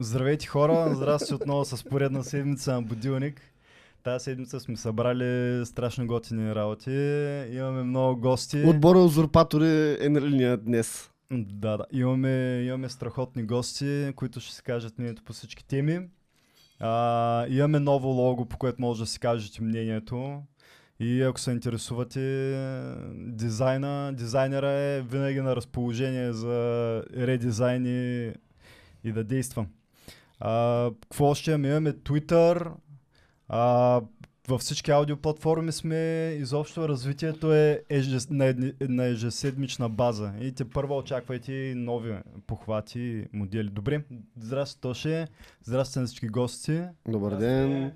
[0.00, 3.40] Здравейте хора, здрасти отново с поредна седмица на Будилник.
[4.02, 6.90] Тази седмица сме събрали страшно готини работи.
[7.52, 8.64] Имаме много гости.
[8.66, 11.10] Отбора узурпатори е на линия днес.
[11.32, 11.86] Да, да.
[11.92, 16.00] Имаме, имаме страхотни гости, които ще си кажат мнението по всички теми.
[16.80, 20.42] А, имаме ново лого, по което може да си кажете мнението.
[21.00, 22.20] И ако се интересувате,
[23.14, 27.86] дизайна, дизайнера е винаги на разположение за редизайн
[29.04, 29.66] и, да действа.
[30.40, 31.68] А, какво още имаме?
[31.68, 32.70] Имаме Twitter,
[33.48, 34.00] а,
[34.48, 40.32] във всички аудиоплатформи сме, изобщо развитието е ежес, на, едни, на ежеседмична база.
[40.40, 42.14] И те първо очаквайте нови
[42.46, 43.68] похвати и модели.
[43.68, 44.04] Добре,
[44.36, 45.26] здрасти Тоше,
[45.62, 46.82] здрасти на всички гости.
[47.08, 47.92] Добър ден.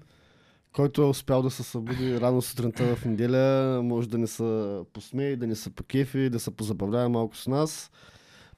[0.73, 5.37] Който е успял да се събуди рано сутринта в неделя, може да не се посмее,
[5.37, 7.91] да не се покефи, да се позабавлява малко с нас.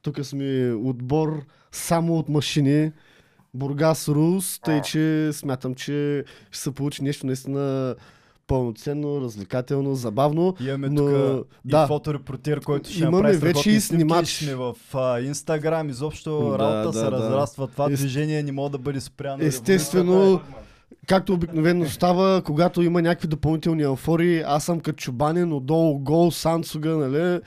[0.03, 2.92] Тук сме отбор само от машини.
[3.55, 7.95] Бургас Рус, тъй че смятам, че ще се получи нещо наистина
[8.47, 10.55] пълноценно, развлекателно, забавно.
[10.61, 11.84] Имаме но, тук да.
[11.84, 14.29] и фоторепортер, който ще Имаме направи вече и снимач.
[14.29, 17.11] Сме в а, Инстаграм, изобщо Да, работа да, се да.
[17.11, 17.67] разраства.
[17.67, 19.45] Това Ест- движение не може да бъде спряно.
[19.45, 20.41] Естествено,
[21.07, 26.97] както обикновено става, когато има някакви допълнителни алфори, аз съм като чубанин, отдолу гол, Сансуга,
[26.97, 27.41] нали?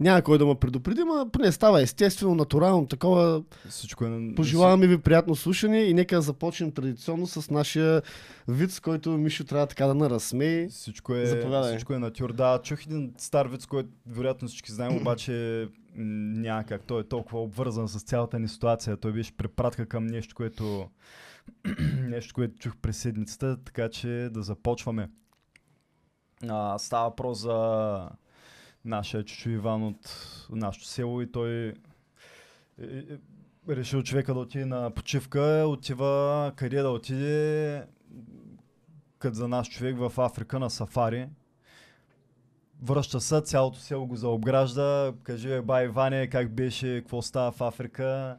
[0.00, 3.42] Няма кой да ме предупреди, но поне става естествено, натурално, такова.
[3.68, 4.34] Всичко е...
[4.36, 8.02] Пожелаваме ви приятно слушане и нека започнем традиционно с нашия
[8.48, 10.68] вид, с който Мишо трябва така да наразсмее.
[10.68, 11.70] Всичко е, Заповядай.
[11.70, 12.32] всичко е натюр.
[12.32, 16.04] Да, чух един стар вид, който вероятно всички знаем, обаче м,
[16.40, 16.82] няма как.
[16.82, 18.96] Той е толкова обвързан с цялата ни ситуация.
[18.96, 20.88] Той беше препратка към нещо, което
[22.08, 25.10] нещо, което чух през седмицата, така че да започваме.
[26.48, 28.08] А, става въпрос за
[28.84, 30.16] нашия чучо Иван от
[30.50, 32.98] нашето село и той е, е,
[33.68, 37.84] е, решил човека да отиде на почивка, отива къде да отиде,
[39.18, 41.28] като за наш човек в Африка на сафари.
[42.82, 45.12] Връща се, цялото село го заобгражда.
[45.22, 48.38] Кажи, бе, бай Иване, как беше, какво става в Африка,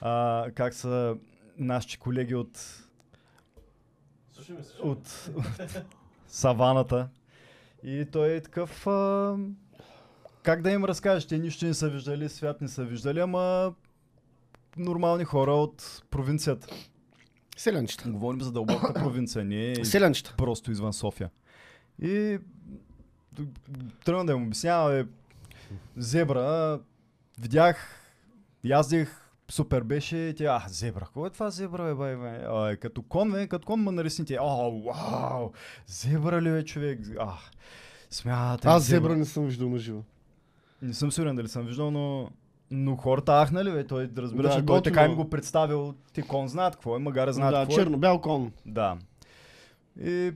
[0.00, 1.16] а, как са
[1.58, 2.84] нашите колеги от,
[4.82, 5.30] от, от
[6.26, 7.08] саваната.
[7.82, 8.86] И той е такъв...
[8.86, 9.36] А,
[10.42, 11.26] как да им разкажеш?
[11.26, 13.74] Те нищо не са виждали, свят не са виждали, ама
[14.76, 16.66] нормални хора от провинцията.
[17.56, 18.10] Селянчета.
[18.10, 20.34] Говорим за дълбоката провинция, не е Селянчета.
[20.36, 21.30] просто извън София.
[22.02, 22.38] И
[24.04, 25.06] тръгна да им обяснявам, бе,
[25.96, 26.80] зебра,
[27.40, 28.00] видях,
[28.64, 32.38] яздих, супер беше, и тя, а, зебра, какво е това зебра, бе, бай, бай?
[32.46, 35.52] А, е, като кон, бе, като кон ма нарисни, тя, о, вау,
[35.86, 37.38] зебра ли, бе, човек, а,
[38.10, 38.72] смятай.
[38.72, 40.02] Аз зебра не съм виждал на живо.
[40.82, 42.30] Не съм сигурен дали съм виждал, но,
[42.70, 46.48] но хората ахнали, бе, той разбира, Да, че той така им го представил, те кон
[46.48, 47.84] знаят какво е, магаре знаят Да, какво е.
[47.84, 48.52] черно-бял кон.
[48.66, 48.98] Да.
[50.00, 50.32] И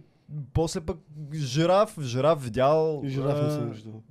[0.52, 0.98] после пък
[1.34, 3.02] жираф, жираф видял.
[3.04, 4.02] И жираф не съм виждал.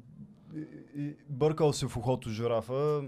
[0.55, 0.65] И,
[0.95, 3.03] и бъркал се в ухото жирафа.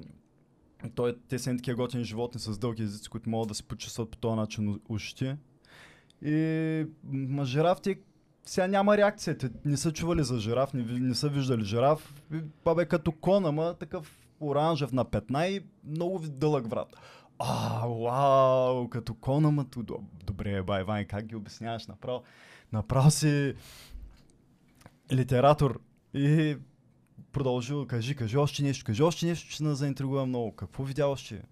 [0.96, 4.18] Той, те са такива готини животни с дълги езици, които могат да се почесват по
[4.18, 5.38] този начин ушите.
[6.22, 7.96] И ма жираф ти
[8.50, 9.38] сега няма реакция.
[9.38, 12.14] Те не са чували за жираф, не, не са виждали жираф.
[12.66, 16.96] Бабе като кон, ама такъв оранжев на петна и много дълъг врат.
[17.40, 19.66] А, вау, като кон, ама
[20.26, 22.24] добре, бай, Вань, как ги обясняваш направо?
[22.72, 23.54] Направо си
[25.12, 25.80] литератор
[26.14, 26.58] и
[27.32, 30.56] продължил, кажи, кажи още нещо, кажи още нещо, че ме заинтригува много.
[30.56, 31.44] Какво видя още?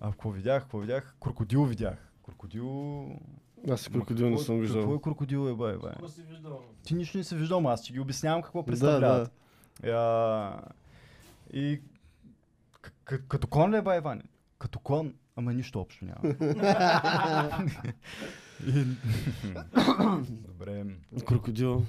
[0.00, 1.16] А, какво видях, какво видях?
[1.20, 2.12] Крокодил видях.
[2.24, 3.06] Крокодил...
[3.70, 4.94] Аз и Ма крокодил не какво- съм Какво виждал.
[4.94, 5.90] е крокодил, е, бай, бай?
[5.90, 6.60] Какво си виждал?
[6.82, 9.32] Ти нищо не си виждал, аз ти ги обяснявам какво Да, представляват.
[9.82, 9.90] да.
[9.90, 10.62] А,
[11.52, 11.80] и
[12.74, 14.22] к- к- като кон ли е, бай, Ване?
[14.58, 16.34] Като кон, ама нищо общо няма.
[18.66, 18.84] И-
[20.28, 20.84] Добре.
[21.26, 21.84] Крокодил.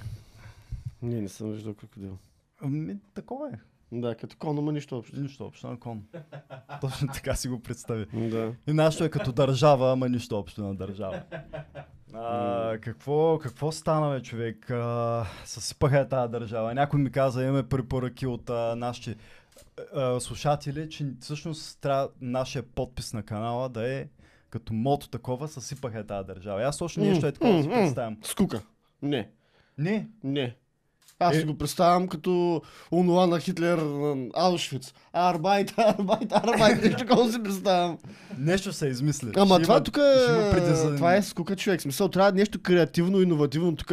[1.02, 2.18] Не, не съм виждал крокодил.
[2.60, 3.58] Ами, такова е.
[3.92, 5.20] Да, като кон, ама нищо общо.
[5.20, 6.02] Нищо общо на кон.
[6.80, 8.06] Точно така си го представи.
[8.30, 8.54] Да.
[8.66, 11.22] И нашето е като държава, ама нищо общо на държава.
[12.14, 14.70] А, какво, какво стана, бе, човек?
[14.70, 16.74] А, съсипаха я тази държава.
[16.74, 19.16] Някой ми каза, имаме препоръки от а, нашите
[19.94, 24.06] а, слушатели, че всъщност трябва нашия подпис на канала да е
[24.50, 26.60] като мото такова, съсипаха я тази държава.
[26.60, 28.16] И Аз точно нещо е такова да си представям.
[28.22, 28.62] Скука.
[29.02, 29.30] Не.
[29.78, 30.56] Не, Не.
[31.22, 33.78] Аз Е- си го представям като онова на Хитлер
[34.34, 34.94] Аушвиц.
[35.12, 36.82] Арбайт, арбайт, арбайт.
[36.82, 37.98] Нещо такова си представям.
[38.38, 39.30] нещо се измисли.
[39.36, 40.96] Ама Ще това има- тук е...
[40.96, 41.80] Това е скука човек.
[41.80, 43.76] Смисъл, трябва нещо креативно, иновативно.
[43.76, 43.92] Тук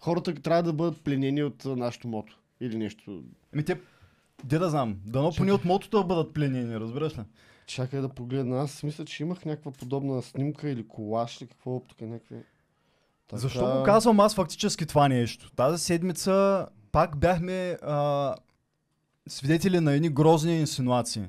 [0.00, 2.38] хората трябва да бъдат пленени от нашото мото.
[2.60, 3.22] Или нещо.
[3.54, 3.80] Ами те,
[4.44, 7.22] де да знам, дано поне от мотото да бъдат пленени, разбираш ли?
[7.66, 8.60] Чакай да погледна.
[8.60, 12.36] Аз мисля, че имах някаква подобна снимка или колаж или какво тук някакви.
[13.28, 13.40] Така...
[13.40, 15.50] Защо го казвам аз фактически това нещо?
[15.50, 18.34] Тази седмица пак бяхме а,
[19.28, 21.24] свидетели на едни грозни инсинуации.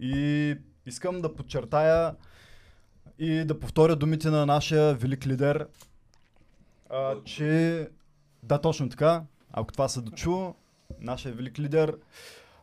[0.00, 2.14] И искам да подчертая
[3.18, 5.66] и да повторя думите на нашия велик лидер,
[6.90, 7.88] а, че
[8.42, 9.22] да, точно така,
[9.52, 10.52] ако това се дочу,
[11.00, 11.96] нашия велик лидер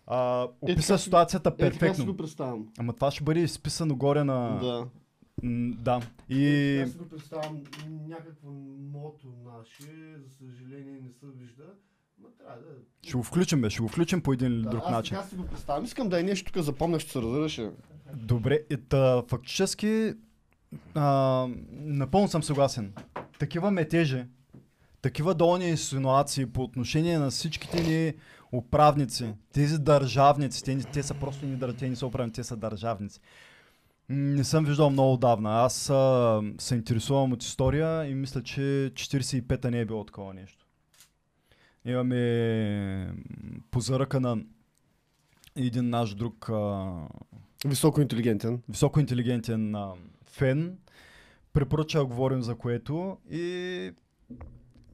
[0.08, 2.06] а, описа така си- ситуацията Е, така си перфектно.
[2.06, 2.68] го представям.
[2.80, 4.60] Ама това ще бъде изписано горе на...
[4.60, 4.86] Да.
[5.44, 6.02] М, да.
[6.30, 6.78] И...
[6.80, 7.64] Аз си го представям
[8.08, 8.52] някакво
[8.94, 11.64] мото наше, за съжаление не се вижда.
[12.22, 12.68] Но трябва да...
[13.02, 15.18] Ще го включим, бе, ще го включим по един или да друг аз начин.
[15.18, 15.84] така си го представям.
[15.84, 17.70] Искам да е нещо тук запомнящо се разреши.
[18.16, 20.14] Добре, и та, фактически
[20.96, 22.94] а, напълно съм съгласен.
[23.40, 24.26] Такива метежи,
[25.02, 28.14] такива долни инсинуации по отношение на всичките ни
[28.52, 33.20] управници, тези държавници, те, те са просто ни те не са управници, те са държавници.
[34.14, 35.62] Не съм виждал много давна.
[35.62, 38.62] Аз а, се интересувам от история и мисля, че
[38.94, 40.66] 45-та не е било такова нещо.
[41.86, 43.14] Имаме м,
[43.72, 44.38] по заръка на
[45.56, 46.92] един наш друг а,
[47.66, 48.62] Високо интелигентен.
[48.70, 49.94] високо интелигентен а,
[50.26, 50.78] фен.
[51.54, 53.92] Препоръча говорим за което и,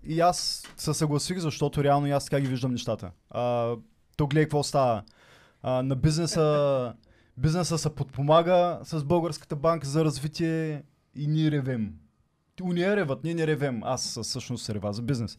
[0.03, 3.11] и аз се съгласих, защото реално аз така ги виждам нещата.
[3.29, 3.75] А,
[4.17, 5.03] то гледай какво става.
[5.61, 6.93] А, на бизнеса,
[7.37, 10.83] бизнеса се подпомага с Българската банка за развитие
[11.15, 11.93] и ние ревем.
[12.63, 13.81] Уния реват, ние не ревем.
[13.83, 15.37] Аз всъщност се рева за бизнес.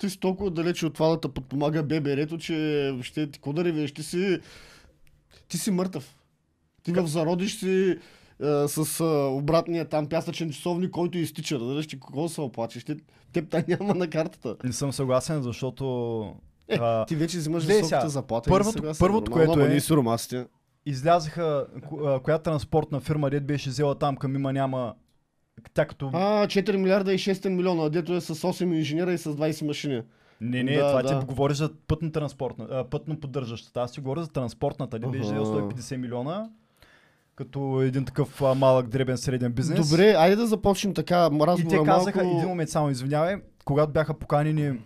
[0.00, 3.92] Ти си толкова далече от това да те подпомага ББР-то, че ще ти да ревеш,
[3.92, 4.38] ти си,
[5.48, 6.16] ти си мъртъв.
[6.82, 7.96] Ти в зародиш си
[8.42, 11.54] а, с а, обратния там пясъчен часовник, който изтича.
[11.54, 12.84] Разбираш ти какво се оплачеш?
[13.32, 14.56] Теб та няма на картата.
[14.64, 15.84] Не съм съгласен, защото
[16.68, 18.50] Е, а, ти вече взимаш високата заплата.
[18.50, 20.46] първото- първото, нормално, което е- Ние си ромасите.
[20.86, 24.94] Излязаха ко- коя транспортна фирма, дед беше взела там към има няма
[25.74, 26.10] тя като...
[26.12, 30.02] А, 4 милиарда и 600 милиона, дето е с 8 инженера и с 20 машини.
[30.40, 31.20] Не, не, Да, това да.
[31.20, 33.80] ти говориш за пътно транспортна, пътно поддържащата.
[33.80, 34.98] Аз ти говоря за транспортната.
[34.98, 35.42] Не беше Аха.
[35.42, 36.50] взел 150 милиона,
[37.34, 39.90] като един такъв а, малък, дребен, среден бизнес.
[39.90, 42.36] Добре, айде да започнем така И разговора те казаха, малко...
[42.36, 44.78] един момент само извинявай, когато бяха поканени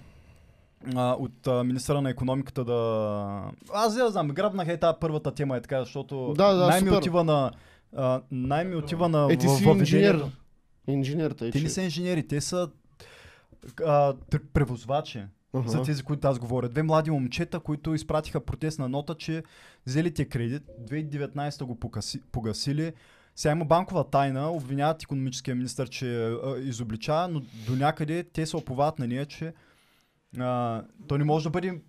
[0.96, 3.50] а, от а, министъра на економиката да...
[3.74, 6.98] Аз не знам, грабнах е тази първата тема е така, защото Да, да, най-ми супер.
[6.98, 7.50] отива на...
[7.96, 9.80] А, най-ми отива на Е, ти си въведението.
[9.80, 10.24] инженер.
[10.88, 11.64] Инженер, тъй Те че...
[11.64, 12.68] не са инженери, те са
[13.86, 14.14] а,
[14.52, 15.22] превозвачи.
[15.54, 15.68] Ага.
[15.68, 16.68] За тези, които аз говоря.
[16.68, 19.42] Две млади момчета, които изпратиха протестна нота, че
[19.86, 22.92] взели те кредит, 2019 го погаси, погасили.
[23.36, 28.56] Сега има банкова тайна, обвиняват економическия министр, че а, изобличава, но до някъде те се
[28.56, 29.52] оповават на нея, че
[30.38, 31.80] а, то не може да бъде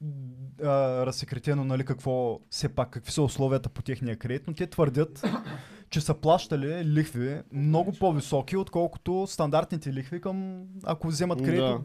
[0.63, 0.65] а,
[1.05, 5.23] разсекретено, нали, какво, все пак, какви са условията по техния кредит, но те твърдят,
[5.89, 11.59] че са плащали лихви много по-високи, отколкото стандартните лихви към, ако вземат кредит.
[11.59, 11.81] Да.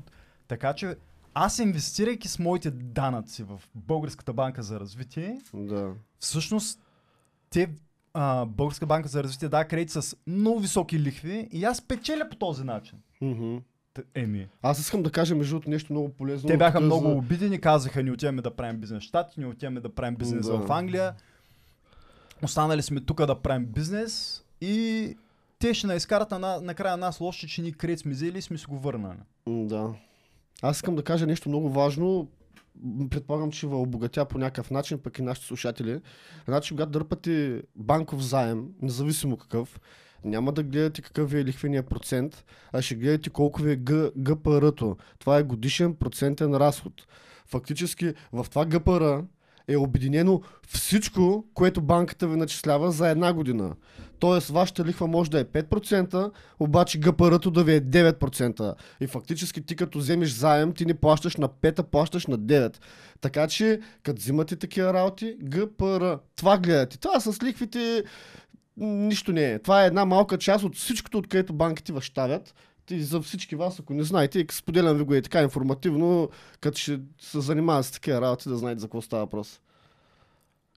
[0.49, 0.97] Така че
[1.35, 5.93] аз инвестирайки с моите данъци в Българската банка за развитие, Да.
[6.19, 6.81] всъщност
[7.51, 7.69] те,
[8.15, 12.37] а, Българска банка за развитие дава кредит с много високи лихви и аз печеля по
[12.37, 12.99] този начин.
[13.21, 13.57] Мгм.
[14.15, 16.47] Еми, Аз искам да кажа между другото нещо много полезно.
[16.47, 19.81] те бяха много за- обидени, казаха ни отиваме да правим бизнес в Штати, ни отиваме
[19.81, 20.59] да правим бизнес Да.
[20.59, 21.15] в Англия.
[22.43, 25.17] Останали сме тук да правим бизнес и
[25.59, 28.59] те ще наизкарат на, на, накрая нас лоши, че ни кредит сме взели и сме
[28.59, 29.19] си го върнали.
[29.47, 29.95] Да.
[30.63, 32.29] Аз искам да кажа нещо много важно.
[33.11, 36.01] Предполагам, че ви обогатя по някакъв начин, пък и нашите слушатели.
[36.45, 39.81] Значи, когато дърпате банков заем, независимо какъв,
[40.25, 44.11] няма да гледате какъв ви е лихвения процент, а ще гледате колко ви е Г-
[44.17, 44.97] ГПР-то.
[45.19, 46.93] Това е годишен процентен разход.
[47.47, 49.25] Фактически в това ГПР
[49.69, 53.75] е обединено всичко, което банката ви начислява за една година.
[54.19, 56.31] Тоест, вашата лихва може да е 5%,
[56.61, 58.75] обаче ГПР-то да ви е 9%.
[59.01, 62.77] И фактически ти като вземеш заем, ти не плащаш на 5, а плащаш на 9.
[63.21, 66.99] Така че, като взимате такива работи, ГПР, това гледате.
[66.99, 68.05] Това с лихвите
[68.77, 69.59] нищо не е.
[69.59, 72.55] Това е една малка част от всичкото, откъдето банките възставят.
[72.91, 76.31] И за всички вас, ако не знаете, споделям ви го и така информативно,
[76.61, 79.61] като ще се занимават с такива работи, да знаете за какво става въпрос.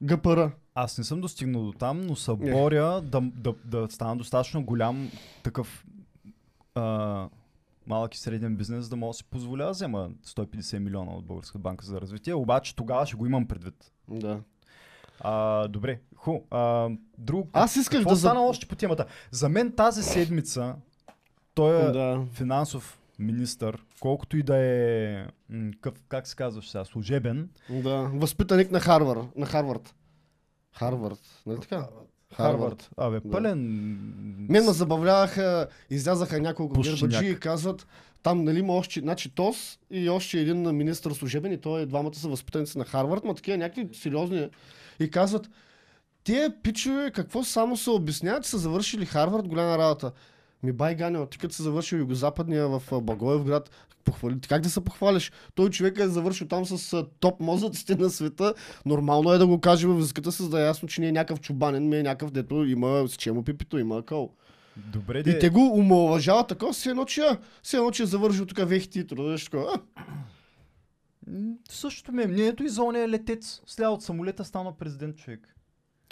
[0.03, 0.51] ГПР.
[0.75, 5.11] Аз не съм достигнал до там, но се боря да, да, да стана достатъчно голям
[5.43, 5.85] такъв
[6.75, 7.29] а,
[7.87, 11.59] малък и среден бизнес, да мога да си позволя да взема 150 милиона от Българска
[11.59, 13.91] банка за развитие, обаче тогава ще го имам предвид.
[14.07, 14.41] Да.
[15.19, 16.39] А, добре, ху.
[16.51, 18.15] А, друг, Аз исках да...
[18.15, 19.05] стана още по темата?
[19.31, 20.75] За мен тази седмица
[21.53, 22.25] той е Да.
[22.33, 25.25] финансов министър, колкото и да е,
[25.81, 29.19] къв, как се казваш сега, служебен, Да, възпитаник на Харвард.
[29.35, 29.95] На Харвард.
[30.73, 31.87] Харвард, нали така?
[32.35, 32.89] Харвард.
[32.97, 33.31] Абе, Да.
[33.31, 33.59] пълен...
[34.49, 37.87] Мен ме забавляваха, излязаха няколко гербаджи и казват,
[38.23, 42.29] там нали има още, значи ТОС и още един министър служебен и той двамата са
[42.29, 44.49] възпитаници на Харвард, ма такива някакви сериозни
[44.99, 45.49] и казват,
[46.23, 50.11] тия пичове какво само се обясняват, че са завършили Харвард, голяма работа.
[50.63, 53.69] Ми бай Ганео, ти като си завършил югозападния в а, Благоевград,
[54.03, 55.31] похвали, как да се похвалиш?
[55.55, 58.53] Той човек е завършил там с топ мозъците на света.
[58.85, 61.11] Нормално е да го каже във визитката си, за да е ясно, че не е
[61.11, 64.29] някакъв чубанен, ми е някакъв, дето има с чему пипито, има акъл.
[64.87, 65.39] Добре, И де...
[65.39, 67.21] те го омалважават така, все едно, че,
[67.63, 69.37] все едно, че е завършил тук вехти и труда.
[69.37, 69.81] такова.
[71.69, 73.61] Същото ми е мнението и за ония летец.
[73.65, 75.55] Сля от самолета стана президент човек.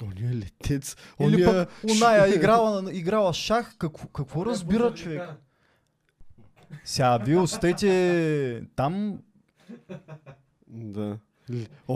[0.04, 0.96] Ония летец.
[1.20, 1.68] Или Ония...
[1.68, 3.76] пък оная играла, играла шах.
[3.78, 5.22] Какво, какво разбира човек?
[6.84, 9.20] Сега, вие остете там.
[10.68, 11.18] Да.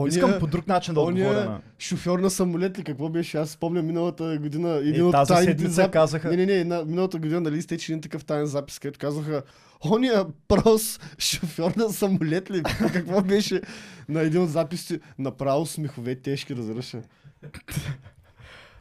[0.06, 1.60] Искам по друг начин да ония отговоря на...
[1.78, 3.38] шофьор на самолет ли, какво беше?
[3.38, 6.30] Аз спомням миналата година един Е, от тази седмица зап- казаха...
[6.30, 9.42] Не, не, не, на, миналата година нали изтече един такъв тайен запис, където казаха
[9.90, 12.62] Ония прос шофьор на самолет ли?
[12.92, 13.60] Какво беше
[14.08, 15.00] на един от записите?
[15.18, 17.02] Направо смехове тежки разръша.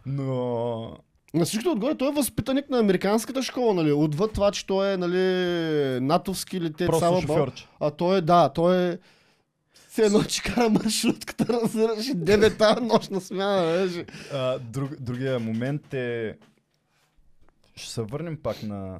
[0.06, 0.98] Но...
[1.34, 3.92] На всичкото отгоре той е възпитаник на американската школа, нали?
[3.92, 5.20] Отвъд това, че той е, нали,
[6.02, 6.88] натовски летец.
[6.88, 7.68] Просто цяла бал- шофьорче.
[7.80, 8.98] А той е, да, той е...
[9.92, 14.06] Все едно, че кара маршрутката, разбираш, и девета нощна смяна, беше.
[14.34, 16.38] А, друг, другия момент е...
[17.76, 19.00] Ще се върнем пак на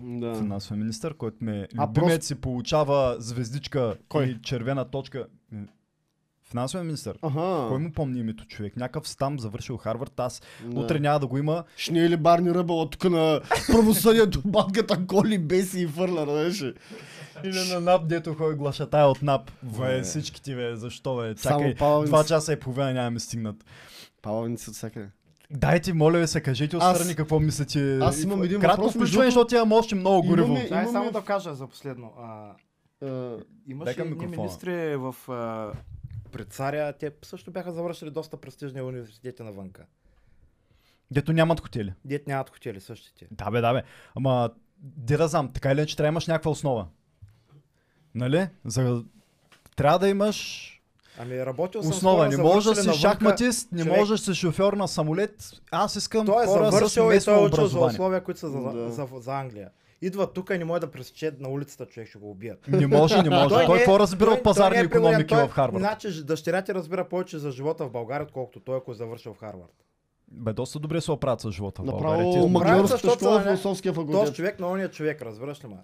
[0.00, 0.34] Да.
[0.34, 4.24] финансовия министър, който ме А, любимец просто- си получава звездичка Кой?
[4.24, 5.26] и червена точка.
[6.44, 7.18] Финансовия министър.
[7.22, 7.68] Ага.
[7.68, 8.76] Кой му помни името човек?
[8.76, 10.80] Някакъв стам завършил Харвард, аз Да.
[10.80, 11.64] утре няма да го има.
[11.76, 16.74] Ще не е Барни Ръбъл тук на правосъдието, банката коли беси и фърля, да беше.
[17.44, 19.50] Или на НАП, дето ходи глашатая от НАП.
[20.02, 21.36] Всички ти, бе, защо, бе?
[21.36, 21.74] Само Чакай,
[22.06, 23.56] два часа и половина няма ми стигнат.
[24.22, 25.08] Палавници от всякъде.
[25.50, 27.98] Дайте, моля ви се, кажете Аз- отстрани какво мислите.
[27.98, 30.46] аз имам един Кратко въпрос, включване, защото имам още много гориво.
[30.46, 32.12] Имаме- Дай Имаме- само да кажа за последно.
[32.18, 32.50] А,
[33.02, 33.36] А,
[33.68, 34.36] имаше едни микрофона.
[34.36, 35.72] министри в а,
[36.32, 39.84] пред царя, те също бяха завършили доста престижни университети навънка.
[41.10, 41.92] Дето нямат хотели.
[42.04, 43.26] Дет нямат хотели същите.
[43.30, 43.82] Да бе, да бе.
[44.14, 46.86] Ама, де да знам, така или иначе трябва да имаш някаква основа.
[48.14, 48.48] Нали?
[48.64, 49.02] За...
[49.76, 50.66] Трябва да имаш
[51.18, 52.16] Ами работил съм с основа.
[52.18, 53.98] хора, Не можеш да си шахматист, не човек.
[53.98, 55.50] можеш да си шофьор на самолет.
[55.70, 58.40] Аз искам Той е хора с завършил и местно той е учил за условия, които
[58.40, 58.90] са за, Да.
[58.90, 59.68] за, за Англия.
[60.02, 62.68] Идва тук и не може да пресече на улицата, човек ще го убият.
[62.68, 63.48] Не може, не може.
[63.48, 65.78] Той, е- какво разбира той- от пазарни той е економики Той- в Харвард?
[65.78, 69.38] Значи дъщеря ти разбира повече за живота в България, отколкото той, ако е завършил в
[69.38, 69.72] Харвард.
[70.32, 71.82] Бе, доста добре се оправят с живота.
[71.82, 74.34] Направо Ма- магиорската школа, философския Този факултет.
[74.34, 75.76] човек на ония човек, разбираш ли ма?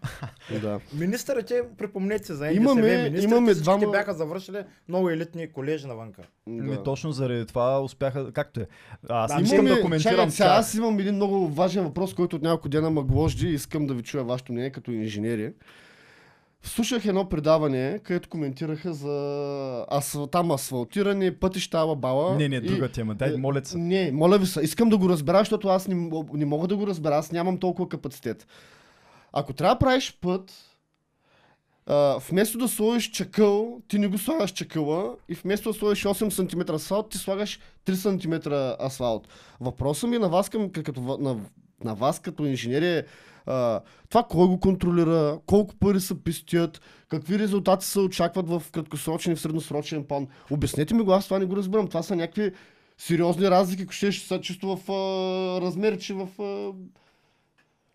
[0.60, 0.80] Да.
[0.94, 6.22] Министърите, припомнете се за НДСВ, Имаме- министрите имаме двама- бяха завършили много елитни колежи навънка.
[6.46, 6.82] Ми, Да.
[6.82, 8.32] точно заради това успяха.
[8.32, 8.66] Както е.
[9.08, 10.48] Аз Да, искам да Имаме- коментирам чакайте сега.
[10.48, 13.94] Аз имам един много важен въпрос, който от няколко дена ме гложди и искам да
[13.94, 15.52] ви чуя вашето мнение като инженери.
[16.66, 22.36] Слушах едно предаване, където коментираха за асфал, там асфалтиране, пътища, ала бала.
[22.36, 23.14] Не, не, и- друга тема.
[23.14, 23.78] Дай, моля се.
[23.78, 26.86] Не, моля ви се, искам да го разбера, защото аз не, не мога да го
[26.86, 28.46] разбера, аз нямам толкова капацитет.
[29.32, 30.52] Ако трябва да правиш път,
[31.86, 36.30] а, вместо да сложиш чакъл, ти не го слагаш чакъла и вместо да сложиш 8
[36.30, 39.28] см асфалт, ти слагаш 3 см асфалт.
[39.60, 41.36] Въпросът ми на вас, към, като, на,
[41.84, 43.04] на вас като инженери е
[43.46, 49.32] а, това кой го контролира, колко пари се пестят, какви резултати се очакват в краткосрочен
[49.32, 50.26] и в средносрочен план.
[50.50, 51.88] Обяснете ми го, аз това не го разбирам.
[51.88, 52.52] Това са някакви
[52.98, 56.28] сериозни разлики, ако ще са чисто в а, размер, че в...
[56.42, 56.72] А,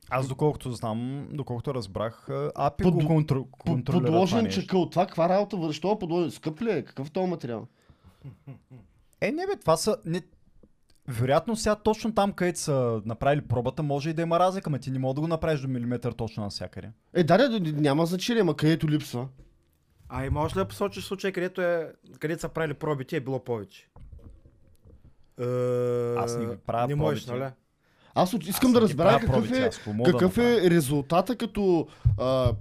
[0.09, 3.35] Аз доколкото знам, доколкото разбрах, АПИ Под- го контр...
[3.59, 4.89] контролира подложен чакъл.
[4.89, 5.81] Това каква работа върши?
[5.81, 6.31] Това подложен.
[6.31, 6.83] Скъп ли е?
[6.85, 7.67] Какъв е този материал?
[9.21, 9.97] Е, не бе, това са...
[10.05, 10.21] Не...
[11.07, 14.91] Вероятно сега точно там, където са направили пробата, може и да има разлика, но ти
[14.91, 16.91] не мога да го направиш до милиметър точно навсякъде.
[17.13, 19.27] Е, да, да, да, няма значение, ама където липсва.
[20.09, 23.43] А и можеш ли да посочиш случай, където, е, където са правили пробите е било
[23.43, 23.87] повече?
[25.39, 25.45] Е,
[26.17, 27.49] Аз не правя Не можеш, нали?
[28.15, 30.65] Аз искам Аз да разбера какъв пробите, е, да какъв направя?
[30.65, 31.87] е резултата като
[32.19, 32.53] а,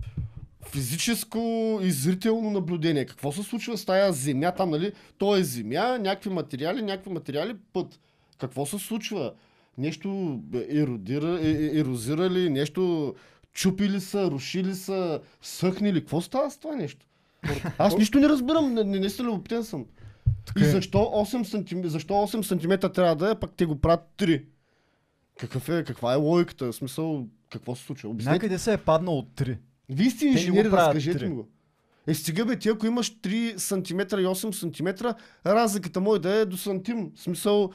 [0.69, 1.39] физическо
[1.83, 3.07] и зрително наблюдение.
[3.07, 4.93] Какво се случва с тая земя там, нали?
[5.19, 8.01] То е земя, някакви материали, някакви материали, път.
[8.41, 9.33] Какво се случва?
[9.79, 13.15] Нещо еродира, е, е, ерозира ли, нещо
[13.53, 16.01] чупили са, рушили са, съхнили.
[16.01, 17.07] Какво става с това нещо?
[17.79, 19.87] Аз нищо не разбирам, не, не, не се любопитен съм.
[20.59, 20.71] И е.
[20.71, 24.45] защо 8 см, защо 8 см трябва да е, пък те го правят 3?
[25.39, 26.73] Какъв е, каква е логиката?
[26.73, 28.09] В смисъл, какво се случва?
[28.09, 28.35] Обяснете.
[28.35, 29.59] Някъде се е паднал от 3.
[29.89, 31.49] Вие сте инженери, разкажете ми го.
[32.07, 35.07] Е, стига бе, ти ако имаш 3 см и 8 см,
[35.47, 37.11] разликата може да е до сантим.
[37.15, 37.71] В смисъл,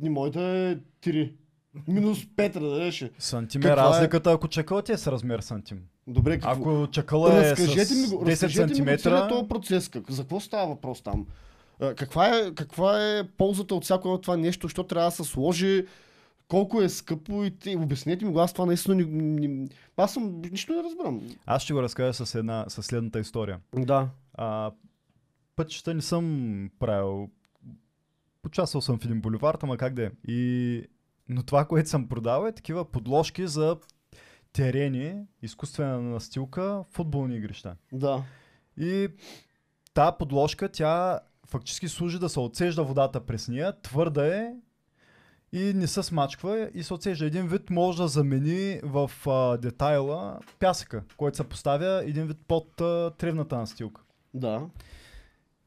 [0.00, 1.32] не може да е 3.
[1.88, 3.04] Минус 5 да дадеш.
[3.18, 4.48] Сантим е Каква е- разликата, ако
[4.82, 5.80] ти е с размер сантим.
[6.06, 6.50] Добре, какво?
[6.50, 9.88] Ако чакъла е разкажете с ми го, 10 разкажете ми го целият сантиметра, този процес.
[9.88, 11.26] Как, за какво става въпрос там?
[11.80, 14.68] А, Каква е, каква е ползата от всяко едно това нещо?
[14.68, 15.86] Що трябва да се сложи?
[16.48, 19.04] Колко е скъпо и те, обяснете ми го, аз това наистина не,
[19.48, 21.20] не, аз съм, нищо не разбирам.
[21.46, 23.60] аз ще го разкажа с, една, с следната история.
[23.76, 24.08] Да.
[24.34, 24.70] А,
[25.56, 26.24] пътища не съм
[26.78, 27.28] правил.
[28.48, 30.10] Участвал съм в един боливар, ама как да е.
[30.28, 30.82] И...
[31.28, 33.76] Но това, което съм продавал е такива подложки за
[34.52, 37.76] терени, изкуствена настилка, футболни игрища.
[37.92, 38.22] Да.
[38.76, 39.08] И
[39.94, 44.54] тази подложка, тя фактически служи да се отсежда водата през нея, твърда е
[45.52, 47.26] и не се смачква и се отсежда.
[47.26, 52.80] Един вид може да замени в а, детайла пясъка, който се поставя един вид под
[52.80, 54.02] а, тревната настилка.
[54.34, 54.66] Да.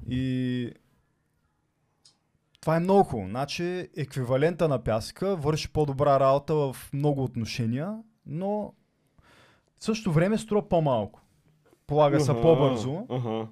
[0.09, 0.73] И
[2.61, 3.29] това е много хубаво.
[3.29, 8.73] Значи еквивалента на пясъка върши по-добра работа в много отношения, но
[9.79, 11.21] в същото време струва по-малко.
[11.87, 13.05] Полага се Аха, по-бързо.
[13.09, 13.47] Ага.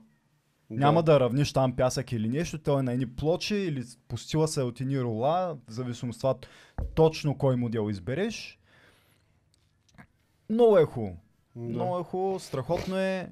[0.69, 4.61] Няма да равниш там пясък или нещо, той е на едни плочи или постила се
[4.61, 6.47] от едни рола, в зависимост от
[6.95, 8.59] точно кой модел избереш.
[10.49, 11.17] Много е хубаво.
[11.55, 11.61] Да.
[11.61, 13.31] Много е хубаво, страхотно е.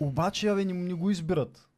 [0.00, 1.69] Обаче, абе, не, не го избират.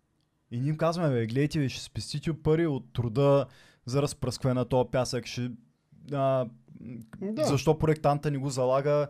[0.53, 3.47] И ние им казваме, бе, гледайте, ви, ще спестите пари от труда
[3.87, 5.27] за разпръскване на този пясък.
[5.27, 5.51] Ще,
[6.13, 6.47] а,
[7.21, 7.45] Да.
[7.45, 9.09] Защо проектанта не го залага?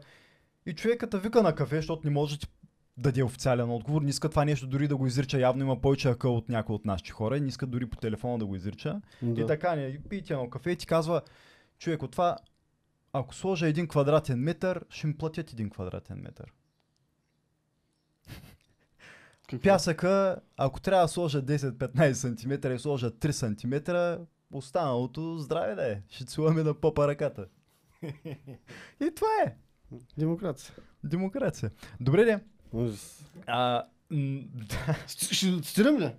[0.66, 2.46] И човеката вика на кафе, защото не може да
[2.98, 4.02] даде официален отговор.
[4.02, 5.40] Не иска това нещо дори да го изрича.
[5.40, 7.40] Явно има повече акъл от някой от нашите хора.
[7.40, 9.00] Не иска дори по телефона да го изрича.
[9.22, 9.40] да.
[9.40, 11.22] И така, не, пиете едно кафе и ти казва,
[11.78, 12.36] човек, от това,
[13.12, 16.52] ако сложа един квадратен метър, ще ми платят един квадратен метър.
[19.56, 19.62] Какво?
[19.68, 23.92] Пясъка, ако трябва да сложа 10-15 см и сложа 3 см,
[24.52, 26.00] останалото здраве да е.
[26.08, 27.46] Ще целуваме на попа ръката.
[29.00, 29.54] и това е.
[30.18, 30.74] Демокрация.
[31.04, 31.70] Демокрация.
[32.00, 32.38] Добре де.
[32.72, 33.24] Ужас.
[33.46, 33.84] А,
[35.06, 36.10] Ще цитирам ли?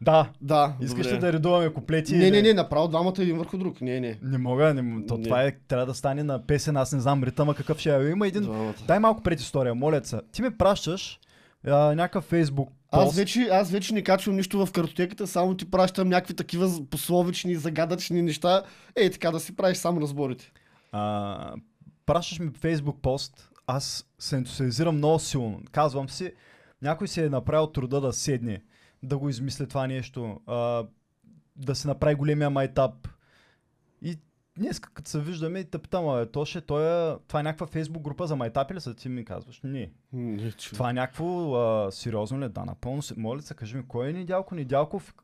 [0.00, 0.30] да.
[0.40, 0.76] Да.
[0.80, 1.16] Искаш добре.
[1.16, 2.16] ли да редуваме куплети?
[2.16, 3.80] Не, не, не, направо двамата един върху друг.
[3.80, 4.18] Не, не.
[4.22, 5.24] Не мога, не, то Не.
[5.24, 8.10] това е, трябва да стане на песен, аз не знам ритъма какъв ще е.
[8.10, 8.74] Има един Двамата.
[8.86, 10.20] Дай малко предистория, моля се.
[10.32, 11.20] Ти ми пращаш
[11.66, 16.08] а, някакъв фейсбук Аз вече, аз вече не качвам нищо в картотеката, само ти пращам
[16.08, 18.62] някакви такива пословични, загадъчни неща.
[18.96, 20.52] Ей, така да си правиш сам разборите.
[20.92, 21.54] А,
[22.06, 23.50] пращаш ми фейсбук пост.
[23.66, 25.60] Аз се ентусиазирам много силно.
[25.72, 26.32] Казвам си,
[26.82, 28.62] някой си е направил труда да седне,
[29.02, 30.84] да го измисли това нещо, а,
[31.56, 33.08] да се направи големия майтап.
[34.02, 34.18] И
[34.58, 38.02] днес, като се виждаме, и те питам, то ще, той е, това е някаква фейсбук
[38.02, 38.94] група за майтапи ли са?
[38.94, 39.90] Ти ми казваш, не.
[40.12, 40.52] Не.
[40.52, 42.48] Това е някакво а, сериозно ли?
[42.48, 43.02] Да, напълно.
[43.16, 44.54] Моля се, кажи ми, кой е Недялко?
[44.54, 45.14] Недялков?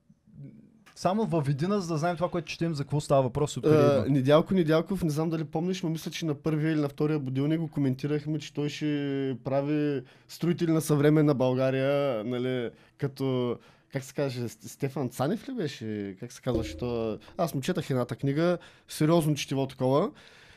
[0.97, 4.09] Само във видина, за да знаем това, което четем, за какво става въпрос откъде Uh.
[4.09, 7.61] Недялко Недялков, не знам дали помниш, но мисля, че на първия или на втория будилник
[7.61, 13.59] го коментирахме, че той ще прави строители на съвременна България, нали, като
[13.94, 16.16] как се каже, Ст- Стефан Цанев ли беше?
[16.20, 17.18] Как се казваше то?
[17.37, 20.11] Аз му четах едната книга, сериозно четиво такова.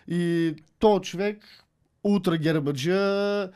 [0.08, 1.38] И то човек,
[2.04, 3.50] ултра гербаджия,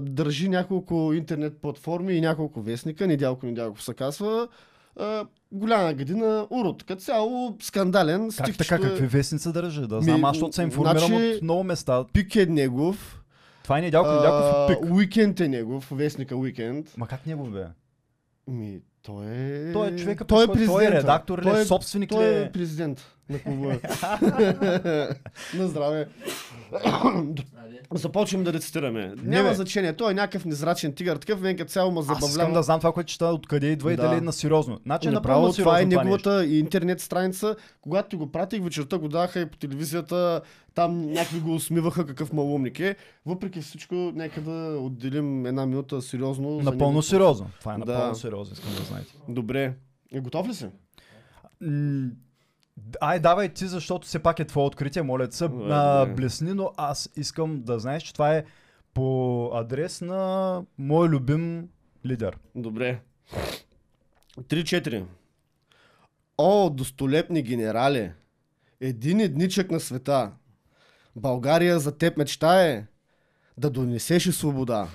[0.00, 4.48] държи няколко интернет платформи и няколко вестника, Недялко Недялков се казва.
[5.52, 6.84] Голяма година, урод.
[6.84, 8.28] Като цяло скандален.
[8.28, 9.80] Как стих, така, е- какви вестници държи?
[9.80, 12.04] Да знам, аз защото се информирам значи- от много места.
[12.12, 13.22] Пик е негов.
[13.62, 14.90] Това е Недялко, Недялков пик.
[14.92, 16.96] Уикенд е негов, вестника Уикенд.
[16.96, 17.66] Ма как него бе?
[18.48, 19.72] Ми, той е...
[19.72, 22.28] Той е човека, той е, той, той е редактор той е, е, собственик той ли
[22.28, 22.52] е е?
[22.52, 23.78] президент на клуба.
[25.54, 26.08] на здраве.
[27.94, 29.14] Започвам да рецитираме.
[29.16, 29.54] Няма бе.
[29.54, 29.92] значение.
[29.92, 31.16] Той е някакъв незрачен тигър.
[31.16, 32.54] Такъв мен като цяло ме Аз искам забавлява.
[32.54, 34.02] да знам това, което чета, откъде идва и Да.
[34.02, 34.78] дали е на сериозно.
[34.86, 35.88] Значи е Направо е сериозно това нещо.
[35.88, 37.56] неговата интернет страница.
[37.80, 40.40] Когато ти го пратих, вечерта го даха и по телевизията.
[40.74, 42.96] Там някакви го усмиваха какъв малумник е.
[43.26, 46.60] Въпреки всичко, нека да отделим една минута сериозно.
[46.60, 47.50] Напълно сериозно.
[47.60, 47.84] Това е Да.
[47.84, 49.12] напълно сериозно, искам да знаете.
[49.28, 49.74] Добре.
[50.12, 50.66] Е, готов ли си?
[53.00, 55.48] Ай, давай ти, защото все пак е твое откритие, моля те
[56.14, 58.44] блесни, но аз искам да знаеш, че това е
[58.94, 61.68] по адрес на мой любим
[62.06, 62.38] лидер.
[62.54, 63.00] Добре.
[64.38, 65.04] 3-4.
[66.38, 68.12] О, достолепни генерали!
[68.80, 70.32] Един едничък на света.
[71.16, 72.86] България за теб мечтае
[73.58, 74.88] да донесеш и свобода.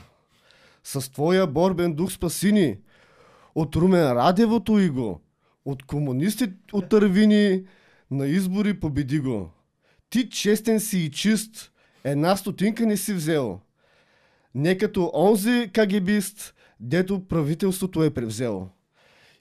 [0.84, 2.78] С твоя борбен дух спаси ни
[3.56, 5.22] от Румен Радевото и го,
[5.66, 7.64] от комунисти от тървини,
[8.12, 9.50] на избори победи го.
[10.10, 11.72] Ти честен си и чист,
[12.04, 13.60] една стотинка не си взел.
[14.56, 18.70] Не като онзи кагебист, дето правителството е превзело.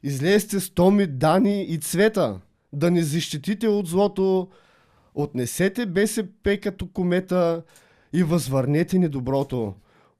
[0.03, 2.41] Излезте с Томи, Дани и Цвета,
[2.73, 4.49] да не защитите от злото,
[5.15, 7.63] отнесете БСП като комета
[8.13, 9.75] и възвърнете ни доброто.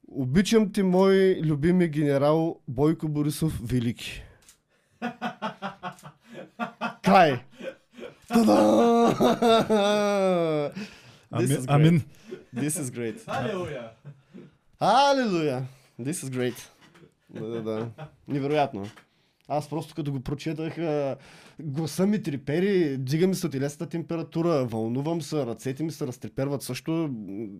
[0.07, 4.24] Обичам те, мой любими генерал Бойко Борисов Велики.
[7.03, 7.43] Край!
[8.27, 8.55] Та-да!
[11.31, 11.57] This Амин.
[11.57, 11.69] is great.
[11.69, 12.03] амин.
[12.55, 13.23] This is great.
[13.27, 13.91] Алелуя!
[14.79, 15.63] Алелуя!
[16.01, 16.69] This is great.
[17.29, 17.89] Да, да, да.
[18.27, 18.85] Невероятно.
[19.47, 20.75] Аз просто като го прочетах,
[21.59, 27.09] гласа ми трепери, дига ми светилесата температура, вълнувам се, ръцете ми се разтреперват също,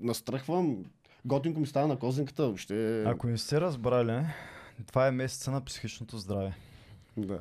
[0.02, 0.78] настръхвам,
[1.26, 3.04] готинко ми става на козинката, въобще...
[3.04, 4.26] Ако не сте разбрали,
[4.88, 6.54] това е месеца на психичното здраве.
[7.18, 7.40] Да.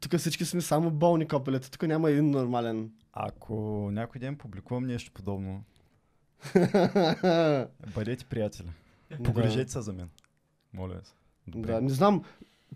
[0.00, 2.90] Тук всички сме само болни копелета, тук няма един нормален.
[3.12, 3.54] Ако
[3.92, 5.64] някой ден публикувам нещо подобно,
[7.94, 8.68] бъдете приятели.
[9.24, 10.08] Погрежете се за мен.
[10.72, 11.12] Моля се.
[11.48, 11.72] Добре.
[11.72, 12.24] Да, не знам,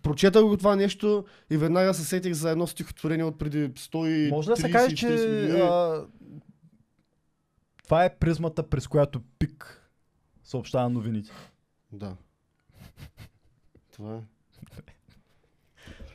[0.03, 4.49] прочетах го това нещо и веднага се сетих за едно стихотворение от преди 130 Може
[4.51, 5.61] да се каже, че 40 години.
[5.61, 6.07] а,
[7.85, 9.91] това е призмата, през която пик
[10.45, 11.31] съобщава новините.
[11.93, 12.17] Да.
[13.93, 14.21] Това е.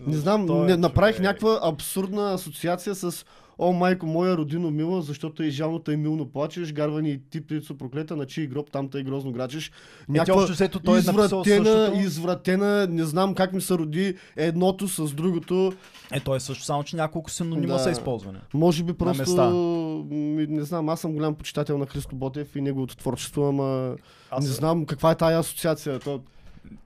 [0.08, 1.28] Не знам, Той е не, направих човек.
[1.28, 3.26] някаква абсурдна асоциация с
[3.58, 7.78] О, майко моя, родино мила, защото и жално тъй милно плачеш, гарвани и ти птицо
[7.78, 9.72] проклета, на чий гроб там тъй грозно грачеш.
[10.16, 12.00] Е, той е написал извратена, същото.
[12.00, 15.74] извратена, не знам как ми се роди едното с другото.
[16.12, 17.80] Е, той е също, само че няколко синонима Да.
[17.80, 18.38] са използвани.
[18.54, 20.06] Може би просто,
[20.50, 23.96] не знам, аз съм голям почитател на Христо Ботев и неговото творчество, ама
[24.32, 26.00] Аз не знам каква е тая асоциация.
[26.00, 26.22] То...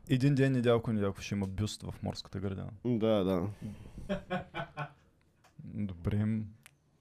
[0.10, 2.70] един ден недялко недялко ще има бюст в морската градина.
[2.86, 3.48] Да, да.
[5.64, 6.26] Добре.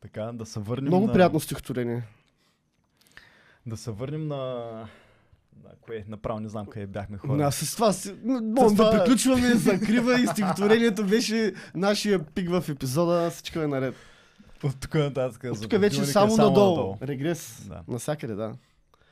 [0.01, 1.13] Така, да се върнем Много на...
[1.13, 2.03] приятно стихотворение.
[3.67, 4.37] Да се върнем на...
[5.65, 6.05] На кое?
[6.09, 7.47] Направо не знам къде бяхме хора.
[7.47, 8.15] А, с това си...
[8.25, 13.95] Можем да приключваме, закрива и стихотворението беше нашия пик в епизода, всичко е наред.
[14.63, 15.45] От тук нататък.
[15.45, 16.97] От тук вече будилника само, е надолу.
[17.03, 17.67] Регрес.
[17.69, 17.83] Да.
[17.89, 18.55] Насякъде, да.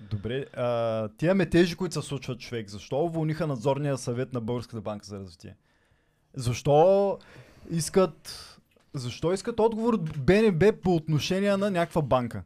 [0.00, 5.06] Добре, а, тия метежи, които се случват човек, защо уволниха надзорния съвет на Българската банка
[5.06, 5.56] за развитие?
[6.34, 7.18] Защо
[7.70, 8.56] искат,
[8.94, 12.42] защо искат отговор от БНБ по отношение на някаква банка?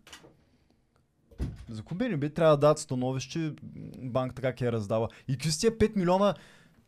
[1.69, 3.53] За какво БНБ трябва да дадат становище
[3.99, 5.09] банката как я раздава?
[5.29, 6.35] И какви са тия 5 милиона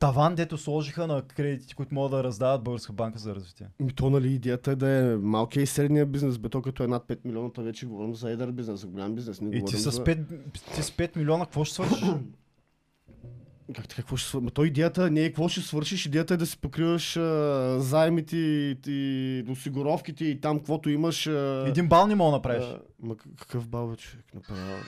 [0.03, 3.67] таван, дето сложиха на кредитите, които могат да раздават Българска банка за развитие?
[3.81, 6.87] Ми то, нали, идеята е да е малкия и средния бизнес, бе то като е
[6.87, 9.41] над 5 милиона, то вече говорим за едър бизнес, за голям бизнес.
[9.41, 10.05] Не И ти с, за...
[10.05, 10.27] 5,
[10.75, 12.09] ти с 5 милиона какво ще свършиш?
[13.75, 14.51] Как така, какво ще свършиш?
[14.53, 18.77] То идеята не е какво ще свършиш, идеята е да си покриваш а, заемите и,
[18.87, 21.27] и осигуровките и там каквото имаш.
[21.27, 22.65] А, Един бал не мога да направиш.
[22.65, 24.35] а, ма какъв бал, бе, човек?
[24.35, 24.83] Направо.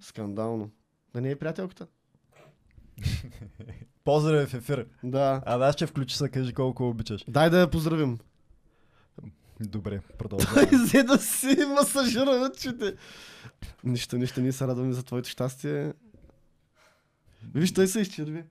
[0.00, 0.70] Скандално.
[1.14, 1.86] Да не е приятелката?
[4.04, 4.86] Поздрави в ефир.
[5.04, 5.42] Да.
[5.46, 7.24] А да, ще включи се, кажи колко обичаш.
[7.28, 8.18] Дай да я поздравим.
[9.60, 10.68] Добре, продължаваме.
[10.84, 12.94] взе да си масажира ръчите.
[13.84, 15.92] Нищо, нищо, ние се радваме за твоето щастие.
[17.54, 18.44] Виж, той се изчерви.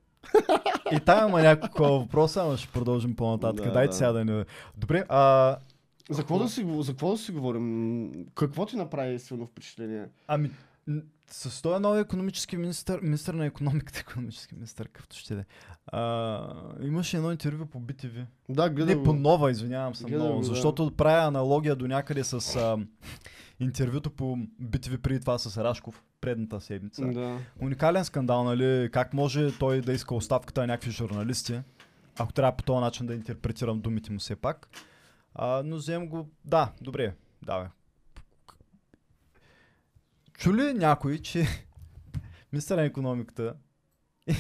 [0.92, 3.66] И там има няколко въпроса, но ще продължим по-нататък.
[3.66, 3.94] Да, Дайте да.
[3.94, 4.46] сега да не...
[4.78, 5.56] Добре, а...
[6.10, 8.12] За какво да си, за какво да си говорим?
[8.36, 10.06] Какво ти направи силно впечатление?
[10.28, 10.52] Ами,
[11.34, 15.46] с този нови економически министър, министър на економиката, економически министър, какъвто ще да е.
[16.88, 18.26] Имаше едно интервю по BTV.
[18.50, 20.46] Да, гледам Не, по нова, извинявам се много, го, да.
[20.46, 22.78] защото правя аналогия до някъде с а,
[23.60, 27.06] интервюто по BTV преди това с Рашков, предната седмица.
[27.06, 27.38] Да.
[27.62, 28.90] Уникален скандал, нали?
[28.94, 31.62] Как може той да иска оставката на някакви журналисти,
[32.20, 34.70] ако трябва по този начин да интерпретирам думите му все пак.
[35.36, 36.30] А, но взем го...
[36.46, 37.14] Да, добре.
[37.42, 37.70] Да, бе.
[40.42, 41.46] Чули някой, че
[42.52, 43.54] министър на економиката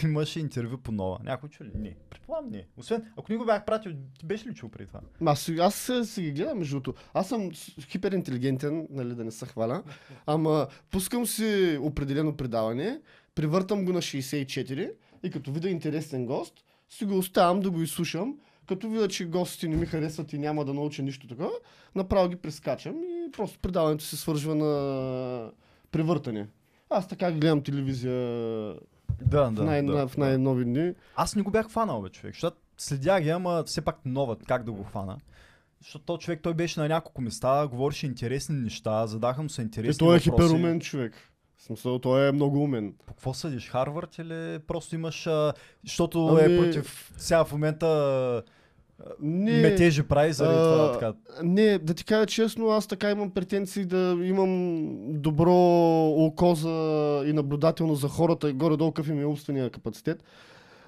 [0.04, 1.18] имаше интервю по нова?
[1.24, 1.72] Някой чули?
[1.76, 1.96] Не.
[2.10, 2.68] Предполагам не.
[2.78, 5.00] Освен, ако не го бях пратил, ти беше ли чул преди това?
[5.26, 7.04] Аз, аз си ги гледам, между другото.
[7.14, 7.52] Аз съм
[7.90, 9.84] хиперинтелигентен, нали, да не се хваля.
[10.26, 13.02] Ама пускам си определено предаване,
[13.36, 14.92] превъртам го на 64
[15.24, 16.54] и като видя интересен гост,
[16.90, 18.40] си го оставям да го изслушам.
[18.68, 21.52] Като видя, че гостите не ми харесват и няма да науча нищо такова,
[21.96, 25.52] направо ги прескачам и просто предаването се свържва на
[25.92, 26.48] превъртане.
[26.90, 28.14] Аз така гледам телевизия
[29.22, 29.64] Да, в, да.
[29.64, 30.94] най- да, в най-нови дни.
[31.16, 32.34] Аз не го бях хванал, бе, човек.
[32.36, 35.18] Защото следя ги, ама все пак нова, как да го хвана.
[35.80, 40.00] Защото този човек, той беше на няколко места, говореше интересни неща, задаха му се интересни
[40.00, 40.44] той е въпроси.
[40.48, 41.14] хиперумен човек.
[41.58, 42.94] В смисъл, той е много умен.
[43.06, 43.70] По какво съдиш?
[43.70, 45.28] Харвард или просто имаш...
[45.28, 47.14] А, защото Ами- е против...
[47.18, 48.52] Сега в момента а,
[49.22, 51.14] Не, метежи прави заради а, това така.
[51.44, 54.88] Не, да ти кажа честно, аз така имам претенции да имам
[55.22, 55.56] добро
[56.18, 60.24] око за и наблюдателно за хората и горе-долу какъв им е умствения капацитет.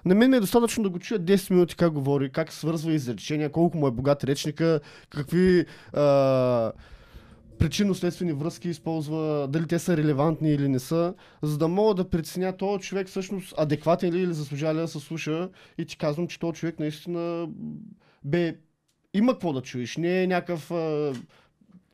[0.05, 3.77] На мен е достатъчно да го чуя 10 минути как говори, как свързва изречения, колко
[3.77, 6.71] му е богат речника, какви а,
[7.59, 12.57] причинно-следствени връзки използва, дали те са релевантни или не са, за да мога да преценя
[12.57, 16.27] този човек всъщност адекватен ли е или заслужава ли да се слуша и ти казвам,
[16.27, 17.47] че този човек наистина
[18.25, 18.55] бе,
[19.13, 21.13] има какво да чуеш, не е някакъв а,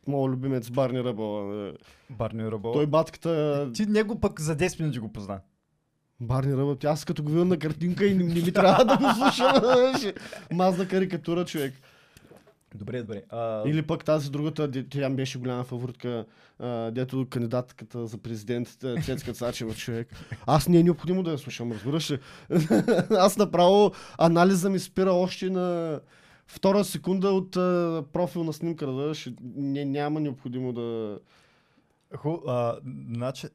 [0.06, 1.72] моят любимец Барни Ръбъл.
[2.10, 2.72] Барни Ръбъл.
[2.72, 5.40] Той батката Ти него пък за 10 минути го позна.
[6.20, 9.04] Барни Ръбъл, аз като го видя на картинка и не, не ми трябва да го
[9.14, 9.52] слушам.
[10.52, 11.74] Мазна карикатура човек.
[12.74, 13.22] Добре, добре.
[13.28, 16.24] А, Или пък тази другата, тя беше голяма фаворитка,
[16.58, 18.68] а, дето кандидатката за президент,
[19.04, 20.08] Цецка Цачева човек.
[20.46, 22.18] Аз не е необходимо да я слушам, разбираш ли?
[23.10, 26.00] Аз направо анализа ми спира още на
[26.50, 29.26] втора секунда от а, профилна снимка, разбираш?
[29.26, 29.34] ли?
[29.42, 31.18] Не, няма необходимо да...
[32.16, 32.78] Ху, а,
[33.14, 33.46] значи,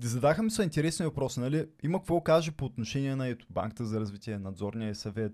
[0.00, 1.66] задаха ми са интересни въпроси, нали?
[1.82, 5.32] Има какво да каже по отношение на ето, Банката за развитие, надзорния съвет,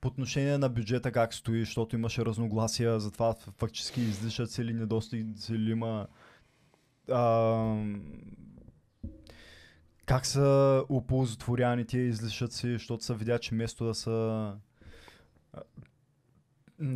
[0.00, 5.54] по отношение на бюджета как стои, защото имаше разногласия за това фактически излишъци или недостигици
[5.54, 6.06] или има
[7.10, 7.84] а,
[10.06, 14.52] как са оползотворяни тия излишъци, защото се видя, че вместо да са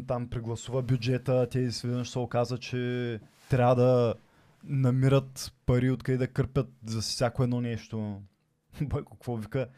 [0.06, 4.14] там прегласува бюджета, те изведнъж се оказа, че трябва да
[4.64, 8.22] намират пари откъде да кърпят за всяко едно нещо.
[8.82, 9.68] Бойко, какво вика?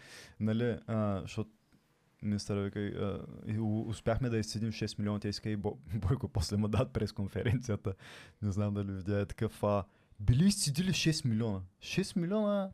[0.41, 1.51] Нали, а, защото
[2.23, 6.57] министъра вика, а, и успяхме да изседим 6 милиона, те иска и Бо- Бойко после
[6.57, 7.95] му дадат пресконференцията.
[8.43, 9.63] Не знам дали видя е такъв.
[9.65, 9.85] А,
[10.21, 11.61] били изцедили 6 милиона.
[11.81, 12.71] 6 милиона,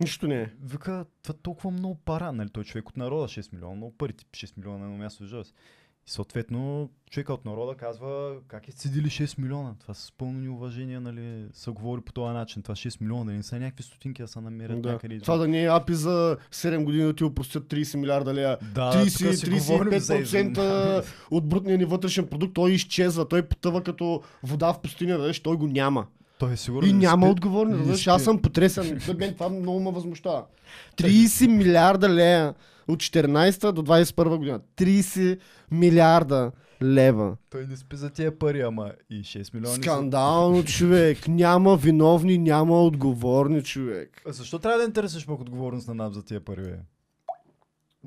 [0.00, 0.52] Нищо не е.
[0.62, 2.48] вика, това толкова много пара, нали?
[2.48, 5.54] Той човек от народа 6 милиона, много пари, тип 6 милиона на едно място ужас.
[6.06, 9.74] И съответно, човека от народа казва как е цедили 6 милиона.
[9.80, 12.62] Това с пълно неуважение, нали, се говори по този начин.
[12.62, 14.92] Това 6 милиона, нали, не са някакви стотинки, да се намерят Да.
[14.92, 15.20] някъде.
[15.20, 18.58] Това да не е апи за 7 години да ти опростят 30 милиарда лея.
[18.74, 23.42] да, 30, тук си говорим за 35% от брутния ни вътрешен продукт, той изчезва, той
[23.42, 26.06] потъва като вода в пустиня, да той го няма.
[26.38, 26.90] Той е сигурен.
[26.90, 28.10] И не няма отговорни, спи.
[28.10, 29.00] аз съм потресен.
[29.18, 30.44] Мен това много ме възмущава.
[30.96, 32.54] 30 милиарда лея
[32.88, 34.60] от 14 до 21 година.
[34.76, 35.38] 30
[35.70, 37.36] милиарда лева.
[37.50, 39.74] Той не спи за тия пари, ама и 6 милиона.
[39.74, 41.28] Скандално човек.
[41.28, 44.22] Няма виновни, няма отговорни човек.
[44.28, 46.78] А Защо трябва да интересуваш пък отговорност на НАП за тия пари, бе?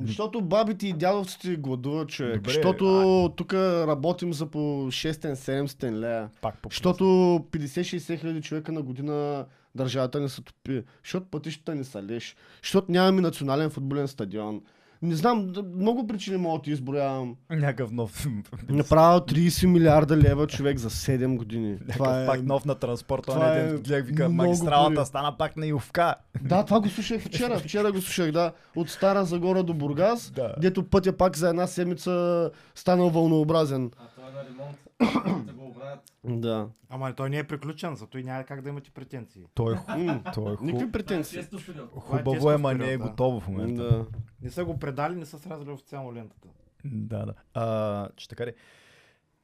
[0.02, 2.36] Защото бабите и дядовците гладуват човек.
[2.36, 6.30] Добре, Защото тук работим за по 6-700 лея.
[6.42, 7.04] Пак по Защото
[7.52, 10.84] 50-60 хиляди човека на година държавата не се топи.
[11.04, 12.36] Защото пътищата не са леш.
[12.64, 14.62] Защото нямаме национален футболен стадион.
[15.02, 17.36] Не знам, много причини мога да ти изброявам.
[17.50, 18.28] Някакъв нов.
[18.70, 21.78] Направо 30 милиарда лева човек за 7 години.
[21.88, 23.32] Някакъв пак нов на транспорта.
[23.32, 25.06] това е ден гледах, вика, магистралата пари.
[25.06, 26.16] стана пак на Ювка.
[26.42, 27.60] Да, това го слушах вчера.
[27.68, 28.52] Вчера го слушах, да.
[28.76, 30.54] От Стара Загора до Бургас, Да.
[30.62, 33.92] дето пътя пак за една седмица станал вълнообразен.
[33.98, 34.78] А е на ремонт.
[35.48, 36.00] да го оправят.
[36.24, 36.70] Да.
[36.90, 39.46] Ама той не е приключен, зато и няма как да имате претенции.
[39.54, 40.64] Той е, ху- М, той е ху...
[40.66, 41.40] Никакви претенции.
[41.40, 41.90] Често период.
[41.92, 43.84] хубаво е, ама не е готово в момента.
[43.84, 44.06] Да.
[44.42, 46.48] Не са го предали, не са сразили официално лентата.
[46.86, 47.34] Да, да.
[47.54, 48.54] А, че така ли.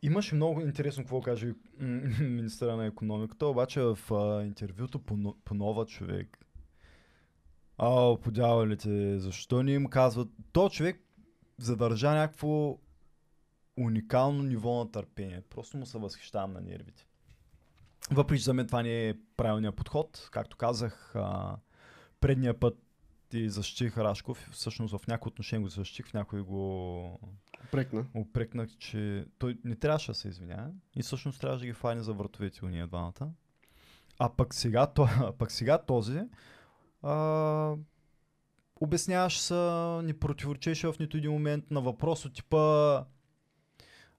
[0.02, 1.54] Имаше много интересно какво каже
[2.20, 6.38] министъра на економиката, обаче в а, интервюто по, по нова човек.
[7.78, 10.30] А, по дяволите, защо не им казват?
[10.52, 11.04] То човек
[11.58, 12.78] задържа някакво
[13.78, 15.42] уникално ниво на търпение.
[15.50, 17.08] Просто му се възхищавам на нервите.
[18.12, 20.30] Въпреки, че за мен това не е правилният подход.
[20.32, 21.58] Както казах, а,
[22.20, 22.78] предния път
[23.30, 27.20] ти защитих Рашков, всъщност в някои отношения го защитих, в някои го
[27.72, 28.06] Прекна.
[28.14, 32.14] опрекнах, че той не трябваше да се извинява и всъщност трябваше да ги файне за
[32.14, 33.32] вратовете уния двамата.
[34.20, 35.08] А пък сега, то,
[35.40, 36.20] пък сега този
[37.02, 37.76] а,
[38.82, 39.54] обясняваш се,
[40.04, 43.04] не противоречеше в нито един момент на въпрос от типа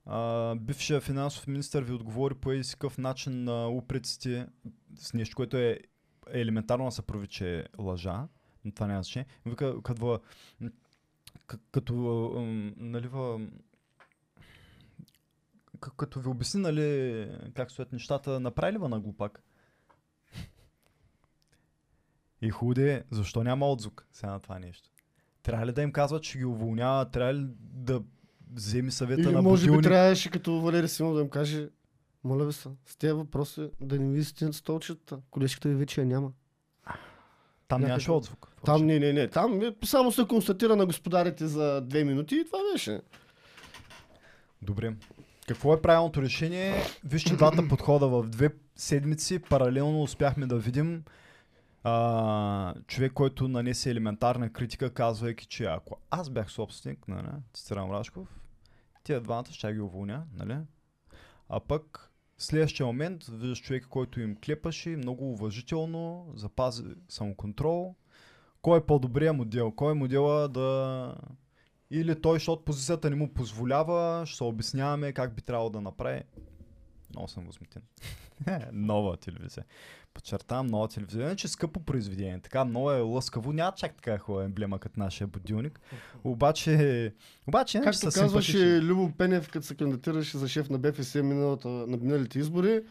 [0.06, 4.46] а, бившия финансов министр ви отговори по един си какъв начин на упреците
[4.96, 5.78] с нещо, което е
[6.32, 8.28] елементарно да се прави, че е лъжа,
[8.64, 9.26] но това няма значение.
[9.46, 10.20] Вика, като,
[11.70, 11.94] като
[12.76, 13.40] налива
[15.96, 19.42] като ви обясни, нали, как стоят нещата, направи ли на глупак?
[22.42, 24.90] И худе, защо няма отзвук сега на това нещо?
[25.42, 27.10] Трябва ли да им казват, че ги уволнява?
[27.10, 28.02] Трябва ли да
[28.54, 29.84] вземи съвета Или на може би будилник?
[29.84, 31.68] трябваше като Валери Симов да им каже
[32.24, 35.18] моля ви се, с тези въпроси да не ви стигнат столчета.
[35.30, 36.30] Колежката ви вече я няма.
[37.68, 38.48] Там нямаше отзвук.
[38.64, 39.28] Там не, не, не.
[39.28, 43.00] Там е- само се констатира на господарите за две минути и това беше.
[44.62, 44.94] Добре.
[45.48, 46.74] Какво е правилното решение?
[47.04, 49.38] Вижте двата подхода в две седмици.
[49.38, 51.04] Паралелно успяхме да видим
[51.84, 58.28] а, човек, който нанесе елементарна критика, казвайки, че ако аз бях собственик, нали, цитирам Рашков,
[59.04, 60.58] тия двамата ще ги уволня, нали?
[61.48, 67.94] А пък следващия момент виждаш човек, който им клепаше много уважително, запази самоконтрол.
[68.62, 69.72] Кой е по-добрият модел?
[69.72, 71.16] Кой е модела да...
[71.90, 76.22] Или той, защото позицията не му позволява, ще се обясняваме как би трябвало да направи.
[77.10, 77.82] Много съм възмутен.
[78.72, 79.64] Нова телевизия.
[80.14, 81.22] Подчертавам нова телевизия.
[81.22, 82.40] Иначе скъпо произведение.
[82.42, 83.52] Така много е лъскаво.
[83.52, 85.80] Няма чак така хубава емблема като нашия будилник.
[86.24, 87.12] Обаче,
[87.46, 88.82] обаче иначе Както казваше.
[88.82, 92.82] Любо Пенев, като се кандидатираше за шеф на БФС миналата, на миналите избори,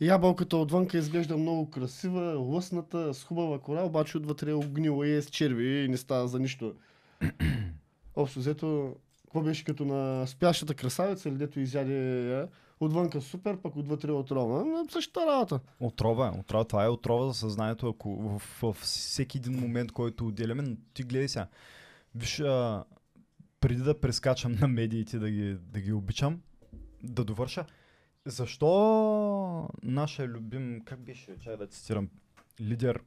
[0.00, 5.22] ябълката отвънка изглежда много красива, лъсната, с хубава кора, обаче отвътре е огнила и е
[5.22, 6.74] с черви и не става за нищо.
[8.16, 12.46] Общо взето, какво беше като на спящата красавица, или дето изяде
[12.80, 14.84] отвънка супер, пък отвътре отрова.
[14.90, 15.60] Същата работа.
[15.80, 16.40] Отрова е.
[16.40, 16.64] Отрова.
[16.64, 21.02] Това е отрова за съзнанието, ако в, в, в всеки един момент, който отделяме, ти
[21.02, 21.48] гледай сега.
[22.14, 22.84] Виж, а,
[23.60, 26.40] преди да прескачам на медиите да ги, да ги обичам,
[27.02, 27.66] да довърша,
[28.24, 32.08] защо нашия любим, как беше, чай да цитирам,
[32.60, 33.02] лидер,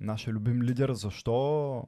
[0.00, 1.84] нашия любим лидер, защо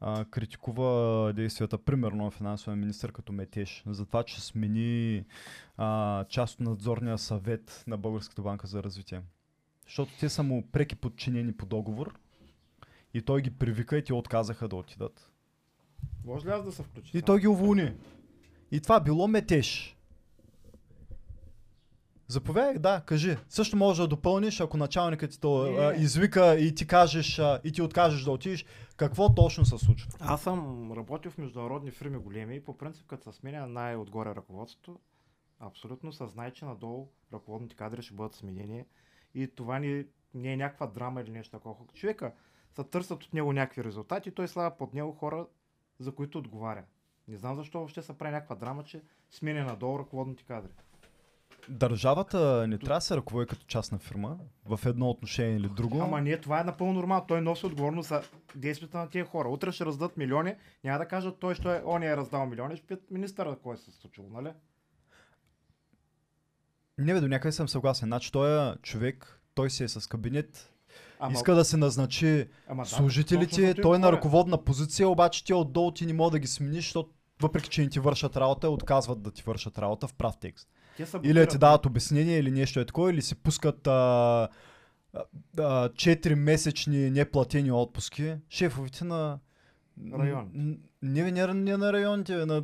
[0.00, 5.24] а, критикува действията, примерно на финансовия министр като метеж, за това, че смени
[5.76, 9.22] а, част от надзорния съвет на Българската банка за развитие.
[9.86, 12.18] Защото те са му преки подчинени по договор
[13.14, 15.32] и той ги привика и те отказаха да отидат.
[16.24, 17.18] Може ли аз да се включа?
[17.18, 17.92] И той ги уволни.
[18.70, 19.96] И това било метеж.
[22.28, 23.36] Заповядай, да, кажи.
[23.48, 27.72] Също можеш да допълниш, ако началникът ти то, а, извика и ти кажеш а, и
[27.72, 28.64] ти откажеш да отидеш,
[29.00, 30.10] какво точно се случва?
[30.20, 35.00] Аз съм работил в международни фирми големи и по принцип, като се сменя най-отгоре ръководството,
[35.58, 38.84] абсолютно се знае, че надолу ръководните кадри ще бъдат сменени
[39.34, 41.76] и това не, не е някаква драма или нещо такова.
[41.94, 42.32] Човека
[42.72, 45.46] се търсят от него някакви резултати той слага под него хора,
[45.98, 46.84] за които отговаря.
[47.28, 50.72] Не знам защо въобще се прави някаква драма, че сменя надолу ръководните кадри.
[51.68, 56.00] Държавата не трябва да се ръководи като частна фирма в едно отношение или друго.
[56.02, 57.24] Ама не, това е напълно нормално.
[57.28, 58.22] Той носи отговорност за
[58.54, 59.48] действията на тия хора.
[59.48, 62.86] Утре ще раздадат милиони, няма да кажат той, що е, он е раздал милиони, ще
[62.86, 64.52] питат министъра кой се е случило, нали?
[66.98, 68.06] Не бе, до някъде съм съгласен.
[68.06, 70.72] Значи той е човек, той си е с кабинет,
[71.20, 75.54] Ама, иска да се назначи ама да, служителите, той е на ръководна позиция, обаче ти
[75.54, 77.10] отдолу ти не мога да ги смениш, защото
[77.42, 80.68] въпреки, че не ти вършат работа, отказват да ти вършат работа в прав текст.
[81.00, 84.48] Те са Или ти дават обяснение, или нещо е такова, или си пускат а,
[85.14, 85.22] а,
[85.58, 88.34] а, 4 месечни неплатени отпуски.
[88.50, 89.38] Шефовите на...
[90.12, 90.50] Район.
[91.02, 92.62] Не, не, не на районите, на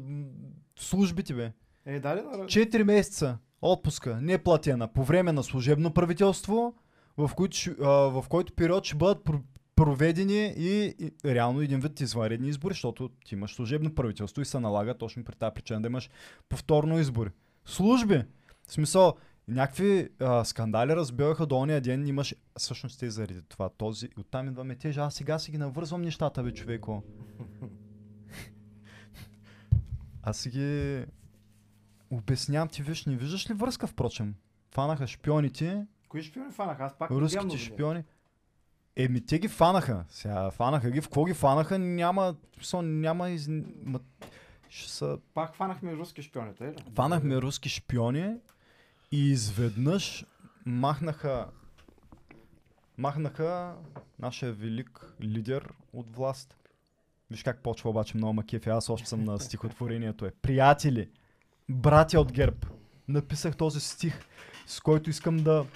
[0.79, 1.53] службите, бе.
[1.87, 2.44] Е, дали на...
[2.44, 6.75] 4 месеца отпуска, неплатена, по време на служебно правителство,
[7.16, 9.42] в, които, а, в който период ще бъдат про-
[9.77, 14.61] проведени и, и реално един вид извънредни избори, защото ти имаш служебно правителство и се
[14.61, 16.11] налага точно при тази причина да имаш
[16.49, 17.31] повторно избори.
[17.66, 18.24] Служби!
[18.66, 19.14] В смисъл,
[19.48, 23.68] някакви а, скандали разбиваха до ония ден, имаш всъщност те заради това.
[23.68, 27.02] Този, оттам идва метежа, аз сега си ги навързвам нещата, бе, човеко.
[30.22, 31.05] Аз си ги
[32.11, 34.35] обяснявам ти, виж, не виждаш ли връзка, впрочем?
[34.70, 36.85] Фанаха шпионите, Кои шпиони фанаха?
[36.85, 38.05] Аз пак руските шпиони.
[38.96, 40.05] Еми, те ги фанаха.
[40.09, 41.00] Сега фанаха ги.
[41.00, 41.79] В какво ги фанаха?
[41.79, 42.35] Няма.
[42.55, 43.31] смисъл, няма.
[43.31, 43.48] Из...
[43.85, 44.00] Ма...
[44.68, 45.18] Ще са...
[45.35, 46.76] Пак фанахме руски шпиони, тъй ли?
[46.94, 48.35] Фанахме руски шпиони
[49.12, 50.26] и изведнъж
[50.66, 51.46] махнаха.
[52.98, 53.74] Махнаха
[54.18, 56.57] нашия велик лидер от власт.
[57.31, 58.68] Виж как почва обаче много макефи.
[58.68, 60.31] Аз още съм на стихотворението е.
[60.31, 61.09] Приятели,
[61.68, 62.59] братя от ГЕРБ.
[63.09, 64.20] Написах този стих,
[64.66, 65.66] с който искам да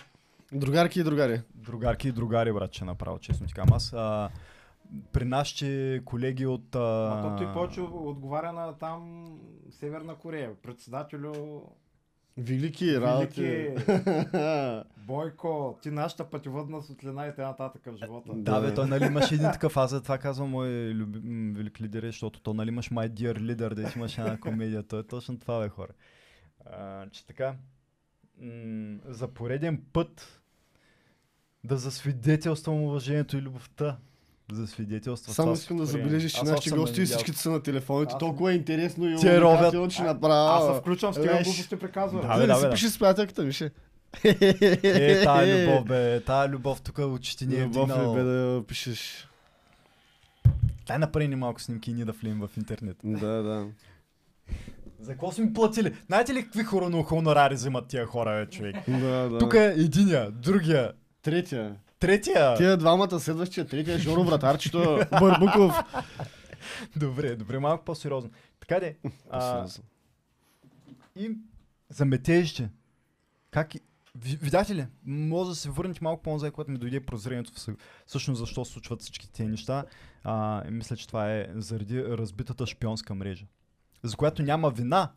[0.53, 1.41] Другарки и другари.
[1.55, 3.77] Другарки и другари, братче, направо, честно ти казвам.
[3.77, 4.31] Аз а,
[5.13, 6.75] при нашите колеги от...
[6.75, 6.79] А...
[6.79, 9.27] А то той повече отговаря на там
[9.71, 10.55] Северна Корея.
[10.63, 11.63] Председателю
[12.37, 13.43] Велики работи.
[13.43, 14.85] Велики.
[15.07, 17.71] Бойко, ти нашата пътеводна светлина и т.н.
[17.87, 18.33] в живота.
[18.35, 22.03] Да, бе, той нали имаше един такъв, аз за това казвам мой любим велик лидер,
[22.03, 25.39] е, защото то нали имаш My Dear Leader, да имаш една комедия, той е точно
[25.39, 25.93] това, бе, хора.
[26.67, 27.55] А, че така,
[28.43, 30.41] м- за пореден път
[31.65, 33.99] да засвидетелствам уважението и любовта.
[34.53, 35.35] За свидетелства.
[35.35, 38.13] Само искам да забележиш, че нашите гости всичките са на телефоните.
[38.13, 39.91] Аз- Толкова е интересно и Те ровят.
[39.91, 40.03] че
[40.59, 41.45] Аз се включвам с тия Леш.
[41.45, 42.23] глупости приказвам.
[42.23, 43.71] Да, Да, да, да, пиши с приятелката ми, ще.
[44.25, 49.29] Е, тая любов, бе, тая любов тук очите ни е Любов е бе да пишеш.
[50.87, 52.97] Дай направи ни малко снимки и ние да влием в интернет.
[53.05, 53.67] Да, да.
[55.01, 55.95] За какво сме платили?
[56.07, 58.77] Знаете ли какви хора хонорари взимат тия хора, бе, човек?
[58.89, 59.39] Да, да.
[59.39, 60.93] Тук е единия, другия,
[61.23, 61.75] Третия.
[62.01, 62.57] Третия!
[62.57, 65.75] Тия двамата следващия, третия е Жоро Вратарчето, Барбуков.
[66.97, 68.31] Добре, добре, малко по-сериозно.
[68.61, 68.97] Така де,
[69.31, 69.67] а,
[71.17, 71.31] и
[71.89, 72.71] за метежите.
[73.51, 73.81] Как и-
[74.15, 74.87] Видяхте ли?
[75.05, 77.53] Може да се върнете малко по-назад, когато ми дойде прозрението
[78.07, 79.85] всъщност защо случват всички тези неща.
[80.25, 83.47] А, мисля, че това е заради разбитата шпионска мрежа.
[84.03, 85.13] За която няма вина.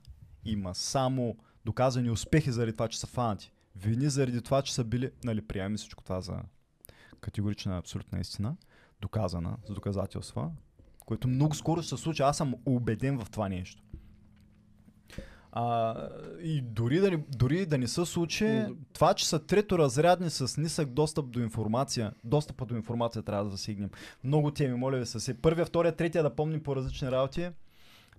[0.46, 3.52] Има само доказани успехи заради това, че са фанати.
[3.76, 5.12] Вини заради това, че са били...
[5.24, 6.40] Нали, приемаме всичко това за
[7.24, 8.56] категорична абсолютна истина.
[9.02, 10.52] Доказана, с доказателства.
[11.06, 12.22] Което много скоро ще се случи.
[12.22, 13.84] Аз съм убеден в това нещо.
[15.56, 15.96] А,
[16.42, 20.90] и дори да, не, дори да не се случи, това, че са треторазрядни с нисък
[20.90, 23.90] достъп до информация, достъпа до информация трябва да засигнем.
[24.24, 25.42] Много теми, моля ви се.
[25.42, 27.50] Първия, втория, третия да помним по различни работи.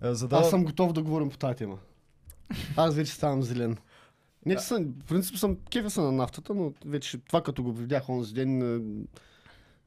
[0.01, 0.37] а, За да...
[0.37, 1.79] Аз съм готов да говорим по тази тема.
[2.77, 3.77] Аз вече ставам зелен.
[4.47, 7.73] Не, че съм, в принцип съм кефа са на нафтата, но вече това като го
[7.73, 9.07] видях онзи ден, е,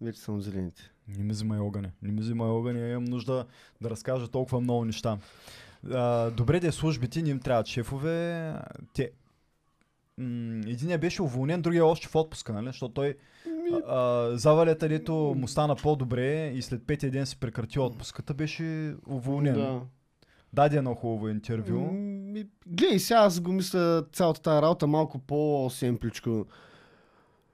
[0.05, 0.91] вече съм зелените.
[1.17, 1.91] Не ми взимай огъня.
[2.01, 2.87] Не ми взимай огъня.
[2.89, 3.45] Имам нужда
[3.81, 5.17] да разкажа толкова много неща.
[5.91, 8.53] А, добре, де службите, не им трябват шефове.
[8.93, 9.11] Те...
[10.17, 12.65] М- единият беше уволнен, другия още в отпуска, нали?
[12.65, 13.15] Защото той
[13.87, 19.53] а, завалята, дето му стана по-добре и след петия ден си прекрати отпуската, беше уволнен.
[19.53, 19.81] Да.
[20.53, 21.89] Даде едно хубаво интервю.
[22.37, 26.45] Ми, Гледай, сега аз го мисля цялата тази работа малко по-семпличко.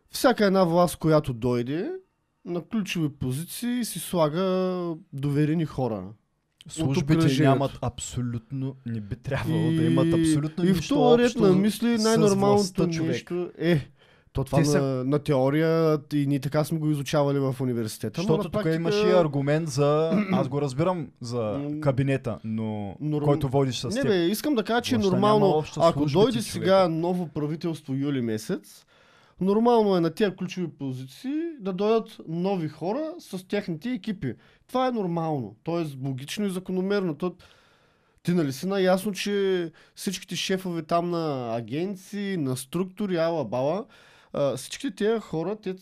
[0.09, 1.91] Всяка една власт, която дойде,
[2.45, 4.43] на ключови позиции си слага
[5.13, 6.03] доверени хора.
[6.67, 11.53] Службите нямат абсолютно, не би трябвало да имат абсолютно и нищо в този ред на
[11.53, 13.89] мисли най-нормалното нещо е
[14.34, 18.21] то това Те на, са- на теория и ние така сме го изучавали в университета.
[18.21, 20.11] Защото на тук практика- имаше и аргумент за...
[20.31, 24.03] Аз го разбирам за кабинета, но норм- който водиш с Не теб.
[24.03, 28.86] бе, искам да кажа, че е Властта нормално, ако дойде сега ново правителство юли месец,
[29.41, 34.34] нормално е на тези ключови позиции да дойдат нови хора с техните екипи.
[34.67, 35.55] Това е нормално.
[35.63, 37.15] Тоест логично и закономерно.
[37.15, 37.36] То,
[38.23, 43.86] ти нали си наясно, че всичките шефове там на агенции, на структури, ала бала,
[44.34, 45.75] а, всичките тези хора, те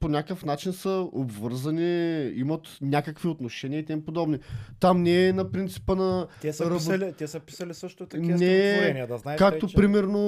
[0.00, 4.38] по някакъв начин са обвързани, имат някакви отношения и тем подобни.
[4.80, 8.38] Там не е на принципа на Те са, Рабо- писали, те са писали също такива
[8.38, 9.76] Не, да знаете, Както че...
[9.76, 10.20] примерно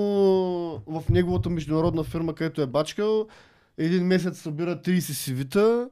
[0.87, 3.27] в неговата международна фирма, където е бачкал,
[3.79, 5.89] един месец събира 30 сивита,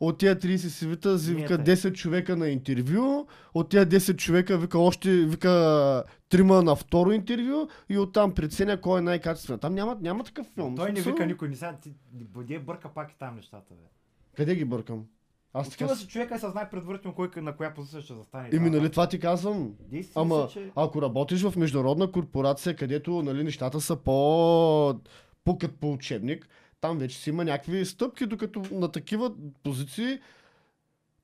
[0.00, 1.76] от тия 30 сивита зи вика Ниете.
[1.76, 7.68] 10 човека на интервю, от тия 10 човека вика още вика трима на второ интервю
[7.88, 9.58] и оттам преценя кой е най-качествен.
[9.58, 10.76] Там няма, няма такъв филм.
[10.76, 13.74] Той не вика никой, не сега ти бъде бърка пак и там нещата.
[13.74, 13.88] Бе.
[14.36, 15.04] Къде ги бъркам?
[15.52, 15.84] Аз така...
[15.84, 18.50] Отива си човека и се знае предварително кой на коя позиция ще застане.
[18.52, 19.74] Еми, нали това ти казвам?
[19.80, 20.70] Действие Ама, си, че...
[20.76, 25.00] ако работиш в международна корпорация, където нали, нещата са по...
[25.44, 26.48] пукат по учебник,
[26.84, 29.32] там вече си има някакви стъпки, докато на такива
[29.62, 30.18] позиции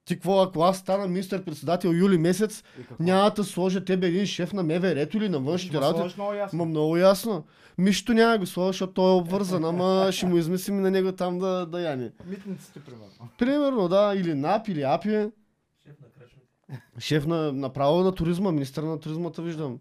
[0.04, 2.62] ти какво, ако аз стана министър-председател юли месец,
[3.00, 5.98] няма да сложа тебе един шеф на МВР-то или на външните работи.
[5.98, 6.58] сложиш много ясно.
[6.58, 7.44] Ма много ясно.
[7.78, 11.12] Мишто няма го сложа, защото той е обвързан, ама ще му измислим и на него
[11.12, 12.11] там да, да яне.
[12.26, 13.28] Митниците, примерно.
[13.38, 15.08] Примерно, да, или НАП, или АПИ.
[15.08, 16.82] Шеф на кръчмите.
[16.98, 19.78] Шеф на, направо на туризма, министър на туризма те виждам.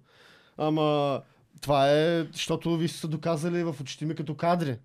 [0.57, 1.21] Ама
[1.61, 4.77] това е, защото ви са доказали в очите ми като кадри.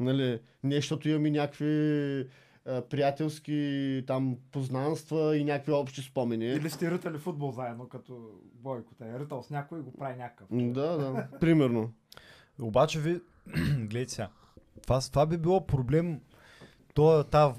[0.00, 0.40] Нали?
[0.62, 2.26] Не, защото имаме някакви
[2.66, 6.46] а, приятелски там познанства и някакви общи спомени.
[6.46, 8.94] Или сте ритали футбол заедно, като Бойко.
[8.98, 10.46] Те е ритал с някой и го прави някакъв.
[10.50, 11.92] Да, да, примерно.
[12.60, 13.20] Обаче ви,
[13.76, 14.28] гледайте сега,
[14.82, 16.20] това, това би било проблем,
[16.94, 17.54] то, та,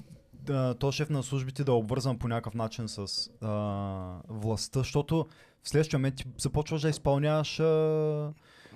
[0.79, 5.27] то шеф на службите да е обвързан по някакъв начин с а, властта, защото
[5.63, 8.33] в следващия момент ти започваш да изпълняваш а,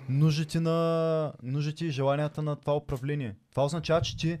[0.08, 3.36] нуждите, на, нуждите и желанията на това управление.
[3.50, 4.38] Това означава, че ти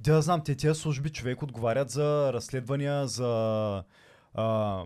[0.00, 3.84] да знам, те тези служби човек отговарят за разследвания, за
[4.34, 4.84] а,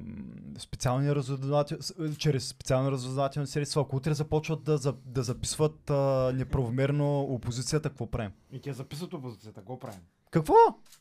[0.59, 3.83] специални разузнавателни, чрез специални разузнавателни средства.
[3.83, 8.33] Ако утре започват да, за, да записват а, неправомерно опозицията, какво правим?
[8.53, 10.01] И те записват опозицията, го правим.
[10.31, 10.55] Какво?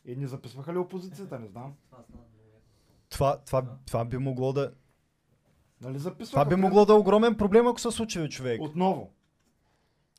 [0.04, 1.74] И не записваха ли опозицията, не знам.
[1.90, 2.02] Това.
[3.10, 4.72] Това, това, това би могло да...
[5.80, 6.44] Нали записваха?
[6.44, 8.62] Това би могло да е огромен проблем, ако се случи, бе, човек.
[8.62, 9.10] Отново.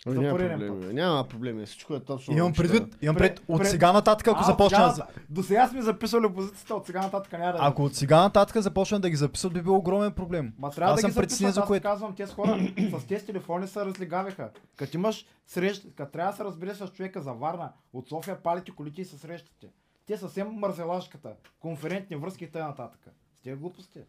[0.05, 0.81] Ами, За няма пореден проблеми.
[0.81, 0.93] път.
[0.93, 1.65] Няма проблеми.
[1.65, 2.33] Всичко е точно.
[2.33, 2.67] Имам момчета.
[2.69, 4.91] предвид, имам Пред- пред, от пред- сега нататък, ако А, започна...
[4.91, 7.57] сега- До сега сме записали опозицията, от сега нататък няма да...
[7.61, 10.53] Ако от сега нататък започна да ги записват, би бил огромен проблем.
[10.57, 11.83] Ма трябва Аз да ги съм притеснен записват, за аз което.
[11.83, 12.59] казвам, тези хора
[12.99, 14.49] с тези телефони се разлигаваха.
[14.75, 18.71] Като имаш среща, като трябва да се разбере с човека за Варна, от София палите
[18.71, 19.67] колите и се срещате.
[20.05, 21.29] Те съвсем мързелашката,
[21.59, 22.89] конферентни връзки и т.н.
[23.33, 23.99] С тези глупости.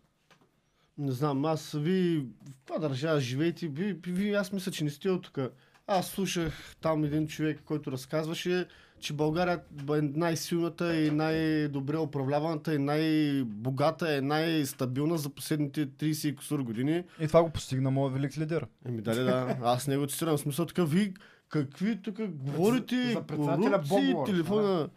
[0.99, 5.11] Не знам, аз ви в каква държава живеете, ви, ви, аз мисля, че не сте
[5.11, 5.39] от тук.
[5.87, 8.67] Аз слушах там един човек, който разказваше,
[9.01, 9.61] че България
[9.97, 17.05] е най-силната и най-добре управляваната и най-богата и най-стабилна за последните 30 и кусур години.
[17.21, 18.67] И това го постигна моят велик лидер.
[18.87, 20.39] Еми дали да, аз не го цитирам.
[20.39, 21.15] Смисъл така, ви
[21.49, 24.89] какви тук говорите, за корупции, телефона.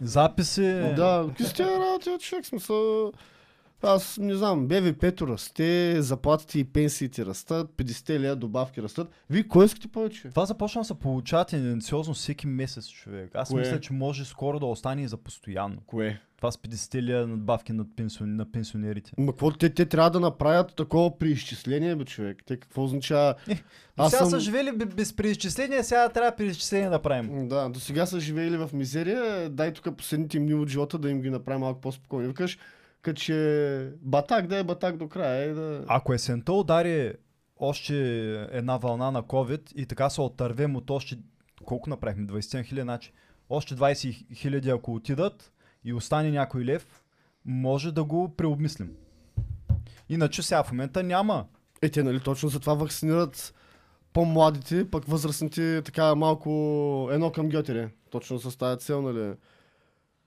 [0.00, 0.92] Записи.
[0.96, 3.12] Да, какви сте работи от човек, смисъл.
[3.82, 9.08] Аз не знам, БВП-то расте, заплатите и пенсиите растат, 50 лея добавки растат.
[9.30, 10.28] Вие кой искате повече?
[10.30, 13.30] Това започна да се получава тенденциозно всеки месец, човек.
[13.34, 13.60] Аз Кое?
[13.60, 15.76] мисля, че може скоро да остане и за постоянно.
[15.86, 16.20] Кое?
[16.36, 18.36] Това с 50 лия надбавки на, пенсион...
[18.36, 19.12] на пенсионерите.
[19.18, 22.42] Ма какво те, те трябва да направят такова преизчисление, бе, човек?
[22.46, 23.34] Те какво означава?
[23.48, 23.56] Аз
[23.96, 27.48] Аз сега съм- са живели бе- без преизчисления, сега трябва преизчисление да правим.
[27.48, 31.10] Да, до сега са живеели в мизерия, дай тук последните им дни от живота да
[31.10, 32.28] им ги направим малко по-спокойни.
[32.28, 32.58] Викаш,
[33.02, 35.50] като че батак да е батак до края.
[35.50, 35.84] Е, да...
[35.88, 37.12] Ако есента удари
[37.60, 37.94] още
[38.50, 41.18] една вълна на COVID и така се отървем от още...
[41.64, 42.26] Колко направихме?
[42.26, 43.12] 20 хиляди, значи.
[43.50, 45.52] Още 20 хиляди ако отидат
[45.84, 47.04] и остане някой лев,
[47.44, 48.90] може да го преобмислим.
[50.08, 51.46] Иначе сега в момента няма.
[51.82, 53.54] Е, те нали точно за това вакцинират
[54.12, 57.90] по-младите, пък възрастните така малко едно към гьотере.
[58.10, 59.34] Точно с тази цел, нали?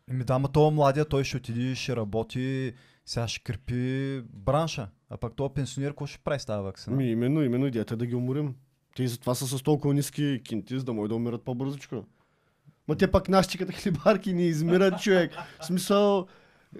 [0.10, 2.74] Еми да, ма това младия, той ще отиде, ще работи,
[3.06, 4.88] сега ще крепи бранша.
[5.10, 6.96] А пък този пенсионер, какво ще прави с тази вакцина?
[6.96, 8.56] Ми, именно, именно идеята е да ги уморим.
[8.96, 12.06] Те и затова са с толкова ниски кинти, за да могат да умират по-бързичко.
[12.88, 15.32] Ма те пак нашите като хлебарки не измират човек.
[15.62, 16.28] В смисъл,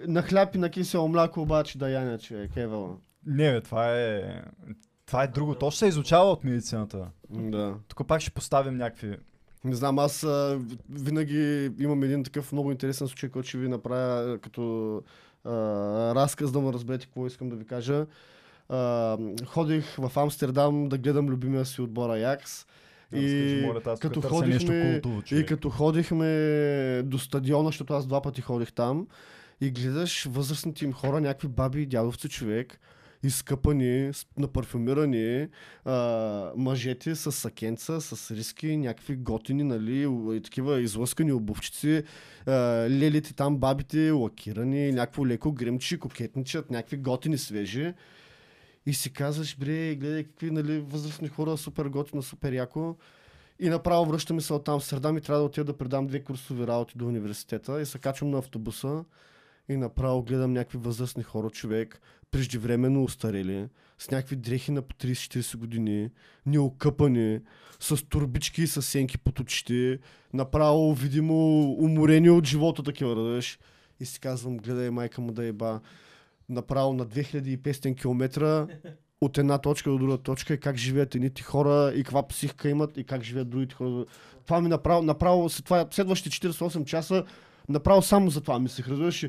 [0.06, 2.56] на хляб и на кисело мляко обаче да яня човек.
[2.56, 2.96] Евала.
[3.26, 4.42] Не, бе, това е...
[5.06, 5.54] Това е друго.
[5.54, 7.10] То ще се изучава от медицината.
[7.30, 7.74] Да.
[7.88, 9.16] Тук пак ще поставим някакви...
[9.64, 10.60] Не знам, аз а,
[10.90, 14.96] винаги имам един такъв много интересен случай, който ще ви направя като
[15.44, 15.50] а,
[16.14, 18.06] разказ, да му разберете какво искам да ви кажа.
[18.68, 22.66] А, ходих в Амстердам да гледам любимия си отбор Аякс.
[23.14, 23.66] И
[24.00, 29.06] като нещо ходихме, култово, и като ходихме до стадиона, защото аз два пъти ходих там,
[29.60, 32.80] и гледаш възрастните им хора, някакви баби и дядовци човек,
[33.22, 35.48] изкъпани, с- напарфюмирани,
[35.84, 42.02] а, мъжете с сакенца, с риски, някакви готини, нали, и такива излъскани обувчици,
[42.46, 42.52] а,
[42.90, 47.94] лелите там, бабите, лакирани, някакво леко гримчи, кокетничат, някакви готини свежи.
[48.86, 52.96] И си казваш, бре, гледай какви нали, възрастни хора, супер готино, супер яко.
[53.60, 56.98] И направо връщаме се от Амстердам и трябва да отида да предам две курсови работи
[56.98, 57.80] до университета.
[57.80, 59.04] И се качвам на автобуса
[59.68, 62.00] и направо гледам някакви възрастни хора, човек,
[62.32, 63.68] преждевременно устарели,
[63.98, 66.10] с някакви дрехи на по 30-40 години,
[66.46, 67.40] неокъпани,
[67.80, 69.98] с турбички и с сенки под очите,
[70.32, 73.58] направо видимо уморени от живота такива, разбираш.
[74.00, 75.80] И си казвам, гледай майка му да еба,
[76.48, 78.66] направо на 2500 км
[79.20, 82.96] от една точка до друга точка и как живеят едните хора и каква психика имат
[82.96, 84.04] и как живеят другите хора.
[84.44, 87.24] Това ми направо, направо това, следващите 48 часа,
[87.68, 89.26] направо само за това мислех, разбираш?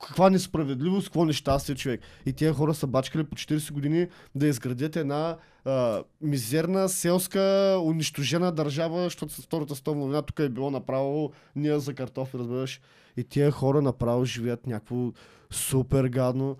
[0.00, 2.00] Каква несправедливост, какво нещастие човек.
[2.26, 8.52] И тия хора са бачкали по 40 години да изградят една а, мизерна, селска, унищожена
[8.52, 12.80] държава, защото с Втората световна война тук е било направо ние за картофи, разбираш.
[13.16, 15.12] И тия хора направо живеят някакво
[15.50, 16.56] супер гадно.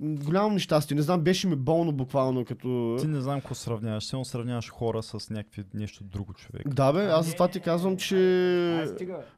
[0.00, 0.94] Голямо нещастие.
[0.94, 2.96] Не знам, беше ми болно буквално като...
[3.00, 4.04] Ти не знам какво сравняваш.
[4.04, 6.68] Сигурно сравняваш хора с някакви нещо друго човек.
[6.68, 8.16] Да бе, аз затова ти казвам, че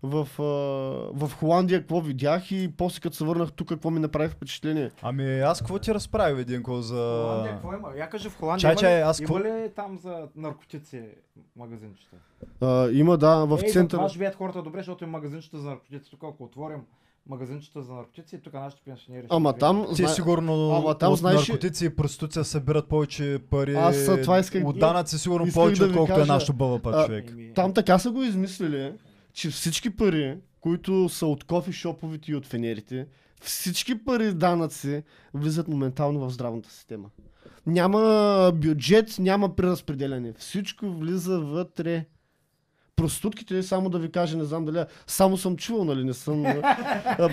[0.02, 0.42] в, а,
[1.26, 4.90] в Холандия какво видях и после като се върнах тук, какво ми направи впечатление.
[5.02, 6.94] Ами аз какво ти разправя един кол за...
[7.24, 7.88] Холандия, какво има?
[7.96, 11.02] Я кажи в Холандия Чай, има, чай, ли, аз има какво- ли там за наркотици
[11.56, 12.16] магазинчета?
[12.60, 13.98] А, има, да, в Ей, за центъра.
[13.98, 16.10] това живеят хората добре, защото има магазинчета за наркотици.
[16.10, 16.80] Тук ако отворим
[17.30, 20.08] магазинчета за наркотици, тук нашите пенсионери Ама там, Ти зна...
[20.08, 23.74] сигурно Ама там от знаеш наркотици и проституция събират повече пари.
[23.74, 26.32] Аз, а, това исках- От данъци сигурно исках повече, да отколкото е кажа.
[26.32, 27.30] нашото БВП А, човек.
[27.30, 28.92] Еми, там така са го измислили,
[29.32, 33.06] че всички пари, които са от кофи шоповите и от фенерите,
[33.40, 35.02] всички пари данъци
[35.34, 37.08] влизат моментално в здравната система.
[37.66, 40.32] Няма бюджет, няма преразпределяне.
[40.32, 42.04] Всичко влиза вътре.
[43.00, 46.46] Проститутките, само да ви кажа, не знам дали, само съм чувал, нали, не съм.
[46.46, 46.60] а,
[47.18, 47.32] Аз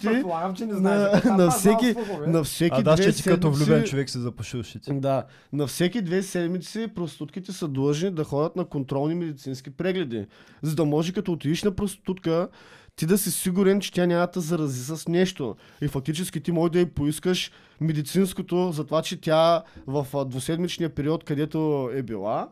[0.00, 1.24] предполагам, че не на- знаеш.
[1.24, 1.94] на всеки-
[2.26, 4.92] на всеки А да, две ще ти като влюбен човек се запуши ушите.
[4.92, 10.26] Да, на всеки две седмици проститутките са длъжни да ходят на контролни медицински прегледи,
[10.62, 12.48] за да може като отидеш на проститутка,
[12.96, 15.56] ти да си сигурен, че тя няма да зарази с нещо.
[15.82, 17.50] И фактически ти може да й поискаш
[17.80, 22.48] медицинското за това, че тя в двуседмичния период, където е била,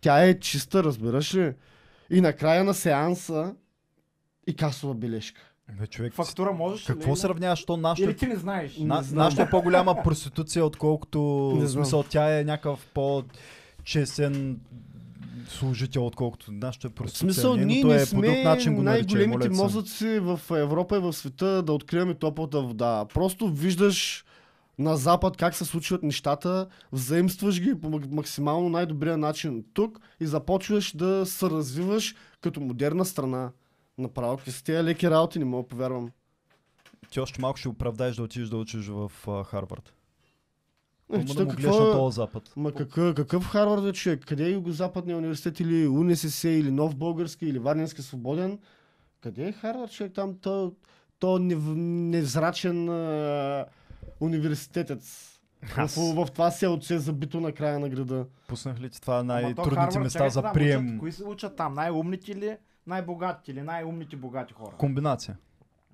[0.00, 1.52] тя е чиста, разбираш ли?
[2.12, 3.54] И накрая на сеанса
[4.46, 5.40] и касова бележка.
[5.80, 6.86] Бе, човек, Фактура можеш ли?
[6.86, 8.08] какво сравняваш то нашето?
[8.08, 8.76] Или ти не знаеш?
[8.76, 9.24] На, Не знам.
[9.24, 11.20] нашата е по-голяма проституция, отколкото
[11.54, 11.84] Не в знам.
[11.84, 14.60] смисъл тя е някакъв по-честен
[15.48, 17.32] служител, отколкото нашата В проституция.
[17.34, 20.96] смисъл, не, но ние не е по друг сме начин го най-големите мозъци в Европа
[20.96, 23.04] и в света да откриваме топлата вода.
[23.14, 24.24] Просто виждаш
[24.78, 30.26] на Запад как се случват нещата, взаимстваш ги по мак- максимално най-добрия начин тук и
[30.26, 33.50] започваш да се развиваш като модерна страна.
[33.98, 36.10] Направо, какви са тези леки работи, не мога повярвам.
[37.10, 39.92] Ти още малко ще оправдаеш да отидеш да учиш в а, Харвард.
[41.12, 42.52] Е, че да какво на е- този запад.
[42.56, 44.24] Ма какъв, какъв Харвард е човек?
[44.26, 48.58] Къде е Югозападния университет или УНСС или Нов Български или Варненски свободен?
[49.20, 50.12] Къде е Харвард човек?
[50.12, 50.72] Там то,
[51.18, 53.64] то нев, невзрачен а,
[54.22, 55.28] университетец.
[55.64, 58.26] В, Аз в, това селце забито на края на града.
[58.48, 60.86] пуснах ли ти това Ама то най-трудните Харвард, места чакай за прием?
[60.86, 61.74] Учат, кои се учат там?
[61.74, 62.56] Най-умните ли?
[62.86, 64.72] Най-богатите или най-умните богати хора?
[64.78, 65.36] Комбинация.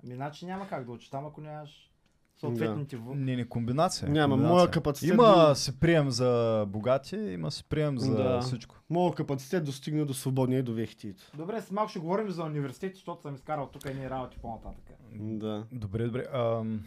[0.05, 1.91] Ами, значи няма как да учиш там, ако нямаш
[2.39, 3.15] съответните в...
[3.15, 4.09] Не, не, комбинация.
[4.09, 4.55] Няма, комбинация.
[4.55, 8.41] моя капацитет Има до- се прием за богати, има се прием за Да.
[8.41, 8.75] всичко.
[8.89, 11.23] Моят капацитет достигна до свободния и до вехтието.
[11.33, 14.83] Добре, с малко ще говорим за университет, защото съм изкарал тук едни работи по-нататък.
[15.13, 15.63] Да.
[15.71, 16.25] Добре, добре.
[16.33, 16.83] Ам,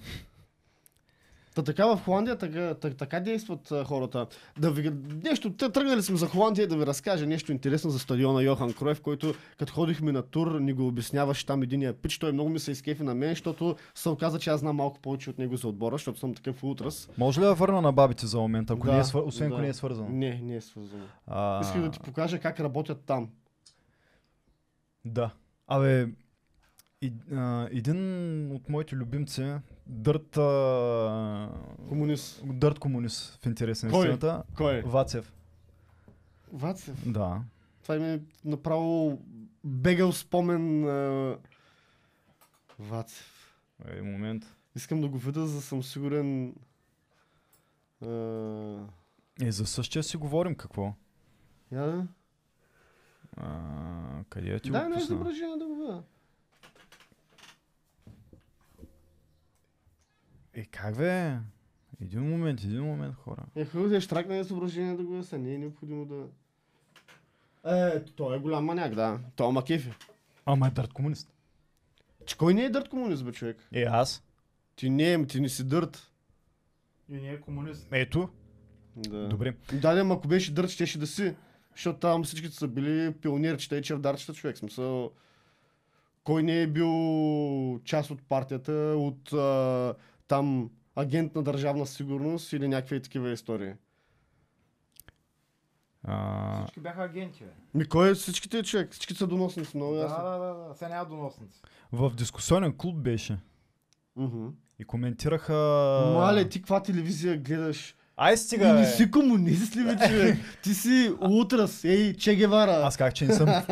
[1.55, 4.27] Та така в Холандия така, така, така действат а, хората.
[4.59, 4.91] Да ви,
[5.25, 9.01] нещо, те тръгнали сме за Холандия да ви разкажа нещо интересно за стадиона Йохан Кроев,
[9.01, 12.19] който като ходихме на тур ни го обясняваше там единия пич.
[12.19, 15.31] Той много ми се изкефи на мен, защото се оказа, че аз знам малко повече
[15.31, 17.09] от него за отбора, защото съм такъв утрас.
[17.19, 19.23] може ли да върна на бабите за момент, ако Да, не е свър...
[19.23, 19.63] освен ако да.
[19.63, 20.09] не е свързано?
[20.09, 21.05] Не, не е свързано.
[21.27, 23.29] А, Исках да ти покажа как работят там.
[25.05, 25.31] Да.
[25.67, 26.07] Абе,
[27.03, 29.55] и, а, един от моите любимци,
[29.93, 31.49] Дърт, а,
[31.89, 32.43] Комунист.
[32.45, 34.01] Дърт комунист в интерес на Кой?
[34.01, 34.83] истината, Кой е?
[34.83, 35.33] Вацев.
[36.53, 37.13] Вацев.
[37.13, 37.43] Да.
[37.83, 39.19] Това ми е направо
[39.65, 40.89] бегал спомен.
[40.89, 41.39] А...
[42.79, 43.57] Вацев.
[43.89, 44.57] Е, момент.
[44.77, 46.55] Искам да го видя, за да съм сигурен.
[48.03, 48.09] А...
[49.43, 50.95] Е, за същия си говорим какво.
[51.73, 52.07] Я да.
[53.37, 55.15] А, къде ти Дай го на пусна?
[55.15, 56.03] изображение да го видя.
[60.55, 61.37] Е, как бе?
[62.01, 63.43] Един момент, един момент, хора.
[63.57, 66.27] Е, хубаво, ще тракна изображение да го видя, не е необходимо да...
[67.65, 69.21] Е, той е голям маняк, да.
[69.37, 69.93] Той е макефи.
[70.47, 71.33] Ама е Дърт комунист.
[72.27, 73.57] Че кой не е дърт комунист, бе, човек?
[73.73, 74.25] Е, аз.
[74.77, 76.13] Ти не е, ти не си дърт.
[77.09, 77.89] И не е комунист.
[77.93, 78.29] Ето.
[78.97, 79.29] Да.
[79.29, 79.55] Добре.
[79.73, 81.35] Да, да, ако беше дърт, щеше да си.
[81.75, 84.59] Защото там всичките са били пионерчета и чевдарчета, човек.
[84.59, 85.11] Смисъл,
[86.25, 89.95] кой не е бил част от партията, от а,
[90.33, 93.73] там агент на държавна сигурност или някакви такива истории.
[96.05, 97.51] А, Всички бяха агенти, бе.
[97.75, 98.93] Ми кой е всичките човек?
[98.93, 100.25] Всичките са доносници, много Да, ясно.
[100.25, 100.75] да, да, да.
[100.75, 101.61] Сега няма доносници.
[101.93, 103.39] в дискусионен клуб беше.
[104.17, 104.47] Мгм.
[104.79, 105.53] И коментираха...
[106.15, 107.95] Мале, ти каква телевизия гледаш?
[108.17, 108.87] Ай Ти стига, не бе.
[108.87, 110.39] си комунист ли, бе, човек?
[110.63, 112.73] Ти си утрас, ей, Че Гевара.
[112.73, 113.47] Аз как, че не съм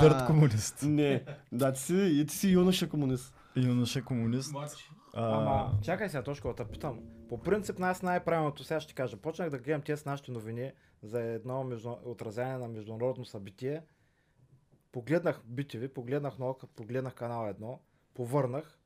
[0.00, 0.82] дърт комунист.
[0.82, 3.34] Не, да, ти си, и ти си юноша комунист.
[3.56, 4.52] Юноша комунист.
[4.52, 4.90] Младши.
[5.16, 7.00] А, Ама, чакай сега, точка да питам.
[7.28, 11.64] По принцип, нас най-правилното, сега ще кажа, почнах да гледам тези нашите новини за едно
[11.64, 11.96] между...
[12.04, 13.82] отразяване на международно събитие.
[14.92, 17.80] Погледнах BTV, погледнах наука, погледнах канал едно,
[18.14, 18.78] повърнах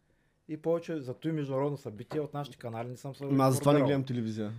[0.49, 3.83] и повече за той международно събитие от нашите канали не съм се аз затова не
[3.83, 4.53] гледам телевизия.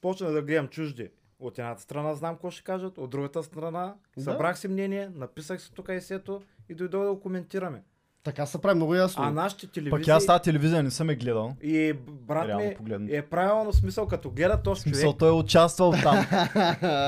[0.00, 1.10] Почнах да гледам чужди.
[1.38, 4.22] От едната страна знам какво ще кажат, от другата страна Да.
[4.22, 7.82] събрах си мнение, написах си тук есето и дойдох да го коментираме.
[8.26, 9.24] Така се прави много ясно.
[9.24, 9.90] А нашите телевизии...
[9.90, 11.56] Пък аз тази телевизия не съм е гледал.
[11.62, 13.14] И брат Реално ми погледнато.
[13.14, 15.18] е правилно смисъл, като гледа този смисъл, човек.
[15.18, 16.26] той е участвал там.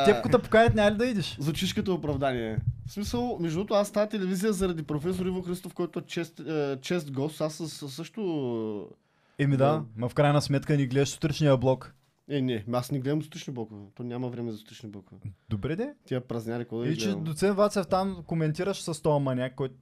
[0.05, 1.37] Те ако те поканят, няма ли да идиш?
[1.41, 2.59] Звучиш като оправдание.
[2.87, 6.79] В смисъл, между другото, аз тази телевизия заради професор Иво Христов, който е чест, е,
[6.81, 7.55] чест гост, аз
[7.89, 8.91] също...
[9.39, 11.95] Еми да, ма в крайна сметка ни гледаш сутрешния блок.
[12.31, 13.81] Е, не, аз не гледам сутрешни блокове.
[13.95, 15.21] То няма време за сутрешни блокове.
[15.51, 15.95] Добре де.
[16.05, 19.75] Тия празняли, какво да И че доцент Вацев там коментираш с този маняк, който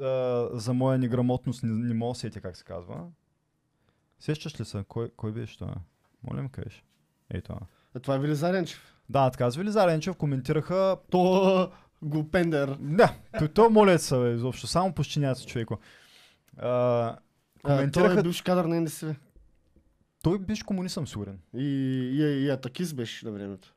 [0.00, 3.06] а, за моя неграмотност не, не мога да сетя как се казва.
[4.18, 4.84] Сещаш ли се?
[4.88, 5.74] Кой, кой беше това?
[6.22, 6.84] Моля ме кажеш.
[7.34, 7.58] Ей това.
[7.94, 8.94] А това е Велизаренчев.
[9.08, 11.70] Да, така с Велизаренчев коментираха То
[12.02, 12.76] го пендер.
[12.80, 14.66] Да, то, то моля се, бе, изобщо.
[14.66, 15.78] Само пощиняца човеко.
[16.58, 17.16] А, А,
[17.62, 18.20] той коментираха...
[18.20, 19.14] е бивш кадър на НДСВ.
[20.22, 21.38] Той беше комунист, съм сигурен.
[21.54, 23.74] И, и, и Атакис беше на времето.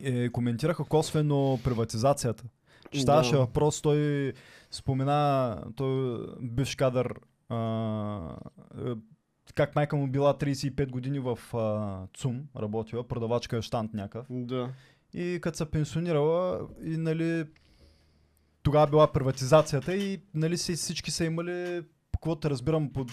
[0.00, 2.44] Е, коментираха косвено приватизацията.
[2.92, 3.02] Че Да.
[3.02, 4.32] ставаше въпрос, той
[4.70, 7.14] спомена, той бивш кадър,
[7.48, 8.36] а,
[8.86, 8.90] е,
[9.54, 14.26] как майка му била 35 години в а, ЦУМ, работила, продавачка е штант някакъв.
[14.30, 14.68] Да.
[15.14, 17.44] И като се пенсионирала, и нали,
[18.62, 21.82] тогава била приватизацията и нали си, всички са имали,
[22.12, 23.06] каквото разбирам по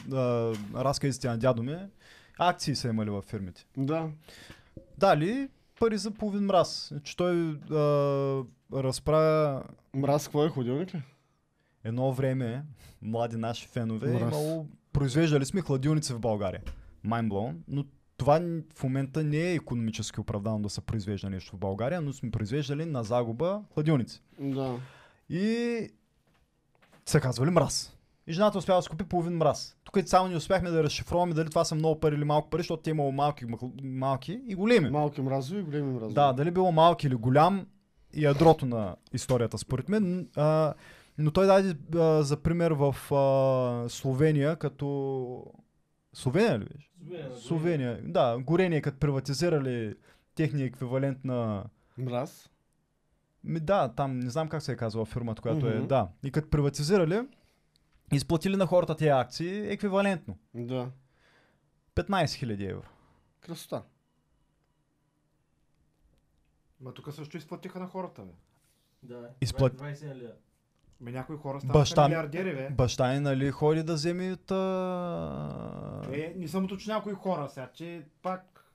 [0.75, 1.77] разказите на дядо ми,
[2.39, 3.65] акции са имали във фирмите.
[3.77, 4.09] Да.
[4.97, 5.49] Дали
[5.80, 6.93] пари за половин мраз.
[7.03, 9.63] Че той а, разправя
[9.95, 11.01] Мраз, какво е ходилник ли?
[11.84, 12.65] едно време,
[13.01, 14.21] млади наши фенове, Мраз.
[14.21, 16.61] имало, произвеждали сме хладилници в България.
[17.05, 17.86] Mindblown, но
[18.17, 18.41] това
[18.75, 22.86] в момента не е економически оправдано да се произвежда нещо в България, но сме произвеждали
[22.86, 24.21] на загуба хладилници.
[24.39, 24.80] Да.
[25.30, 25.88] И
[27.05, 27.97] са казвали мраз.
[28.30, 29.77] И жената успява да си купи половин мраз.
[29.84, 32.84] Тук само не успяхме да разшифруваме дали това са много пари или малко пари, защото
[32.84, 33.45] те имало малки,
[33.84, 34.89] малки и големи.
[34.89, 36.13] Малки мразови и големи мразови.
[36.13, 37.67] Да, дали било малки или голям
[38.13, 40.30] и ядрото на историята според мен.
[40.36, 40.73] А,
[41.17, 45.45] но той даде а, за пример в а, Словения, като...
[46.13, 46.89] Словения ли беше?
[46.99, 49.95] Словения, Словения, да, горение, като приватизирали
[50.36, 51.63] техния еквивалент на...
[51.97, 52.49] Мраз.
[53.43, 55.75] Ми, да, там не знам как се е казала фирмата, която е.
[55.75, 55.88] Мгм.
[55.88, 56.07] Да.
[56.23, 57.21] И като приватизирали,
[58.12, 60.38] изплатили на хората тези акции еквивалентно.
[60.53, 60.91] Да.
[61.95, 62.88] 15 000 евро.
[63.41, 63.84] Красота.
[66.82, 68.32] Ма тук също изплатиха на хората, бе.
[69.03, 70.34] Да, Изплат- 20 лева.
[71.01, 72.70] Ме някои хора станаха Баща ми- милиардери, бе.
[72.70, 74.51] Баща ни, нали, ходи да вземе от...
[74.51, 76.07] А...
[76.12, 78.66] Е, не съм уточнил някои хора сега, че пак...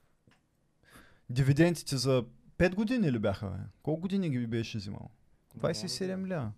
[1.31, 2.25] Дивидендите за
[2.59, 3.47] 5 години ли бяха?
[3.47, 3.57] Бе?
[3.83, 5.11] Колко години ги беше взимал?
[5.59, 6.53] 27 ля.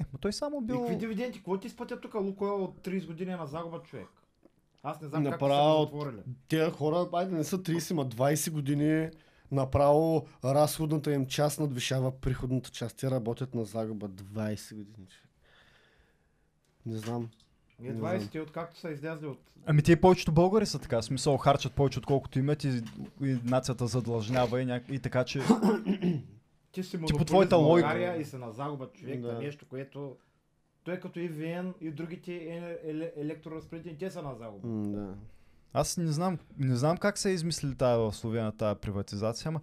[0.00, 0.78] Е, но той само И бил...
[0.80, 1.38] какви дивиденти?
[1.38, 2.14] Какво ти изплатят тук?
[2.14, 4.08] Лукойл от 30 години е на загуба човек.
[4.82, 6.22] Аз не знам как Направо са го от- затворили.
[6.48, 9.10] Те хора, айде не са 30, ма 20 години.
[9.52, 12.96] Направо разходната им част надвишава приходната част.
[12.96, 15.06] Те работят на загуба 20 години.
[16.86, 17.28] Не знам.
[17.80, 19.38] Ние Не 20 те откакто са излязли от...
[19.66, 22.82] Ами те повечето българи са така, смисъл харчат повече отколкото имат и,
[23.22, 24.80] и нацията задлъжнява и, ня...
[24.90, 25.40] и така, че...
[26.78, 27.88] Ти си по монополист твоята в логика.
[27.88, 29.32] България и се на загуба човек Да.
[29.32, 30.16] на нещо, което...
[30.84, 34.68] Той е като EVN и другите е- еле- електроразпределители, те са на загуба.
[34.68, 35.14] М, да.
[35.72, 39.60] Аз не знам, не знам как са измислили тази в Словения тази приватизация, ама...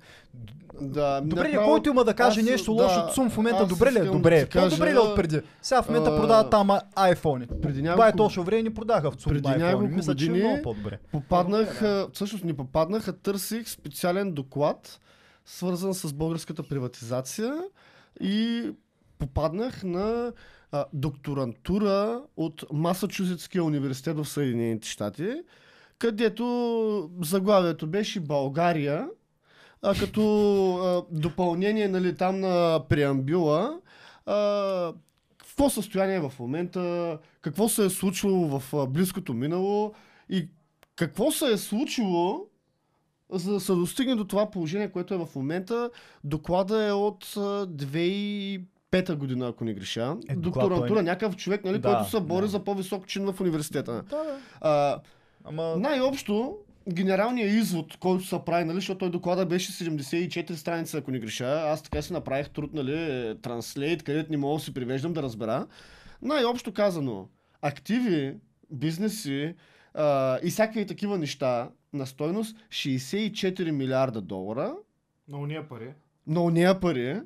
[0.82, 3.68] Да, Добре, ли, който има да каже аз- нещо да, лошо от Сум в момента,
[3.68, 4.04] добре ли е?
[4.04, 4.46] Добре да е.
[4.46, 5.42] кажа, По-добре ли е от преди?
[5.62, 7.48] Сега в момента а, продават там iPhone.
[7.52, 9.58] Преди Това е няколко, точно време ни продаха в ЦУМ преди iPhone.
[9.58, 11.00] няколко Мисля, че е много по-добре.
[11.12, 11.82] попаднах,
[12.14, 15.00] всъщност не попаднах, а търсих специален доклад,
[15.46, 17.64] свързан с българската приватизация
[18.22, 18.70] и
[19.18, 20.34] попаднах на
[20.72, 25.42] а, докторантура от Масачузетския университет в Съединените щати,
[26.00, 29.08] където заглавието беше България,
[29.82, 30.22] а като
[30.76, 33.80] а, допълнение нали, там на преамбюла,
[34.26, 34.94] а,
[35.38, 39.94] какво състояние е в момента, какво се е случило в близкото минало
[40.30, 40.50] и
[40.96, 42.48] какво се е случило,
[43.36, 45.90] за да се достигне до това положение, което е в момента.
[46.24, 50.18] Доклада е от а, 2005 година, ако не греша.
[50.30, 52.48] Е, Докторантура, той- някакъв човек, нали, Да, който се бори да.
[52.48, 53.92] за по-висок чин в университета.
[53.94, 54.40] Да, да.
[54.62, 55.00] А,
[55.44, 55.76] Ама...
[55.78, 56.58] най-общо,
[56.90, 61.46] генералният извод, който се прави, нали, защото той доклада беше 74 страници, ако не греша.
[61.66, 65.68] Аз така си направих труд, нали, транслейт, където не мога да си привеждам да разбера.
[66.22, 67.28] Най-общо казано,
[67.62, 68.36] активи,
[68.72, 69.54] бизнеси
[69.94, 74.76] а, и всякакви такива неща на стойност 64 милиарда долара,
[75.28, 75.94] На уния пари.
[76.28, 77.22] но нея пари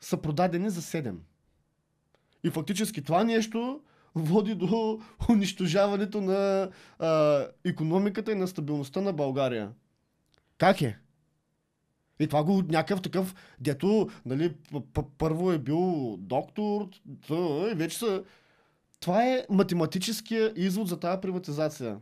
[0.00, 1.14] са продадени за 7.
[2.44, 3.80] И фактически това нещо
[4.14, 5.00] води до
[5.30, 9.72] унищожаването на а, економиката и на стабилността на България.
[10.58, 10.98] Как е?
[12.20, 14.54] И това го някакъв такъв, дето, нали,
[15.18, 16.88] първо е бил доктор,
[17.28, 18.24] т- и вече са...
[19.00, 21.98] Това е математическия извод за тази приватизация.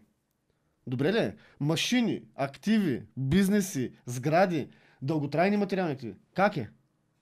[0.89, 1.19] Добре ли?
[1.19, 1.35] е?
[1.61, 4.69] Машини, активи, бизнеси, сгради,
[5.03, 6.15] дълготрайни материални активи.
[6.35, 6.69] Как е?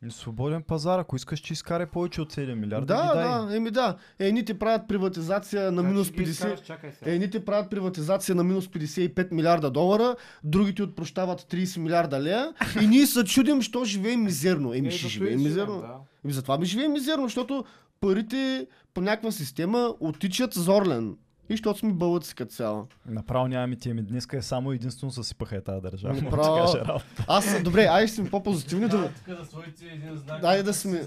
[0.08, 3.24] Свободен пазар, ако искаш, че изкарай повече от 7 милиарда, Да, ги дай.
[3.46, 3.96] да, еми да.
[4.18, 6.30] Едните правят приватизация на Как минус ще ги 50.
[6.30, 6.60] изкараш?
[6.60, 7.10] Чакай сега.
[7.10, 10.14] Едните правят приватизация на минус 55 милиарда долара,
[10.44, 12.52] другите отпрощават 30 милиарда лея
[12.82, 14.74] и ние се чудим, що живеем мизерно.
[14.74, 15.80] Еми Е, ще живеем си, мизерно.
[15.80, 15.94] да.
[16.24, 17.64] Еми затова ми живеем мизерно, защото
[18.00, 21.16] парите по някаква система отичат зорлен.
[21.48, 22.86] И защото сме бълъци като цяло.
[23.06, 24.02] Направо нямаме теми.
[24.02, 26.14] Днеска е само единствено съсипаха е тази държава.
[26.14, 26.56] да Направо.
[26.56, 27.24] кажа работа.
[27.28, 29.10] Аз, добре, айде сме по-позитивни да...
[29.28, 30.40] Да, да сложите един знак.
[30.40, 31.06] Дай да че сме-.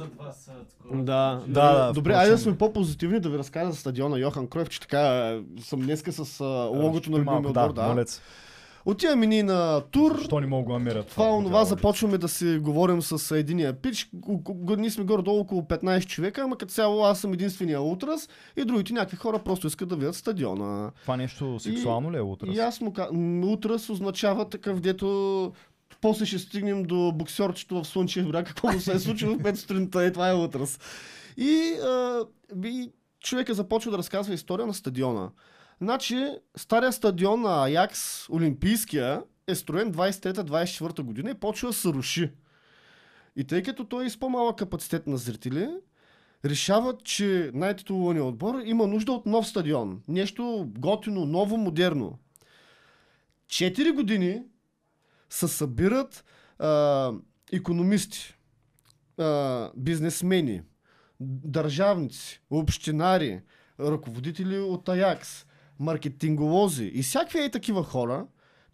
[0.94, 4.70] Да, Да, да, Добре, айде да сме по-позитивни да ви разкажа за стадиона Йохан Кройв,
[4.70, 7.74] че така а, съм днеска с а, логото на любимия отбор.
[7.74, 8.06] да, Да.
[8.86, 10.22] Отиваме ни на тур.
[10.24, 14.10] Що не мога го намеря Това, онова, започваме да си говорим с единия пич.
[14.78, 18.94] Ние сме горе-долу около 15 човека, ама като цяло аз съм единствения утрас и другите
[18.94, 20.92] някакви хора просто искат да видят стадиона.
[21.02, 22.48] Това нещо сексуално ли е утре?
[22.50, 25.52] И аз му утрас означава такъв, дето
[26.02, 29.56] после ще стигнем до боксерчето в Слънчев бряг, какво му се е случило в 5
[29.56, 30.80] сутринта и това е утрас.
[31.38, 32.26] И, а,
[32.66, 35.30] и човека започва да разказва история на стадиона.
[35.82, 36.28] Значи,
[36.58, 42.32] стария стадион на Аякс, Олимпийския, е строен 23-24 година и почва да се руши.
[43.36, 45.70] И тъй като той е с по-малък капацитет на зрители,
[46.46, 50.02] решават, че най-титулуваният отбор има нужда от нов стадион.
[50.08, 52.20] Нещо готино, ново, модерно.
[53.48, 54.44] Четири години
[55.30, 56.26] се събират
[56.60, 57.12] а,
[57.52, 58.38] економисти,
[59.18, 60.62] а, бизнесмени,
[61.20, 63.42] държавници, общинари,
[63.80, 65.46] ръководители от Аякс,
[65.80, 68.26] маркетинголози и всякакви е такива хора,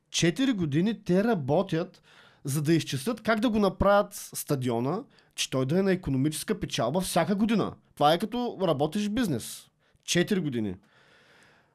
[0.09, 2.01] 4 години те работят
[2.43, 5.03] за да изчислят как да го направят стадиона,
[5.35, 7.73] че той да е на економическа печалба всяка година.
[7.93, 9.67] Това е като работиш бизнес.
[10.05, 10.75] 4 години.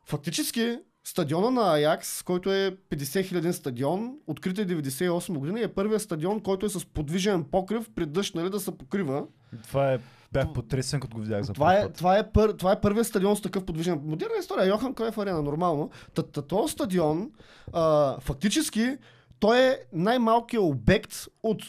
[0.04, 5.74] Фактически, стадиона на Аякс, който е 50 хиляден стадион, открит е 98 година и е
[5.74, 9.24] първият стадион, който е с подвижен покрив, при дъжд, нали, да се покрива.
[9.62, 9.98] Това е...
[10.32, 13.36] Бях потресен, като го видях за Това е, това, е пър, това е първият стадион
[13.36, 14.00] с такъв подвижен.
[14.04, 14.68] Модерна история.
[14.68, 15.90] Йохан Кройф арена, нормално.
[16.14, 17.30] Та, този стадион,
[17.72, 18.96] а, фактически,
[19.40, 21.62] той е най-малкият обект от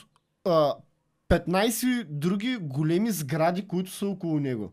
[0.45, 0.73] а,
[1.29, 4.71] 15 други големи сгради, които са около него.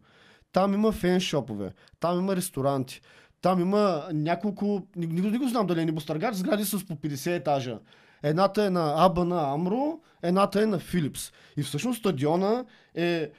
[0.52, 3.00] Там има феншопове, там има ресторанти,
[3.40, 7.36] там има няколко, не, не, не го знам дали е небостъргач, сгради с по 50
[7.36, 7.78] етажа.
[8.22, 11.32] Едната е на Аба на Амро, едната е на Филипс.
[11.56, 12.64] И всъщност стадиона
[12.94, 13.30] е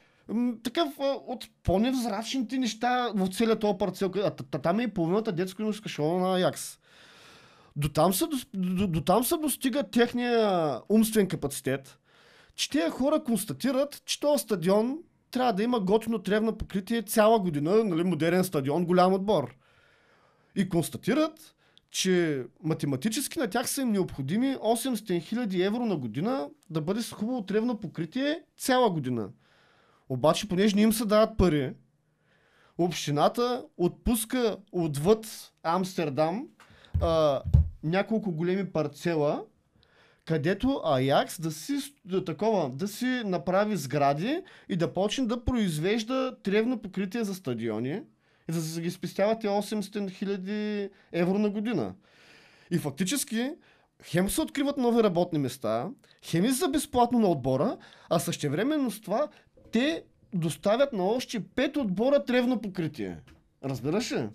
[0.64, 0.88] такъв
[1.28, 4.12] от по-невзрачните неща в целия този парцел.
[4.16, 6.80] А, там е и половината детско юношеска школа на Аякс.
[7.76, 12.00] До там, се, до, до там се достига техния умствен капацитет,
[12.56, 14.98] че тези хора констатират, че този стадион
[15.32, 19.56] трябва да има готино тревно покритие цяла година, нали, модерен стадион, голям отбор.
[20.56, 21.56] И констатират,
[21.92, 27.12] че математически на тях са им необходими 800 000 евро на година да бъде с
[27.12, 29.30] хубаво тревно покритие цяла година.
[30.10, 31.74] Обаче, понеже не им се дават пари,
[32.78, 36.48] общината отпуска отвъд Амстердам
[37.02, 37.42] а,
[37.84, 39.44] няколко големи парцела,
[40.26, 41.74] където Аякс да си,
[42.06, 48.02] да, такова, да си направи сгради и да почне да произвежда тревно покритие за стадиони
[48.50, 51.94] и да ги спестяват 800 хиляди евро на година.
[52.72, 53.52] И фактически
[54.04, 55.90] хем се откриват нови работни места,
[56.24, 57.78] хем и за безплатно на отбора,
[58.10, 59.28] а същевременно с това
[59.72, 60.04] те
[60.34, 63.18] доставят на още 5 отбора тревно покритие.
[63.64, 64.30] Разбираш ли?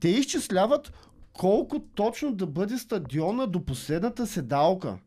[0.00, 0.92] Те изчисляват
[1.32, 4.98] колко точно да бъде стадиона до последната седалка.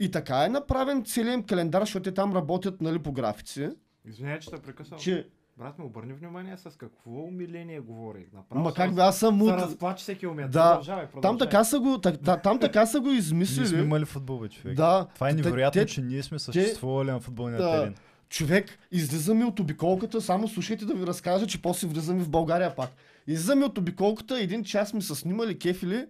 [0.00, 3.68] И така е направен целият календар, защото те там работят нали, по графици,
[4.04, 4.98] Извинявай, че те прекъсвам.
[4.98, 5.28] че
[5.58, 8.26] Брат ми, обърни внимание с какво умиление говори.
[8.32, 9.50] Направо Ма се как бе, аз съм се мут.
[9.50, 10.50] разплаче всеки момент.
[10.50, 10.68] Да.
[10.68, 11.38] Продължавай, Там продължавай.
[11.40, 13.80] така са го, так, да, там така са го Ние сме измислили.
[13.80, 14.76] имали футбол, бе, човек.
[14.76, 15.06] Да.
[15.14, 17.70] Това е Те- невероятно, те- че ние сме съществували на футболния Да.
[17.72, 17.94] терен.
[18.28, 22.90] Човек, излизаме от обиколката, само слушайте да ви разкажа, че после влизаме в България пак.
[23.26, 26.06] Излизаме от обиколката, един час ми са снимали кефили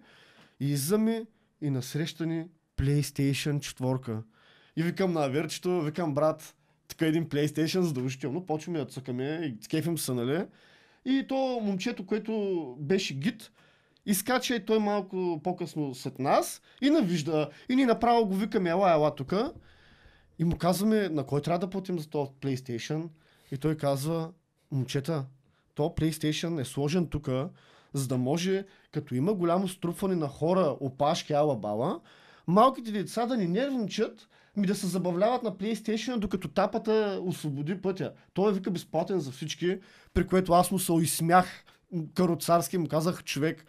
[0.59, 1.25] и излизаме
[1.61, 2.45] и насреща ни
[2.77, 4.21] PlayStation 4.
[4.75, 6.55] И викам на Аверчето, викам брат,
[6.87, 10.45] така един PlayStation задължително, почваме да цъкаме и кефим се, нали?
[11.05, 13.51] И то момчето, което беше гид,
[14.05, 17.49] изкача и той малко по-късно след нас и навижда.
[17.69, 19.53] И ние направо го викаме, ела, ела тука.
[20.39, 23.09] И му казваме, на кой трябва да платим за този PlayStation?
[23.51, 24.31] И той казва,
[24.71, 25.25] момчета,
[25.75, 27.29] то PlayStation е сложен тук,
[27.93, 31.99] за да може, като има голямо струпване на хора, опашки, ала бала,
[32.47, 38.13] малките деца да ни нервничат, ми да се забавляват на PlayStation, докато тапата освободи пътя.
[38.33, 39.79] Той е вика безплатен за всички,
[40.13, 41.63] при което аз му се изсмях
[42.13, 43.65] кароцарски, му казах, човек,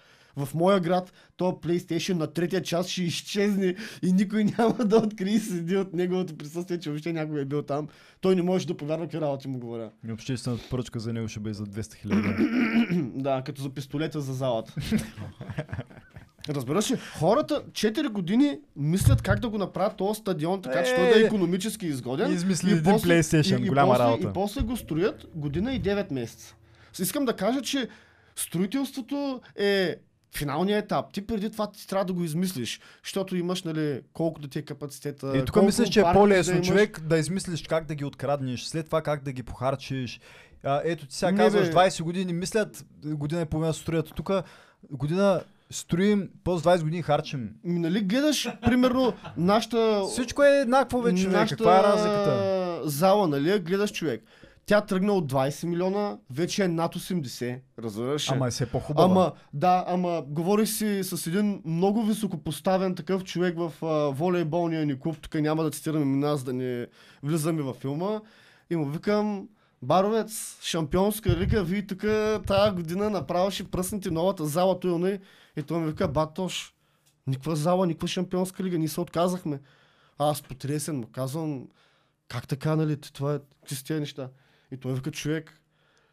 [0.46, 5.38] в моя град то PlayStation на третия час ще изчезне и никой няма да открие
[5.38, 7.88] седи от неговото присъствие, че въобще някой е бил там.
[8.20, 9.90] Той не може да повярва какви работи му говоря.
[10.08, 12.28] И обществената поръчка за него ще бъде за 200 хиляди.
[13.22, 14.74] да, като за пистолета за залата.
[16.48, 16.96] Разбираш ли?
[17.18, 21.22] Хората 4 години мислят как да го направят този стадион, така че той да е
[21.22, 22.32] економически изгоден.
[22.32, 24.28] Измисли един PlayStation, и, голяма после, работа.
[24.28, 26.54] И после го строят година и 9 месеца.
[27.00, 27.88] Искам да кажа, че
[28.36, 29.96] строителството е
[30.36, 31.12] финалният етап.
[31.12, 34.62] Ти преди това ти трябва да го измислиш, защото имаш, нали, колко да ти е
[34.62, 35.38] капацитета.
[35.38, 36.66] И тук мислиш, че е по-лесно да имаш.
[36.66, 40.20] човек да измислиш как да ги откраднеш, след това как да ги похарчиш.
[40.64, 41.74] А, ето ти сега Не, казваш бе.
[41.74, 44.12] 20 години, мислят година и половина строят.
[44.14, 44.30] Тук
[44.90, 47.50] година строим, после 20 години харчим.
[47.64, 50.02] Нали гледаш, примерно, нашата...
[50.12, 52.80] Всичко е еднакво вече, нашата Каква е разликата?
[52.84, 54.22] зала, нали, гледаш човек.
[54.68, 57.60] Тя тръгна от 20 милиона, вече е над 80.
[57.78, 58.30] Разбираш?
[58.30, 59.04] Ама е все по-хубава.
[59.04, 65.00] Ама, да, ама говорих си с един много високопоставен такъв човек в а, волейболния ни
[65.00, 66.86] клуб, тук няма да цитираме имена, за да не
[67.22, 68.20] влизаме във филма.
[68.70, 69.48] И му викам,
[69.82, 72.04] Баровец, шампионска лига, вие тук
[72.46, 75.18] тази година направо ще пръснете новата зала, той и,
[75.56, 76.74] и той ми вика, Батош,
[77.26, 78.78] Никаква зала, никаква шампионска лига.
[78.78, 79.60] Ние се отказахме.
[80.18, 81.68] Аз потресен му казвам,
[82.28, 83.00] как така, нали?
[83.00, 84.28] Ти Това е, какви са тези неща?
[84.72, 85.60] И той вика, човек,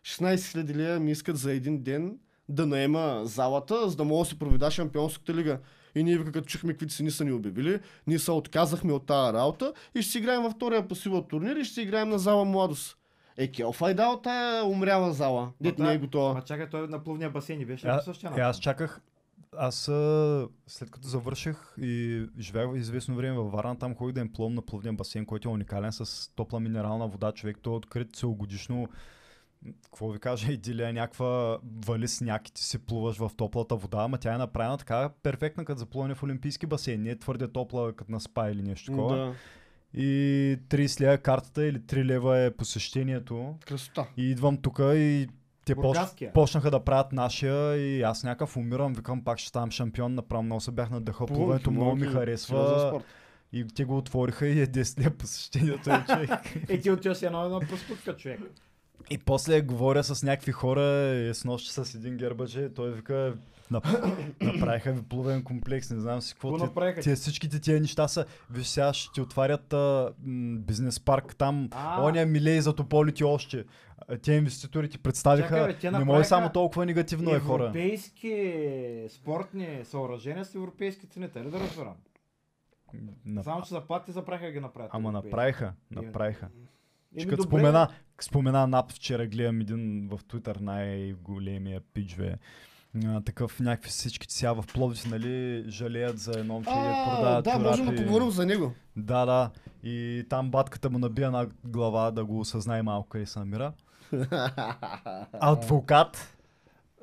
[0.03, 2.17] 16 000 лева ми искат за един ден
[2.49, 5.59] да наема залата, за да мога да си проведа шампионската лига.
[5.95, 9.33] И ние вика, като чухме какви цени са ни обявили, ние се отказахме от тази
[9.33, 12.19] работа и ще си играем във втория по сила турнир и ще си играем на
[12.19, 12.97] зала Младост.
[13.37, 15.51] Е, Келфа е дал тая умряла зала.
[15.61, 16.33] Дет не е готова.
[16.33, 18.43] Ма чакай, той на плувния басейн беше ли А, същия Е, начин?
[18.43, 19.01] аз чаках.
[19.57, 19.75] Аз
[20.67, 24.61] след като завърших и живеях известно време във Варна, там ходих да им плувам на
[24.61, 27.31] плувния басейн, който е уникален с топла минерална вода.
[27.31, 28.87] Човек, той е открит целогодишно.
[29.83, 34.17] Какво ви кажа, идилия, някаква вали сняг и ти си плуваш в топлата вода, ама
[34.17, 37.01] тя е направена така перфектна, като за плуване в олимпийски басейн.
[37.01, 39.17] Не е твърде топла, като на спа или нещо такова.
[39.17, 39.33] Да.
[39.93, 43.55] И 30 лева картата или 3 лева е посещението.
[43.65, 44.07] Красота.
[44.17, 45.27] И идвам тук и
[45.66, 45.97] те поч...
[46.34, 50.61] Почнаха да правят нашия и аз някакъв умирам, викам пак ще ставам шампион, направо много
[50.61, 53.01] се бях надъхал, плуването много ми харесва
[53.53, 56.30] и те го отвориха и е 10 лева посещението е човек.
[56.70, 58.39] Е, ти отиваш едно едно простутка, човек.
[59.09, 60.81] И после говоря с някакви хора
[61.29, 63.33] и с нощ с един гербаче, той вика
[63.71, 66.57] «Нап- направиха ви плувен комплекс, не знам си какво.
[66.57, 67.01] Те-?
[67.01, 71.69] Тия всичките тия неща са, виж сега ще ти отварят а, м, бизнес парк там,
[71.71, 72.03] А.
[72.03, 73.65] оня милей за тополите още.
[74.07, 77.39] А, Те инвеститори ти представиха, Чакай, бе, те не може направиха само толкова негативно е
[77.39, 77.63] хора.
[77.63, 81.95] Европейски спортни съоръжения с европейски цени, ли да разбирам?
[83.25, 83.43] На...
[83.43, 84.89] Само, че заплати забраха да ги направят.
[84.93, 85.27] Ама европейски.
[85.27, 86.47] направиха, направиха.
[87.18, 87.88] Еми, като добре, спомена,
[88.22, 92.36] спомена НАП, вчера гледам един в Twitter най-големия пич, бе.
[93.05, 97.59] А, такъв някакви всички сега в Пловдив, нали, жалеят за едно момче и продават да,
[97.59, 98.05] можем да чорапи.
[98.05, 98.72] поговорим за него.
[98.95, 99.49] Да, да.
[99.84, 103.74] И там батката му набия на глава да го осъзнае малко къде се намира.
[105.34, 106.32] Адвокат.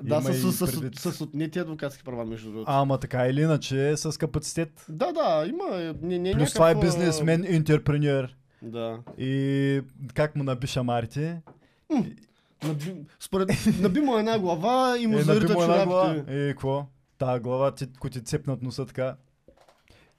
[0.03, 2.71] Да, с, с, с, с, с отнети адвокатски права, между другото.
[2.71, 4.87] Ама така или иначе е с капацитет.
[4.89, 5.81] Да, да, има.
[5.81, 8.37] е, Не, не, Плюс това е бизнесмен, интерпренер.
[8.63, 8.99] Да.
[9.19, 9.81] И
[10.15, 11.43] как му наби шамарите?
[12.65, 13.51] Наби, според,
[13.81, 16.25] наби му една глава и му Е, зарита чорапите.
[16.49, 16.87] Е, какво?
[17.19, 19.17] Та глава, ти, ако ти цепнат носа така.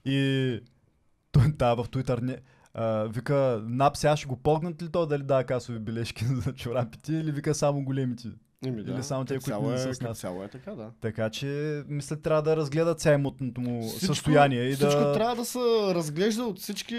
[0.04, 0.60] И
[1.58, 2.38] та в Twitter не,
[2.74, 7.12] а, вика, нап сега ще го погнат ли то, дали да касови бележки за чорапите
[7.12, 8.28] или вика само големите.
[8.66, 10.18] Еми, Или само те, които не е, са с нас.
[10.18, 10.90] Цяло е така, да.
[11.00, 11.46] Така че,
[11.88, 15.12] мисля, трябва да разгледат ця имотното му Всичко- състояние и Всичко да...
[15.12, 15.58] трябва да се
[15.94, 16.94] разглежда от всички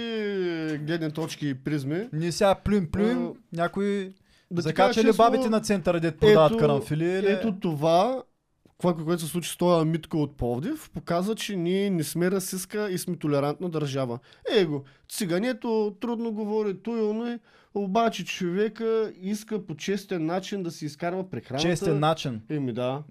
[0.77, 2.09] гледни точки и призми.
[2.13, 4.13] Ние сега плюем, плюем, А, някой...
[4.51, 7.27] Да Закача ли бабите на центъра, дет продават ето- карамфили или...
[7.27, 8.23] Ето това,
[8.77, 12.89] това, което се случи с този Митко от Пловдив, показва, че ние не сме расистка
[12.89, 14.19] и сме толерантна държава.
[14.51, 17.39] Его, цигането трудно говори, той оно е,
[17.75, 21.67] обаче човека иска по честен начин да си изкарва прехраната.
[21.67, 22.41] Честен начин.
[22.49, 23.03] Еми да.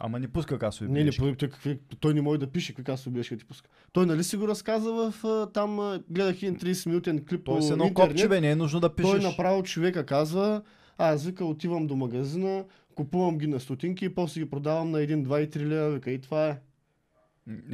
[0.00, 1.20] Ама не пуска касови Не, не, бележки.
[1.20, 3.68] той, какви, той не може да пише какви касови бележки да ти пуска.
[3.92, 5.14] Той нали си го разказа в
[5.54, 7.94] там, гледах един 30 минутен клип Той по едно интернет.
[7.94, 9.10] копче, бе, не е нужно да пишеш.
[9.10, 10.62] Той направо човека казва,
[10.98, 12.64] аз вика отивам до магазина,
[12.94, 15.90] купувам ги на стотинки и после ги продавам на 1, 2 и 3 лева.
[15.90, 16.58] Вика, и това е.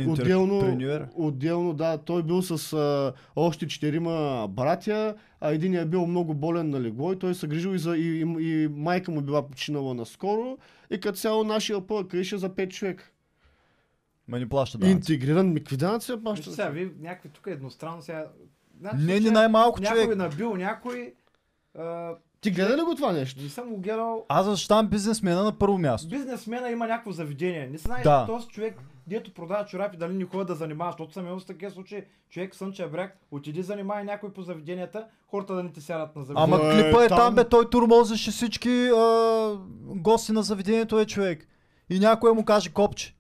[0.09, 0.79] Отделно,
[1.15, 6.71] отделно, да, той бил с а, още четирима братя, а един е бил много болен
[6.71, 9.95] на легло и той се грижил и, за, и, и, и майка му била починала
[9.95, 10.59] наскоро
[10.91, 13.13] и като цяло нашия пълък крише за 5 човек.
[14.29, 14.91] Ма ни плаща.
[14.91, 16.51] Интегриран, данъци я Вижте плаща?
[16.51, 18.27] сега, вие някакви тук едностранно сега...
[18.81, 20.17] Значи, Не, случая най-малко Някой човек.
[20.19, 21.15] набил някой...
[21.79, 23.43] А, Ти гледа ли го това нещо?
[23.43, 24.27] не съм го гледал.
[24.29, 26.09] Аз защитавам бизнесмена на първо място.
[26.09, 27.67] Бизнесмена има някакво заведение.
[27.67, 28.27] Не знаеш Да.
[28.27, 31.71] този човек, дето продава чорапи, дали ни ходят да занимава, защото съм имал с такива
[31.71, 32.05] случаи.
[32.31, 36.55] Човек Слънчев бряг, отиди занимай някой по заведенията, хората да не ти сядат на заведение.
[36.55, 41.07] Ама Е, клипа е там, там- бе, той турмозеше всички а, гости на заведението е
[41.07, 41.49] човек.
[41.91, 43.15] И някой му каже копче.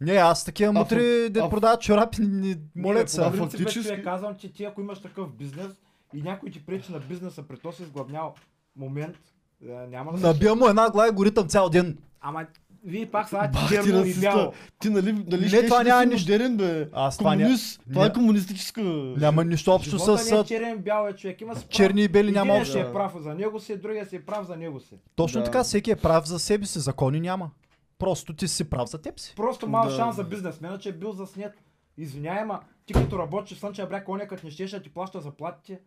[0.00, 3.20] Не, аз такива мутри, да а- продават чорапи, не, моля Не, се.
[3.22, 5.72] принцип, фактически- човек, казвам, че ти ако имаш такъв бизнес
[6.14, 8.34] и някой ти пречи на бизнеса при този изглавнял
[8.76, 9.16] момент,
[9.62, 10.26] е, няма да.
[10.26, 11.98] Набия му една глава и гори там цял ден.
[12.20, 12.46] Ама
[12.88, 14.52] вие пак ти черно и бяло.
[14.78, 16.30] Ти нали, нали Не, щеш това няма нищо.
[16.32, 16.88] модерен, бе?
[16.92, 17.80] Аз това Комунист.
[17.92, 18.80] Това е комунистическа...
[19.16, 20.30] Няма нищо общо Живота с...
[20.30, 21.40] не е а, черен бял е човек.
[21.40, 21.70] Има си прав.
[21.70, 22.70] черни и бели няма общо.
[22.70, 24.94] ще е прав за него си, другия си е прав за него си.
[25.16, 25.44] Точно Да.
[25.44, 27.50] така, всеки е прав за себе си, закони няма.
[27.98, 29.32] Просто ти си прав за теб си.
[29.36, 29.96] Просто мал Да.
[29.96, 31.52] шанс за бизнесмена, че е бил заснет.
[31.98, 35.20] Извиняй, ма ти като работиш в Слънчев бряг, оня като не щеше да ти плаща
[35.20, 35.80] заплатите.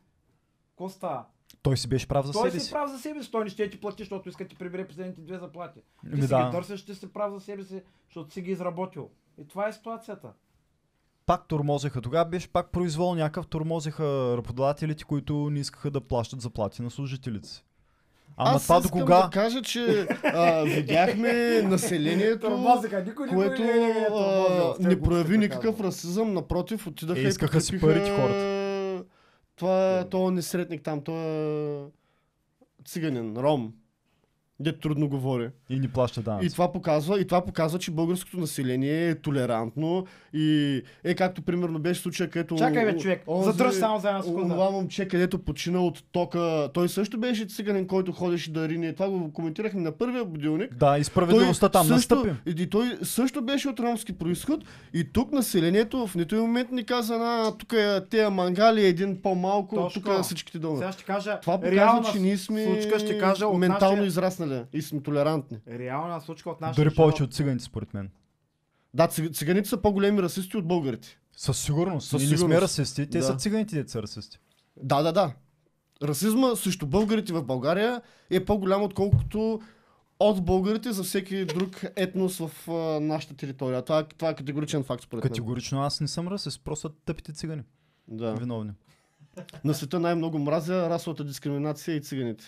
[0.76, 1.26] Ко става?
[1.62, 2.72] Той си беше прав за Той себе си си.
[2.72, 5.38] прав за себе си, той не ще ти плати, защото иска ти прибере последните две
[5.38, 5.80] заплати.
[5.80, 6.46] Ти Ами си да.
[6.46, 9.10] ги търсиш, ти си прав за себе си, защото си ги изработил.
[9.38, 10.30] И това е ситуацията.
[11.26, 12.02] Пак тормозеха.
[12.02, 13.48] Тогава беше пак произвол някакъв.
[13.48, 17.64] Тормозеха работодателите, които не искаха да плащат заплати на служителите си.
[18.38, 19.22] Ама Аз това до искам кога?
[19.22, 25.02] да кажа, че а, видяхме населението, Тормозиха, никой никой което не, не, не, не тези
[25.02, 28.61] прояви никакъв расизъм, напротив, отидаха Е, и искаха си подкрепиха парите хората.
[29.62, 31.86] Това, то несретник там, той е
[32.86, 33.74] циганин, ром,
[34.62, 35.50] де трудно говори.
[35.70, 36.50] И ни плаща И данъци.
[36.50, 38.72] това показва, и това показва, че българското население
[39.10, 40.72] е толерантно и
[41.04, 42.56] е както примерно беше случая, където...
[42.56, 43.24] Чакай бе, човек.
[43.28, 44.42] онзи- Задръж само за една секунда.
[44.46, 46.42] Онова момче, където почина от тока,
[46.74, 48.94] той също беше циганин, който ходеше да рине.
[48.94, 50.76] Това го коментирахме на първия будилник.
[50.76, 52.36] Да, и справедливостта там също, настъпи.
[52.54, 54.60] И той също беше от ромски происход
[54.94, 59.90] и тук населението в нито момент ни каза, на тук е тези мангали, един по-малко,
[59.94, 60.78] тук всичките долу.
[60.78, 64.82] Сега ще кажа, Това показва, че ние сме случка ще кажа ментално нашия- израснали и
[64.82, 65.58] сме толерантни.
[65.70, 68.10] реална случка от нашия Дори повече от циганите, според мен.
[68.94, 71.20] Да, циг- циганите са по-големи расисти от българите.
[71.38, 72.10] Със сигурност.
[72.10, 72.62] Със не сме сигурност.
[72.62, 73.24] расисти, те Да.
[73.24, 74.40] са циганите, деца са расисти.
[74.78, 75.34] Да, да, да.
[76.04, 79.62] Расизма срещу българите в България е по-голям, отколкото
[80.20, 83.82] от българите за всеки друг етнос в а, нашата територия.
[83.82, 85.30] Това, е- това е категоричен факт според мен.
[85.30, 87.64] Категорично аз не съм расист, просто тъпите цигани.
[88.08, 88.34] Да.
[88.36, 88.72] Виновни.
[89.64, 92.44] На света най-много мразя расовата дискриминация и циганите.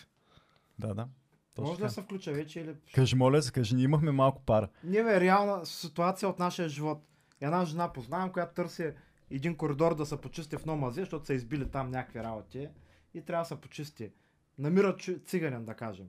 [0.79, 1.07] Да, да.
[1.55, 2.75] Точно Може да се включа вече или...
[2.93, 4.67] Кажи, моля се, кажи, ние имахме малко пара.
[4.83, 7.03] Ние бе, реална ситуация от нашия живот.
[7.41, 8.93] Една жена познавам, която търси
[9.31, 12.69] един коридор да се почисти в едно мазе, защото са избили там някакви работи
[13.13, 14.11] и трябва да се почисти.
[14.57, 15.19] Намира чу...
[15.25, 16.07] циганин, да кажем.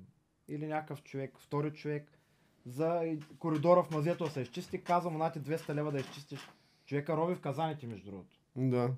[0.49, 2.19] Или някакъв човек, втори човек,
[2.67, 6.49] за коридора в мазето да се изчисти, казва му нати 200 лева да изчистиш.
[6.87, 8.37] Човека роби в казаните, между другото.
[8.57, 8.95] Да.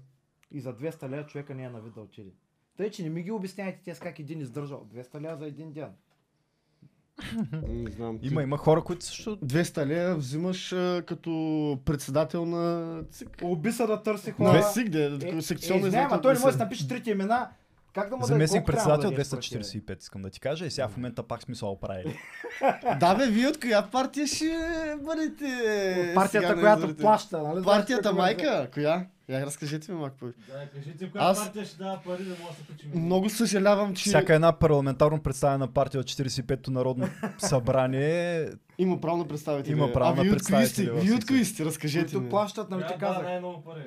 [0.50, 2.30] И за 200 лева човека не е на вид да отиде.
[2.76, 4.86] Тъй, че не ми ги обяснявайте те с как един издържал.
[4.94, 5.92] 200 лева за един ден.
[7.68, 8.18] Не знам.
[8.22, 9.36] Има, има хора, които също...
[9.36, 11.30] 200 лея взимаш а, като
[11.84, 13.28] председател на ЦИК.
[13.42, 14.62] Обиса да търси На хора.
[14.72, 17.48] ЦИК, де, Е, секционна е, не, ама той не може да напише трите имена.
[17.94, 19.24] Как да му Заместник трябва председател да тебе?
[19.24, 20.66] 245, искам да ти кажа.
[20.66, 22.18] И сега в момента пак смисъл правили.
[23.00, 24.54] Да бе, вие от коя партия ще
[25.04, 25.44] бъдете?
[26.08, 27.64] От партията, която плаща, нали?
[27.64, 28.68] Партията майка?
[28.74, 29.06] Коя?
[29.28, 30.38] Я разкажете ми малко повече.
[30.48, 32.90] Да, кажете коя Аз- партия ще дава пари да може да се почим.
[32.96, 37.08] Много съжалявам, че Всяка една парламентарно представена партия от 45-то народно
[37.38, 38.46] събрание
[38.78, 39.72] има право на представители.
[39.72, 41.64] Има право на представители Вие от кои сте?
[41.64, 42.28] Разкажете които ми.
[42.30, 43.22] плащат, нали ти казах.
[43.22, 43.82] най-много пари.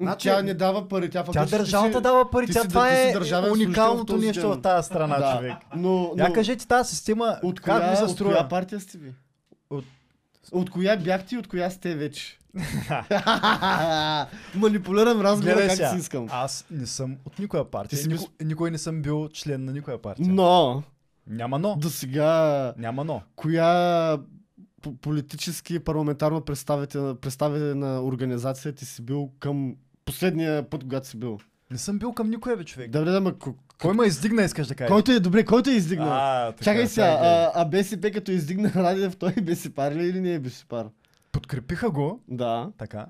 [0.00, 3.14] Значи- Тя не дава пари, тя Тя държавата си- дава пари, тя си- това е
[3.52, 5.54] уникалното нещо в тази страна, Да, човек.
[5.76, 8.98] Но, Я но кажете тази система, от, как коя, ви се от коя партия сте
[8.98, 9.12] ви?
[9.70, 9.84] От-
[10.52, 12.38] От коя бяхте и от коя сте вече?
[14.54, 16.26] Манипулирам разговора как си искам.
[16.30, 17.90] аз не съм от никоя партия.
[17.90, 20.26] Ти си Нико, никой не съм бил член на никоя партия.
[20.28, 20.82] Но,
[21.26, 21.76] Няма но.
[21.76, 23.22] до сега, Няма но.
[23.36, 24.18] коя
[24.82, 29.74] по- политически и парламентарно представител, представена организация ти си бил към
[30.04, 31.38] последния път, когато си бил?
[31.70, 32.90] Не съм бил към никоя бе, човек.
[32.90, 34.90] Добре, да, ма, ко- Кой ме издигна, искаш да кажеш?
[34.90, 36.08] който е, добре, който е издигнал?
[36.10, 40.20] А, така, Чакай сега, а, а БСП като издигна Радев, той е Бесипар ли или
[40.20, 40.86] не е Бесипар?
[41.32, 42.68] Подкрепиха го, Да.
[42.78, 43.06] така.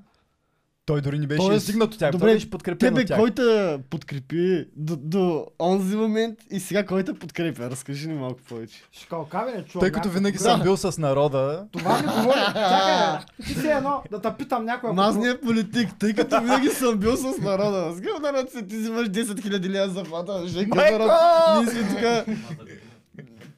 [0.87, 3.19] Той дори не беше Тоест, издигнат от тях, добре, той беше подкрепен Тебе от тях.
[3.19, 7.71] кой те подкрепи до, до онзи момент и сега кой те подкрепя?
[7.71, 8.83] Разкажи ни малко повече.
[8.93, 9.81] Шкалкаве не чувам.
[9.81, 10.45] Тъй като винаги Да.
[10.45, 12.41] съм бил с народа, Това ми говори.
[12.47, 14.91] Чакай, ти си едно, да те питам някой.
[14.91, 17.93] Ама аз не е политик, тъй като винаги съм бил с народа.
[17.93, 18.69] С какъв народ си?
[18.69, 20.47] Ти взимаш 10 000 лева заплата.
[20.47, 20.99] Женка Майко!
[20.99, 21.13] народ.
[21.57, 22.25] Ние сме така.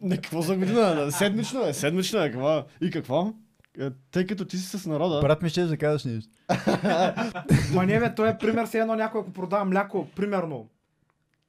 [0.00, 1.12] Не, какво за година?
[1.12, 2.30] Седмично е, седмично е.
[2.30, 2.64] Какво?
[2.80, 3.32] И какво?
[3.80, 5.20] Е, Тъй като ти си с народа.
[5.20, 6.30] брат ми ще да кажеш нещо.
[7.74, 10.68] Ма не бе, той е пример си едно някой, ако продава мляко, примерно.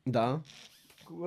[0.08, 0.40] Да.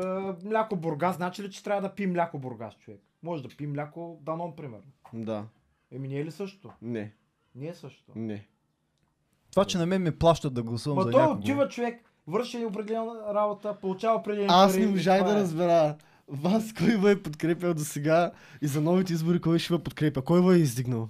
[0.02, 0.06] е,
[0.44, 3.00] Мляко Бургас, значи ли, че трябва да пи мляко Бургас, човек?
[3.22, 4.84] Може да пи мляко Данон, примерно.
[5.12, 5.44] Да.
[5.92, 6.70] Еми не е ли същото?
[6.82, 7.12] Не.
[7.54, 8.12] Не е същото.
[8.14, 8.46] Не.
[9.50, 11.40] Това, че на мен ми плащат да гласувам Ма за той някого.
[11.40, 15.38] отива човек, върши определена работа, получава определени Аз не можах да
[15.88, 15.94] е.
[16.28, 18.32] Вас кой ви е подкрепял до сега
[18.62, 20.22] и за новите избори кой ще ви подкрепя?
[20.22, 21.08] Кой ви е издигнал?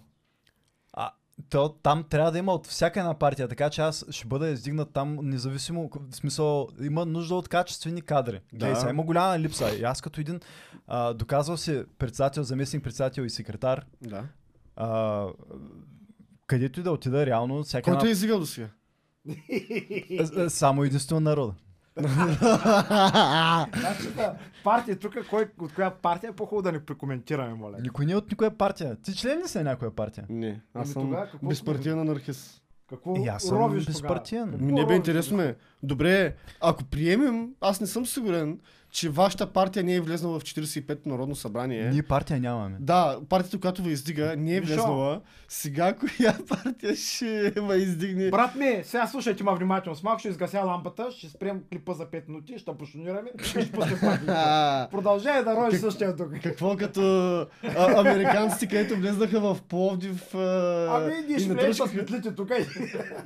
[0.92, 1.10] А,
[1.50, 4.92] то, там трябва да има от всяка една партия, така че аз ще бъда издигнат
[4.92, 8.40] там независимо, в смисъл има нужда от качествени кадри.
[8.52, 8.76] Да.
[8.76, 9.76] Сега има голяма липса.
[9.80, 10.40] И аз като един
[10.86, 14.24] а, доказал си председател, заместник председател и секретар, Да.
[14.76, 15.26] а,
[16.46, 18.10] където и да отида реално, всяка Който е една...
[18.10, 18.68] издигал до сега?
[20.20, 21.54] А, а, Само единствено народа.
[23.76, 27.76] Значи, да, партия тук, кой, от коя партия е по-хубаво да не прекоментираме, моля.
[27.80, 28.96] Никой не е от никоя партия.
[28.96, 30.26] Ти член ли си на някоя партия?
[30.28, 32.62] Не, аз Ами съм тогава безпартиен анархист.
[32.88, 34.50] Какво И аз съм ровиш безпартиен.
[34.50, 34.72] тогава?
[34.72, 35.56] Не бе интересно ме.
[35.82, 38.60] Добре, ако приемем, аз не съм сигурен,
[38.90, 41.90] че вашата партия не е влезнала в 45-то Народно събрание.
[41.90, 42.76] Ние партия нямаме.
[42.80, 45.20] Да, партията, която ви издига, не е влезнала.
[45.48, 48.30] Сега коя партия ще ме издигне?
[48.30, 49.96] Брат ми, сега слушайте ма внимателно.
[49.96, 53.72] С малко ще изгася лампата, ще спрем клипа за 5 минути, ще пошунираме и ще
[53.72, 54.26] пуснем пак
[54.90, 56.32] Продължай да рожи Как- същия тук.
[56.42, 57.00] Какво като
[57.76, 61.96] а, американците, където влезнаха в Пловдив а, Ами, ние и ще влезем с натръшкаха.
[61.96, 62.48] метлите тук.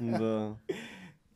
[0.01, 0.53] Да.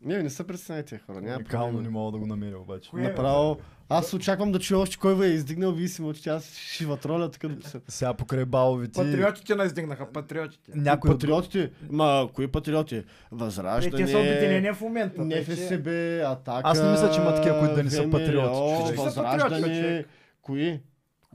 [0.03, 2.91] Не, не се притеснявайте хора, няма Уникално не мога да го намеря обаче.
[2.91, 3.57] Кое е, Направо,
[3.89, 6.97] аз очаквам да чуя още кой ви е издигнал, вие си мълчите, аз ще ви
[6.97, 7.81] троля тук да се...
[7.89, 8.93] Сега покрай баловите.
[8.93, 10.73] Патриотите не издигнаха, патриотите.
[10.75, 11.21] Някой от...
[11.21, 11.71] Патриотите?
[11.91, 12.97] Ма, кои патриоти?
[12.97, 14.05] Е, Възраждане...
[14.05, 15.25] те са обединени в момента.
[15.25, 15.43] Не.
[15.43, 15.91] ФСБ,
[16.27, 16.63] Атака...
[16.65, 20.05] Аз не мисля, че има такива, които да не са патриоти, Възраждане...
[20.43, 20.81] Кои?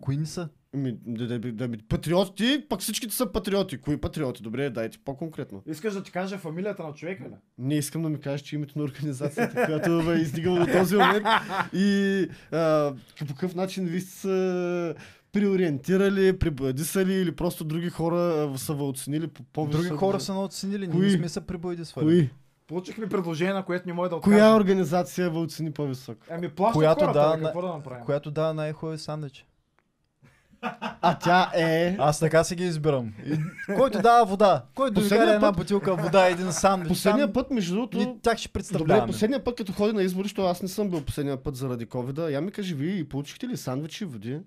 [0.01, 0.49] Кои не са?
[0.73, 3.77] Ми, да, да, да, да, патриоти, пък всичките са патриоти.
[3.77, 4.43] Кои патриоти?
[4.43, 5.63] Добре, дайте по-конкретно.
[5.65, 7.33] Искаш да ти кажа фамилията на човека ли?
[7.57, 10.95] Не искам да ми кажеш, че името на организацията, която ме е издигала до този
[10.95, 11.25] момент
[11.73, 14.95] и а, по какъв начин ви са
[15.31, 19.77] приориентирали, прибладисали или просто други хора са ви оценили по повече.
[19.77, 21.11] Други хора са наоценили, ние Кои?
[21.11, 22.29] не сме се прибойди с Кои?
[22.67, 24.39] Получихме предложение, на което не може да откажем.
[24.39, 26.25] Коя организация ви оцени по-високо?
[26.29, 28.05] Ами плащат Която хората, да, на- какво да направим?
[28.05, 29.45] Която дава най-хубави сандвичи.
[30.61, 31.95] А тя е...
[31.99, 33.13] Аз така си ги избирам.
[33.25, 33.37] И,
[33.75, 36.89] който дава вода, който Последния вкара една път- бутилка вода и един сандвич.
[36.89, 37.97] Последния там, път, между другото...
[37.97, 39.11] Ни тях ще Добре, представляваме.
[39.11, 42.31] последния път, като ходи на избори, защото аз не съм бил последния път заради ковида,
[42.31, 44.39] я ми кажи, вие и получихте ли сандвичи и води?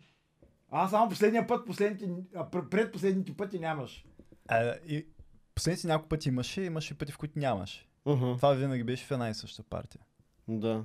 [0.70, 2.08] Аз само последния път, последните,
[2.70, 4.04] предпоследните пъти нямаш.
[4.48, 5.06] А, и
[5.54, 7.88] последните няколко пъти имаше, имаше пъти, в които нямаше.
[8.06, 8.36] Uh-huh.
[8.36, 10.00] Това винаги беше в една и съща партия.
[10.48, 10.84] Да.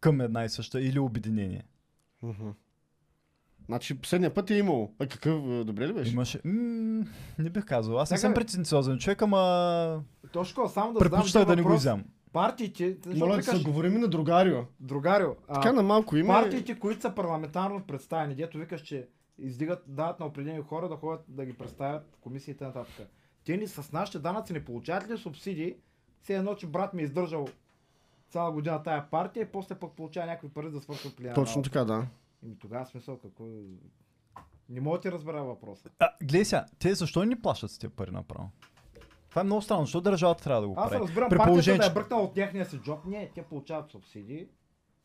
[0.00, 1.64] Към една и съща или обединение.
[2.24, 2.52] Uh-huh.
[3.70, 4.92] Значи последния път е имало.
[4.98, 6.12] А какъв, е, добре ли беше?
[6.12, 6.40] Имаше...
[6.44, 7.04] М-
[7.38, 7.98] не бих казал.
[7.98, 10.02] Аз не съм претенциозен човек, ама
[10.32, 12.04] Точно, само да предпочитах да не го изям.
[12.32, 14.60] Партиите, Моля да се говорим на другарио.
[14.80, 16.28] другарио, Така а, на малко име.
[16.28, 21.24] партиите, които са парламентарно представени, дето викаш, че издигат, дават на определени хора да ходят
[21.28, 23.08] да ги представят в комисиите нататък.
[23.44, 25.74] Те ни с нашите данъци не получават ли субсидии?
[26.22, 27.46] Все едно, че брат ми е издържал
[28.30, 31.34] цяла година тая партия и после пък получава някакви пари да свършва плена.
[31.34, 32.06] Точно така, да.
[32.42, 33.44] Ими тогава смисъл какво...
[34.68, 35.88] Не мога да ти разбера въпроса.
[35.98, 38.50] А, гледай сега, те защо не ни плащат с тези пари направо?
[39.30, 41.02] Това е много странно, защо държавата трябва да го Аз прави?
[41.02, 43.04] разбирам При партията да е бръкнала от техния си джоб.
[43.04, 44.48] Не, те получават субсидии,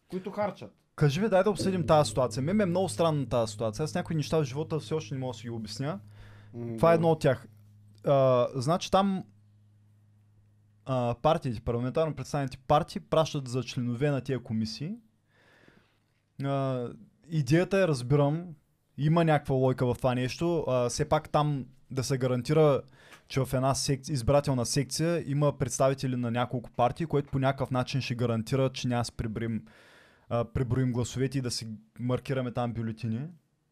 [0.07, 0.76] които харчат.
[0.95, 2.44] Кажи ви, дай да обсъдим тази ситуация.
[2.44, 3.84] Мен ми е много странна тази ситуация.
[3.84, 5.99] Аз някои неща в живота все още не мога да си ги обясня.
[6.53, 7.48] М, Това е едно от тях.
[8.06, 9.24] А, значи там
[10.86, 14.95] а, партиите, парламентарно представените партии пращат за членове на тия комисии.
[16.44, 16.88] А,
[17.30, 18.47] идеята е, разбирам,
[18.97, 20.65] има някаква лойка в това нещо.
[20.68, 22.81] А, все пак там да се гарантира,
[23.27, 28.02] че в една секция, избирателна секция има представители на няколко партии, което по някакъв начин
[28.02, 29.65] ще гарантира, че няма приброим,
[30.30, 31.68] а, приброим гласовете и да си
[31.99, 33.27] маркираме там бюлетини.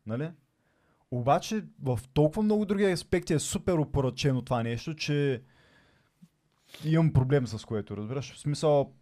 [0.05, 0.31] Нали?
[1.11, 5.41] Обаче в толкова много други аспекти е супер опоръчено това нещо, че
[6.85, 8.33] имам проблем с което, разбираш?
[8.33, 8.93] В смисъл,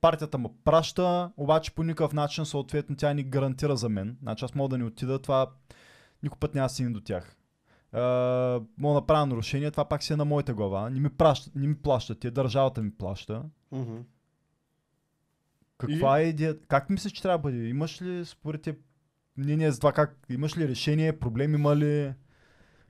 [0.00, 4.16] партията ме праща, обаче по никакъв начин съответно тя ни гарантира за мен.
[4.22, 5.46] Значи аз мога да не отида, това
[6.22, 7.36] никой път няма стигне до тях.
[7.94, 10.90] Uh, мога да направя нарушение, това пак си е на моята глава.
[10.90, 13.42] Не ми, пращат, не ми плащат, те държавата ми плаща.
[13.72, 13.96] Мгм.
[15.78, 16.66] Каква е идеята?
[16.66, 17.68] Как мислиш, че трябва да бъде?
[17.68, 18.76] Имаш ли според теб
[19.36, 20.16] мнение за това как?
[20.28, 21.18] Имаш ли решение?
[21.18, 22.12] Проблем има ли?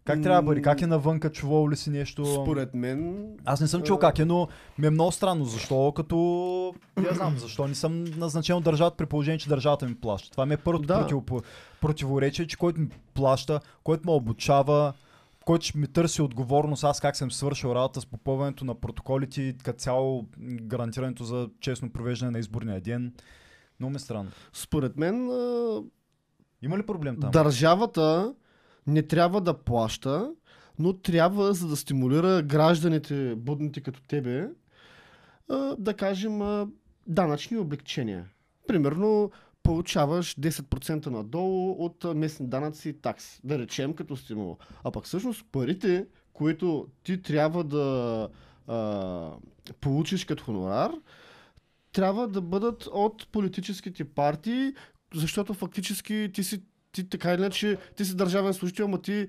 [0.04, 0.62] Как трябва да бъде?
[0.62, 1.32] Как е навънка?
[1.32, 2.24] Чувал ли си нещо?
[2.42, 3.26] Според мен...
[3.44, 4.48] Аз не съм чул как е, но
[4.78, 5.44] ми е много странно.
[5.44, 6.74] Защо като...
[7.04, 10.30] Я знам, защо не съм назначен от държавата при положение, че държавата ми плаща.
[10.30, 11.06] Това ми е първото Да.
[11.06, 11.42] против...
[11.80, 14.92] противоречие, че който ми плаща, който ме обучава,
[15.44, 19.56] който ще ми търси отговорност, аз как съм свършил работа с попълването на протоколите и
[19.58, 20.26] като цяло
[20.62, 23.12] гарантирането за честно провеждане на изборния ден.
[23.80, 24.30] Много ми е странно.
[24.52, 25.30] Според мен
[26.62, 27.30] Има ли проблем там?
[27.30, 28.34] държавата
[28.86, 30.30] не трябва да плаща,
[30.78, 34.48] но трябва, за да стимулира гражданите, будните като тебе,
[35.78, 36.66] да кажем
[37.06, 38.28] данъчни облегчения.
[38.66, 39.30] Примерно
[39.62, 44.58] получаваш 10% надолу от местни данъци и такси, да речем като стимул.
[44.84, 48.28] А пък всъщност парите, които ти трябва да
[48.66, 49.30] а,
[49.80, 50.92] получиш като хонорар,
[51.92, 54.72] трябва да бъдат от политическите партии,
[55.14, 59.28] защото фактически ти си ти така или иначе, ти си държавен служител, ама ти,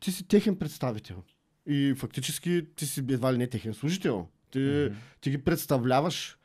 [0.00, 1.22] ти си техен представител.
[1.66, 4.28] И фактически ти си едва ли не техен служител.
[4.50, 4.96] Ти, Мгм.
[5.20, 6.38] ти ги представляваш.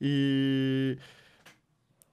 [0.00, 0.96] И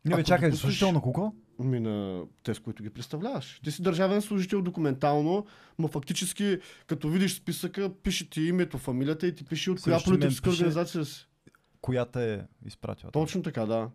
[0.06, 1.34] Не, бе, чакай, допуснеш- служител на кого?
[1.60, 3.60] ми на тези, които ги представляваш.
[3.64, 5.46] Ти си държавен служител документално,
[5.80, 6.58] но фактически,
[6.88, 11.06] като видиш списъка, пише ти името, фамилията и ти пише от коя политическа пише- организация
[11.06, 11.28] си.
[11.82, 13.12] Която е изпратила.
[13.12, 13.90] Точно така, да.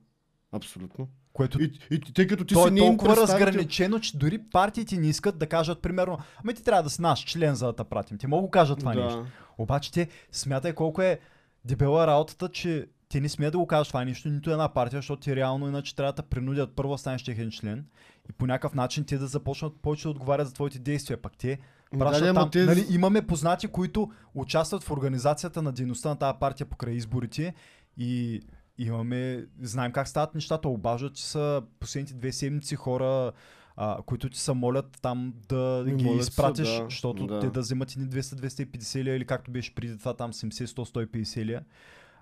[0.52, 1.09] Абсолютно.
[1.33, 5.07] Което И, и, тъй като ти то си е толкова разграничено, че дори партиите не
[5.07, 8.19] искат да кажат, примерно, ами ти трябва да си наш член, за да те пратим.
[8.19, 9.05] Те могат да кажат това да.
[9.05, 9.27] нещо.
[9.59, 11.19] Обаче те смятай колко е
[11.65, 15.23] дебела работата, че те не смеят да го кажат това нещо, нито една партия, защото
[15.23, 17.87] ти реално иначе трябва да принудят първо станеш техен член
[18.29, 21.23] и по някакъв начин те да започнат повече да отговарят за твоите действия.
[21.23, 21.59] Пак те
[21.99, 22.51] пращат да, там.
[22.51, 27.55] те- Нали, имаме познати, които участват в организацията на дейността на тази партия покрай изборите
[27.97, 28.41] и
[28.78, 33.32] имаме, знаем как стават нещата, обаждат, че са последните две седмици хора,
[33.77, 37.40] а, които ти се молят там да ги молят се, изпратиш, да, защото да.
[37.40, 41.65] те да вземат едни 200-250 лия или както беше преди това там 70-100-150 лия,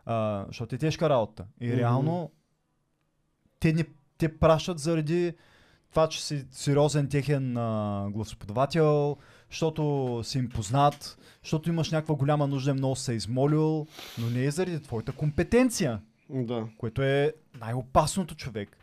[0.05, 1.45] а, защото е тежка работа.
[1.61, 1.77] И Мгм.
[1.77, 2.31] реално
[3.61, 3.85] те, не,
[4.19, 5.35] те пращат заради
[5.91, 9.17] това, че си сериозен техен а, гласоподавател,
[9.51, 13.87] защото си им познат, защото имаш някаква голяма нужда и много се е измолил,
[14.19, 16.01] но не е заради твоята компетенция,
[16.33, 16.69] Да.
[16.79, 18.77] което е най-опасното човек.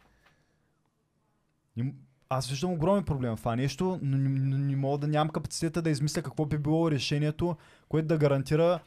[1.75, 1.95] Им-
[2.29, 5.81] Аз виждам огромен проблем в това нещо, но не, не, не мога да нямам капацитета
[5.81, 7.57] да измисля какво би било решението,
[7.89, 8.79] което да гарантира,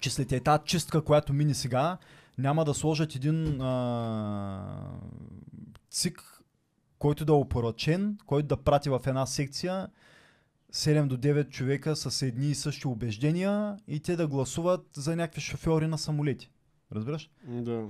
[0.00, 1.98] че след тази чистка, която мини сега,
[2.38, 4.92] няма да сложат един а,
[5.90, 6.42] цик,
[6.98, 9.88] който да е опоръчен, който да прати в една секция
[10.72, 15.40] 7 до 9 човека с едни и същи убеждения и те да гласуват за някакви
[15.40, 16.50] шофьори на самолети.
[16.92, 17.30] Разбираш?
[17.46, 17.84] Да.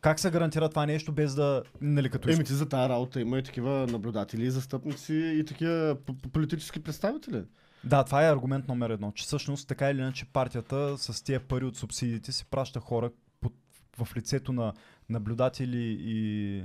[0.00, 1.62] Как се гарантира това нещо без да...
[1.80, 5.96] Нали, като Еми ти за тази работа има и такива наблюдатели, застъпници и такива
[6.32, 7.44] политически представители.
[7.84, 11.64] Да, това е аргумент номер едно, че всъщност така или иначе партията с тия пари
[11.64, 13.10] от субсидиите си праща хора
[13.40, 13.52] под,
[13.98, 14.72] в лицето на
[15.08, 16.62] наблюдатели и,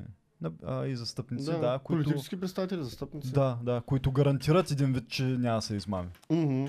[0.66, 3.34] а, и застъпници, да, да които, политически представители, застъпници.
[3.34, 6.10] да, да, които гарантират един вид, че няма да се измами.
[6.30, 6.66] Мгм.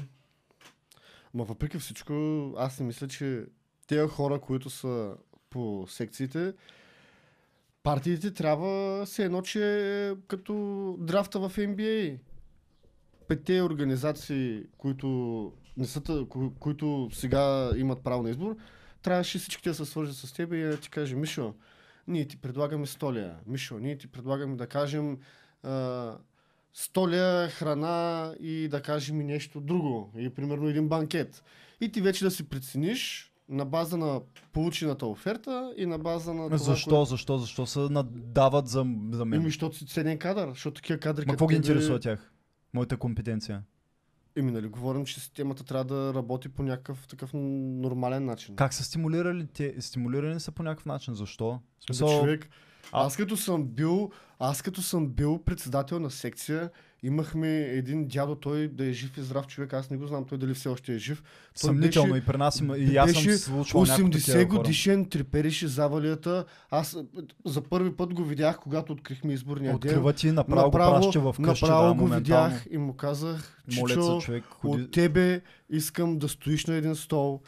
[1.34, 2.14] Ма въпреки всичко,
[2.58, 3.44] аз не мисля, че
[3.90, 5.14] тези хора, които са
[5.50, 6.52] по секциите,
[7.82, 12.18] партиите трябва се едно, че като драфта в NBA.
[13.28, 15.08] Петте организации, които,
[15.76, 18.56] не са, кои- които сега имат право на избор,
[19.02, 21.54] трябваше всички да се свържат с теб и да ти каже, Мишо,
[22.08, 23.36] ние ти предлагаме столия.
[23.46, 25.18] Мишо, ние ти предлагаме да кажем
[25.62, 26.16] а,
[26.74, 30.12] столя, храна и да кажем и нещо друго.
[30.18, 31.42] И примерно един банкет.
[31.80, 34.20] И ти вече да си прецениш на база на
[34.52, 39.40] получената оферта и на база на това, Защо, защо, защо се надават за, за мен?
[39.40, 41.24] Еми, защото си ценен кадър, защото такива кадри...
[41.26, 42.32] Ма какво ги интересува тях?
[42.74, 43.62] Моята компетенция.
[44.36, 48.56] Еми, нали, говорим, че системата трябва да работи по някакъв такъв нормален начин.
[48.56, 49.46] Как са стимулирали?
[49.46, 51.14] Те стимулирани са по някакъв начин.
[51.14, 51.60] Защо?
[51.86, 52.48] Смисъл, човек.
[52.92, 56.70] А- Аз като съм бил, аз като съм бил председател на секция,
[57.02, 60.38] имахме един дядо, той да е жив и здрав човек, аз не го знам той
[60.38, 61.22] дали все още е жив.
[61.22, 64.36] Той съмнително беше- и при нас има, и аз съм се случвал някакви 80 такива
[64.38, 64.58] хора.
[64.58, 66.44] годишен, трепереше завалията.
[66.70, 66.96] Аз
[67.44, 69.76] за първи път го видях, когато открихме изборния ден.
[69.76, 73.62] Открива ти, направо, направо, го праща в къщи, направо да, го видях и му казах,
[73.70, 74.82] Чичо, човек, ходи...
[74.82, 75.40] от тебе
[75.70, 77.40] искам да стоиш на един стол,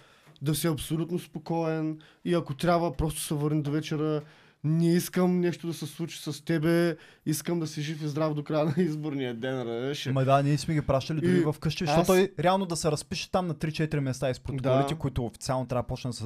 [0.42, 4.22] да си абсолютно спокоен и ако трябва, просто се върни до вечера.
[4.64, 8.44] Не искам нещо да се случи с тебе, искам да си жив и здрав до
[8.44, 9.58] края на изборния ден.
[9.58, 10.06] разбираш?
[10.06, 12.76] Ма да, ние сме ги пращали дори И в къщи, аз- защото той реално да
[12.76, 14.98] се разпише там на 3-4 места из протоколите, Да.
[14.98, 16.24] които официално трябва да почне да се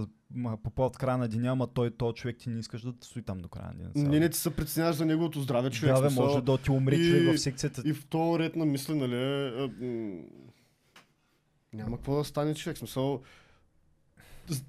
[0.62, 3.38] попълват в края на деня, ама той, той човек ти не искаш да стои там
[3.38, 4.08] до края на деня.
[4.08, 5.94] Не, не ти се преценяваш за неговото здраве, човек.
[5.94, 6.26] да, бе, смисъл.
[6.26, 7.82] може да ти умре И- човек в секцията.
[7.84, 9.16] И в този ред на мисли, нали,
[11.72, 12.78] няма какво да стане човек.
[12.78, 13.22] Смисъл,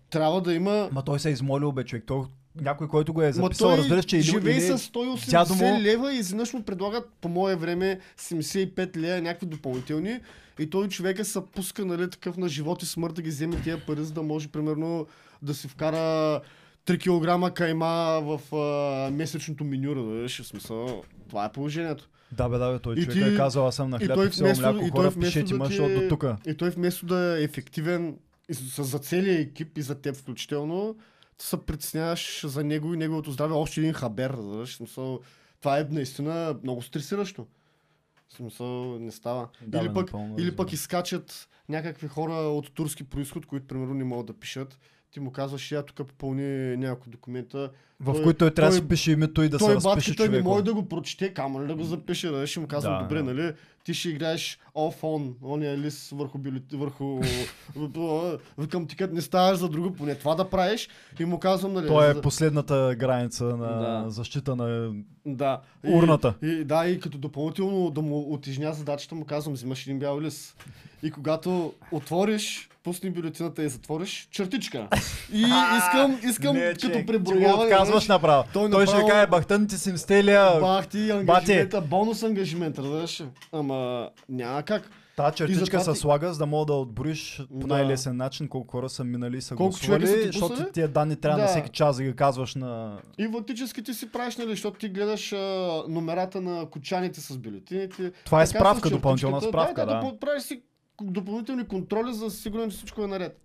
[0.09, 0.89] трябва да има...
[0.91, 2.03] Ма той се е измолил, бе, човек.
[2.07, 2.23] Той,
[2.61, 4.61] някой, който го е записал, той разбираш, че живее или...
[4.61, 9.45] с 180 дядо му- лева и изведнъж му предлагат по мое време 75 лева някакви
[9.45, 10.19] допълнителни
[10.59, 13.85] и той човека се пуска нали, такъв на живот и смърт да ги вземе тия
[13.85, 15.07] пари, за да може примерно
[15.41, 16.41] да си вкара
[16.85, 21.03] 3 кг кайма в а, месечното меню, да в смисъл.
[21.29, 22.09] Това е положението.
[22.31, 24.15] Да, бе, да, бе, той И човек ти- е казал, аз съм на и хляб
[24.15, 26.37] той и все мляко, и хора, пишете да е- до тука.
[26.47, 28.15] И той вместо да е ефективен
[28.49, 30.95] и с, за целия екип и за теб включително,
[31.39, 33.53] се притесняваш за него и неговото здраве.
[33.53, 34.31] Още един хабер.
[34.31, 35.19] в Смисъл,
[35.59, 37.47] това е наистина много стресиращо.
[38.29, 39.49] В Смисъл, не става.
[39.61, 44.03] Да, или, пък, напълно или пък изкачат някакви хора от турски происход, които примерно не
[44.03, 44.79] могат да пишат.
[45.11, 47.71] Ти му казваш, я тук попълни няколко документа.
[47.99, 49.89] В той- които той трябва да той- си пише името и да се той разпише
[50.11, 50.43] батката не човек.
[50.43, 53.15] може да го прочете, камо ли да го запише, да ще му казвам, Да, добре,
[53.15, 53.23] да.
[53.23, 53.53] нали,
[53.83, 57.21] ти ще играеш off on, ония лист върху бюлет, върху...
[58.57, 61.87] Викам ти като не ставаш за друго, поне това да правиш и му казвам, нали...
[61.87, 63.57] Той е за- последната граница на
[64.03, 64.03] Да.
[64.07, 64.91] защита на
[65.25, 65.59] Да.
[65.85, 66.33] урната.
[66.43, 70.21] И, и, да, и като допълнително да му отежня задачата, му казвам, взимаш един бял
[70.21, 70.65] лист.
[71.03, 74.87] И когато отвориш, пусни бюлетината и затвориш, чертичка.
[75.33, 75.41] И
[75.77, 77.69] искам, искам Не, като преброяване.
[77.87, 78.43] Отказваш направо.
[78.53, 80.59] той Той, ще каже, бахтъните си мстелия.
[80.59, 83.23] Бах ти ангажимента, бонус ангажимент, разбираш?
[83.51, 84.89] Ама няма как.
[85.15, 87.67] Та чертичка се ти- слага, за да мога да отброиш по Да.
[87.67, 91.15] най-лесен начин колко хора са минали и са Колко са гласували, ти защото тия данни
[91.15, 91.49] трябва на Да.
[91.49, 92.97] всеки час да ги казваш на...
[93.17, 95.37] И фактически ти си правиш, нали, защото ти гледаш а,
[95.87, 98.11] номерата на кочаните с бюлетините.
[98.25, 99.95] Това е справка, допълнителна справка, да.
[99.95, 100.01] да.
[100.01, 100.61] Да, правиш си
[101.01, 103.37] допълнителни контроли, за да си сигурен, че всичко е наред.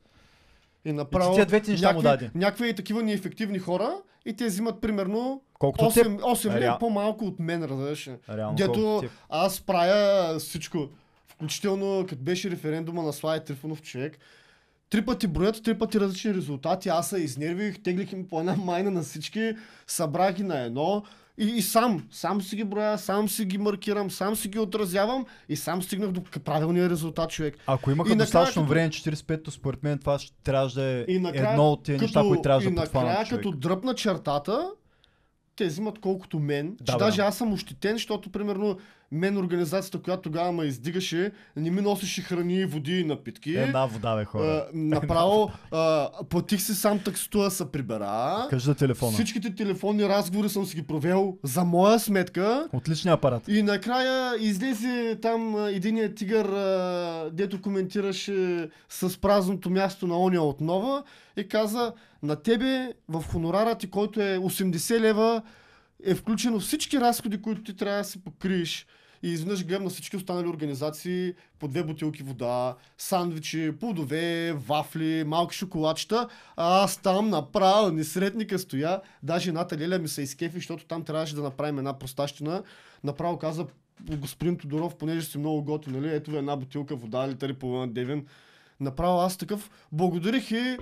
[0.85, 2.31] И И направо тия двете неща му даде.
[2.35, 3.95] някакви и такива неефективни хора
[4.27, 6.07] и те взимат примерно Колкото теб.
[6.07, 8.11] 8, 8 Реал- по-малко от мен, разбираш.
[8.53, 10.89] Дето аз правя всичко.
[11.29, 14.19] Включително, като беше референдума на Слави Трифонов човек,
[14.91, 16.89] три пъти броят, три пъти различни резултати.
[16.89, 19.53] Аз се изнервих, теглих им по една майна на всички,
[19.87, 21.03] събрах ги на едно
[21.39, 25.27] и, и сам, сам си ги броя, сам си ги маркирам, сам си ги отразявам
[25.49, 27.59] и сам стигнах до правилния резултат, човек.
[27.67, 31.51] Ако имаха накрая достатъчно като- време, 45-то, според мен това ще трябваше да е накрая,
[31.51, 33.45] едно от тези неща, които трябваше и да накрая, подхванат човек.
[33.45, 34.71] като дръпна чертата,
[35.57, 36.77] те взимат колкото мен.
[36.81, 37.23] Да, че бе, даже да.
[37.27, 38.79] аз съм ощетен, защото примерно
[39.13, 43.57] мен организацията, която тогава ме издигаше, не ми носеше храни, води и напитки.
[43.57, 44.45] Една вода, бе, хора.
[44.45, 48.47] А, направо а, платих си сам такситуа се прибера.
[48.51, 49.13] Кажи за телефона.
[49.13, 52.69] Всичките телефонни разговори съм си ги провел за моя сметка.
[52.73, 53.43] Отличният апарат.
[53.49, 60.43] И накрая излезе там а, единият тигър, а, дето коментираше с празното място на оня
[60.43, 61.05] отново
[61.37, 65.43] и каза, на тебе в хонорара ти, който е 80 лева,
[66.05, 68.87] е включено всички разходи, които ти трябва да си покриеш.
[69.23, 75.57] И изведнъж гледам на всички останали организации по две бутилки вода, сандвичи, плодове, вафли, малки
[75.57, 76.29] шоколадчета.
[76.57, 79.01] А аз там направо, несретника стоя.
[79.23, 82.63] Даже едната Леля ми се изкефи, защото там трябваше да направим една простащина.
[83.05, 83.67] Направо каза
[84.11, 86.15] господин Тодоров, понеже си много готин, нали?
[86.15, 88.27] Ето ви една бутилка вода, литър и половина девен.
[88.81, 90.77] Направо аз такъв благодарих и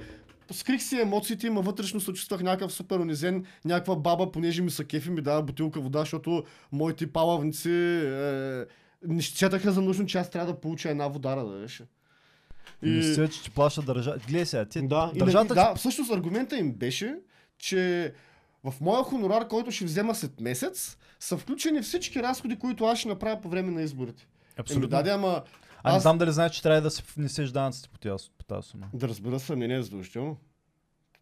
[0.53, 4.85] скрих си емоциите, ама вътрешно се чувствах някакъв супер унизен, някаква баба, понеже ми са
[4.85, 8.65] кефи, ми дава бутилка вода, защото моите палавници е,
[9.09, 11.85] не счетаха за нужно, че аз трябва да получа една вода, да беше.
[12.83, 12.91] И...
[12.91, 14.19] Мисля, че ти плаща държава.
[14.29, 17.17] Гледай сега, ти Да, и, държавата да, всъщност аргумента им беше,
[17.59, 18.13] че
[18.65, 23.09] в моя хонорар, който ще взема след месец, са включени всички разходи, които аз ще
[23.09, 24.23] направя по време на изборите.
[24.23, 24.89] Еми, Абсолютно.
[24.89, 25.43] даде, ама
[25.83, 28.45] А не аз- знам дали знаеш, че трябва да си внесеш данъците по тази, по
[28.45, 28.87] тази сума.
[28.95, 30.37] да разбера се, не, не е задължително.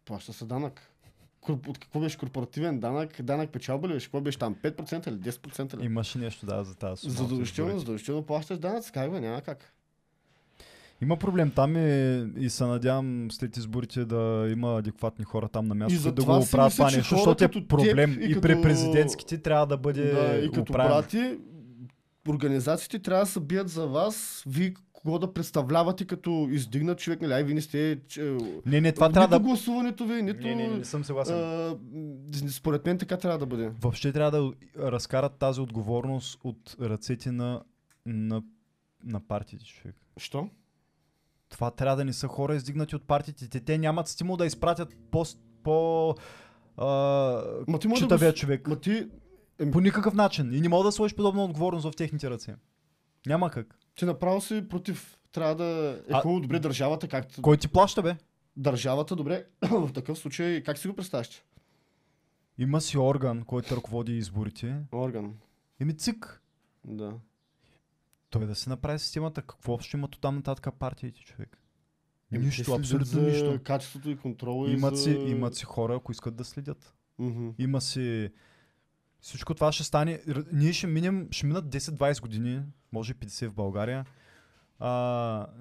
[0.05, 0.81] Плаща се данък.
[1.67, 3.21] От какво беше корпоративен данък?
[3.21, 4.05] Данък печалба ли беше?
[4.05, 4.55] Какво беше там?
[4.55, 5.85] 5% или 10% ли?
[5.85, 7.11] Имаше нещо да за тази сума.
[7.11, 7.79] от Задължително, изборите.
[7.79, 9.73] задължително плащаш данък, как бе, няма как.
[11.01, 11.79] Има проблем там и,
[12.37, 16.35] и се надявам след изборите да има адекватни хора там на място, които да затова
[16.35, 18.29] го си оправят мисля, това че нещо, хора защото като е теб проблем и и,
[18.29, 20.91] като- при президентските трябва да бъде да, и като оправен.
[20.91, 21.37] брати,
[22.29, 27.33] организациите трябва да се бият за вас, вие кого да представлявате като издигнат човек, нали?
[27.33, 27.99] Ай, вие не сте...
[28.07, 29.43] Че, Не, не, това нито трябва да...
[29.43, 30.47] гласуването ви, нито...
[30.47, 31.35] Не, не, не, не съм съгласен.
[31.35, 31.77] а,
[32.49, 33.71] според мен така трябва да бъде.
[33.81, 34.53] Въобще трябва да
[34.91, 37.63] разкарат тази отговорност от ръцете на,
[38.05, 38.43] на,
[39.03, 39.95] на партиите, човек.
[40.17, 40.49] Що?
[41.49, 43.49] Това трябва да не са хора издигнати от партиите.
[43.49, 45.25] Те, те нямат стимул да изпратят по...
[45.63, 46.15] по
[46.77, 46.85] а,
[47.67, 48.33] Ма ти може да го...
[48.33, 48.67] човек.
[48.67, 49.07] Ма ти,
[49.71, 50.53] По никакъв начин.
[50.53, 52.55] И не мога да сложиш подобна отговорност в техните ръце.
[53.25, 53.79] Няма как.
[53.95, 55.19] ти направо си против.
[55.31, 57.41] Трябва да е А- хубаво добре държавата, както...
[57.41, 58.15] Кой ти плаща, бе?
[58.57, 61.43] Държавата, добре, в такъв случай, как си го представяш?
[62.57, 64.75] Има си орган, който ръководи изборите.
[64.93, 65.33] Орган.
[65.79, 66.41] Еми цик.
[66.85, 67.13] Да.
[68.29, 69.41] Той да се направи системата.
[69.41, 71.57] Какво общо имат от там нататък партиите, човек?
[72.31, 73.59] Еми, нищо, абсолютно нищо.
[73.63, 75.03] Качеството и контрола Имат и за...
[75.03, 76.93] си, имат си хора, ако искат да следят.
[77.19, 77.49] Мгм.
[77.57, 78.29] Има си...
[79.21, 80.21] Всичко това ще стане...
[80.53, 84.05] Ние ще минем, ще минат 10-20 години, може 50 в България.
[84.79, 84.91] А,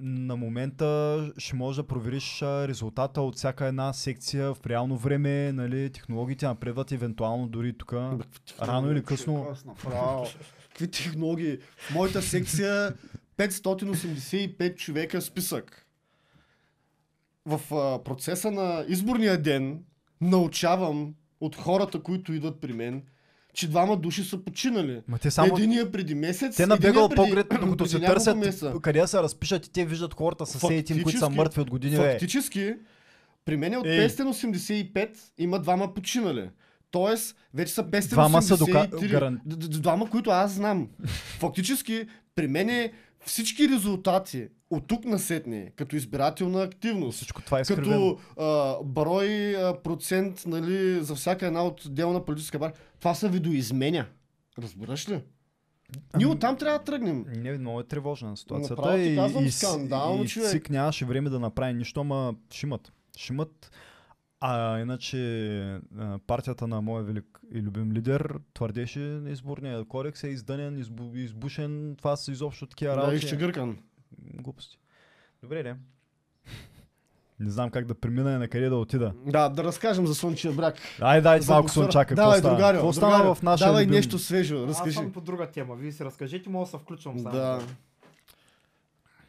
[0.01, 5.90] на момента ще можеш да провериш резултата от всяка една секция в реално време, нали,
[5.90, 7.93] технологиите напредват евентуално дори тук.
[7.93, 9.56] Рано или човек, късно.
[10.68, 11.59] Какви технологии?
[11.76, 12.94] В моята секция
[13.36, 15.86] 585 човека списък.
[17.47, 19.85] В а, процеса на изборния ден
[20.20, 23.02] научавам от хората, които идват при мен,
[23.54, 25.00] че двама души са починали.
[25.08, 25.56] Ма те само...
[25.56, 28.36] Единия преди месец, Те на бегал преди- поглед, докато се търсят
[28.82, 31.96] къде се разпишат и те виждат хората съседите им, които са мъртви от години.
[31.96, 32.10] Бе.
[32.10, 32.74] Фактически,
[33.44, 34.08] при мен от Ей.
[34.08, 35.08] 585
[35.38, 36.50] има двама починали.
[36.90, 38.08] Тоест, вече са 583.
[38.08, 40.88] Двама са дока- гаран- Двама, които аз знам.
[41.38, 42.92] Фактически, при мен е
[43.28, 48.16] всички резултати от тук насетне, като избирателна активност, Всичко това е изкривено.
[48.16, 53.28] като а, брой а, процент нали, за всяка една от отделна политическа партия, това се
[53.28, 54.06] видоизменя.
[54.59, 55.20] Разбираш ли?
[56.16, 57.24] Ние оттам трябва да тръгнем.
[57.28, 58.82] Не, много е тревожна ситуацията.
[58.82, 60.28] Направо ти и, казвам, и, скандално, и.
[60.28, 62.92] СИК нямаше време да направи нищо, ама ще имат.
[63.16, 63.70] Ще имат.
[64.40, 65.81] А иначе
[66.27, 71.94] партията на моя велик и любим лидер твърдеше изборния кодекс е издънен, избу, избушен.
[71.98, 73.16] Това са изобщо такива Да, работи.
[73.16, 73.78] изчегъркан.
[74.35, 74.78] Глупости.
[75.43, 75.77] Добре, не.
[77.40, 79.12] Не знам как да премина и на къде да отида.
[79.27, 80.74] Да, да разкажем за Слънчев бряг.
[81.01, 82.15] Ай, дай За малко слънчака.
[82.15, 82.56] Давай, какво стана?
[82.56, 82.77] другарю,
[83.19, 83.94] Какво в нашия Давай любим...
[83.94, 84.94] нещо свежо, Аз разкажи.
[84.94, 85.77] съм по друга тема.
[85.77, 87.35] Вие си разкажете, мога да се включвам само.
[87.35, 87.60] Да.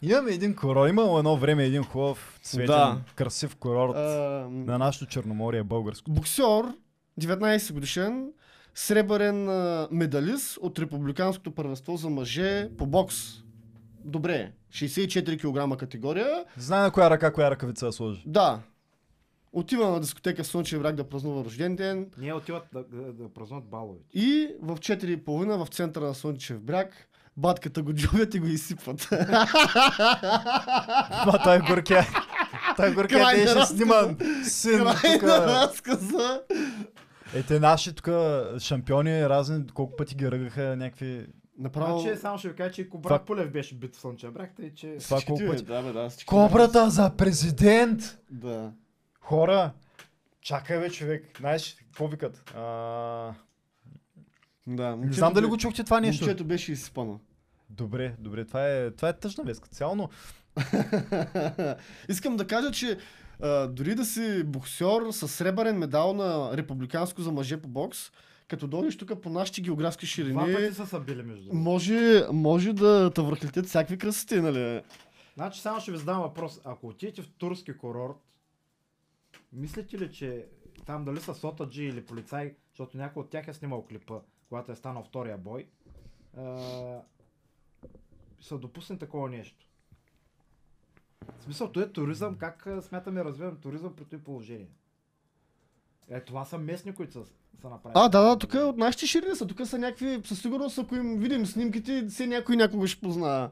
[0.01, 0.89] Имаме един курорт.
[0.89, 3.01] Имало едно време един хубав, цветен, Да.
[3.15, 3.99] красив курорт А,
[4.49, 6.11] на нашето Черноморие, българско.
[6.11, 6.63] Боксер,
[7.21, 8.31] 19 годишен,
[8.75, 13.15] сребърен а, медалист от Републиканското първенство за мъже по бокс.
[14.05, 16.45] Добре, 64 кг категория.
[16.57, 18.23] Знае на коя ръка, коя ръкавица да сложи.
[18.25, 18.59] Да.
[19.53, 22.11] Отива на дискотека Слънчев бряг да празнува рожден ден.
[22.17, 23.99] Ние отиват да, да, да празнуват балове.
[24.13, 27.08] И в 4.30 в центъра на Слънчев бряг
[27.39, 29.07] батката го джобят и го изсипват.
[31.25, 32.05] Ма той горкия.
[32.75, 33.77] Той горкия Край на беше разказа.
[33.77, 34.17] сниман.
[34.43, 35.21] Син Край тук.
[35.21, 36.41] на разказа.
[37.33, 38.09] Е, те наши тук
[38.59, 41.25] шампиони разни, колко пъти ги ръгаха някакви...
[41.59, 41.99] Направо...
[41.99, 44.51] Значи, само ще ви кажа, че и Кобрат Това- Полев беше бит в Слънчев бряг,
[44.55, 44.97] тъй че...
[44.99, 45.63] Това колко ти, пъти?
[45.63, 48.17] Да, бе, да, Кобрата за президент!
[48.29, 48.71] Да.
[49.21, 49.71] Хора!
[50.41, 51.25] Чакай бе, човек.
[51.39, 52.51] Знаеш, какво викат?
[52.55, 52.61] А...
[54.67, 56.25] Да, Не знам дали го чухте това нещо.
[56.25, 57.19] Момчето беше изсипано.
[57.69, 58.45] Добре, добре.
[58.45, 60.09] Това е, това е тъжна вест като цяло, но
[62.09, 62.97] Искам да кажа, че
[63.41, 68.11] а, дори да си боксер с сребърен медал на републиканско за мъже по бокс,
[68.47, 72.73] като дойдеш тук по нашите географски Два ширини, пъти са са били между може, може
[72.73, 74.81] да те връхлетят всякакви красоти, нали?
[75.35, 76.61] Значи само ще ви задам въпрос.
[76.63, 78.17] Ако отидете в турски курорт,
[79.53, 80.45] мислите ли, че
[80.85, 84.19] там дали са сотаджи или полицай, защото някой от тях е снимал клипа,
[84.49, 85.67] когато е станал втория бой,
[86.37, 86.41] а,
[88.41, 89.65] са допусне такова нещо?
[91.39, 94.69] В смисъл, това е туризъм, как смятаме да развиваме туризъм при този положение?
[96.09, 97.25] Е, това са местни, които са,
[97.61, 98.01] са направили.
[98.05, 99.47] А, да, да, тук от нашите ширини са.
[99.47, 103.49] Тук са някакви, със сигурност, ако им видим снимките, все някой някога ще познава.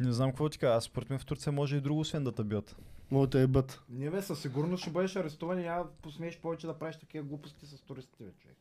[0.00, 0.74] не знам какво ти кажа.
[0.74, 2.76] Аз според мен в Турция може и друго, освен да те бият.
[3.12, 3.82] Да е бът.
[3.88, 7.66] Не бе, със сигурност ще бъдеш арестуван и няма посмееш повече да правиш такива глупости
[7.66, 8.56] с туристите, бе, човек.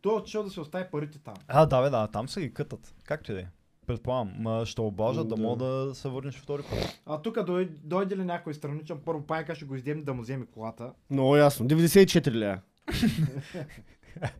[0.00, 1.34] Той е отишъл да си остави парите там.
[1.48, 2.94] А, да, бе, да, там са ги кътат.
[3.04, 3.46] Както и да е.
[3.86, 5.42] Предполагам, ма ще обажат да Да.
[5.42, 7.00] мога да се върнеш втори път.
[7.06, 10.46] А тук дойде, дойде ли някой страничен, първо пайка ще го издемне да му вземе
[10.46, 10.92] колата.
[11.10, 11.66] Много ясно.
[11.66, 12.60] 94 ля.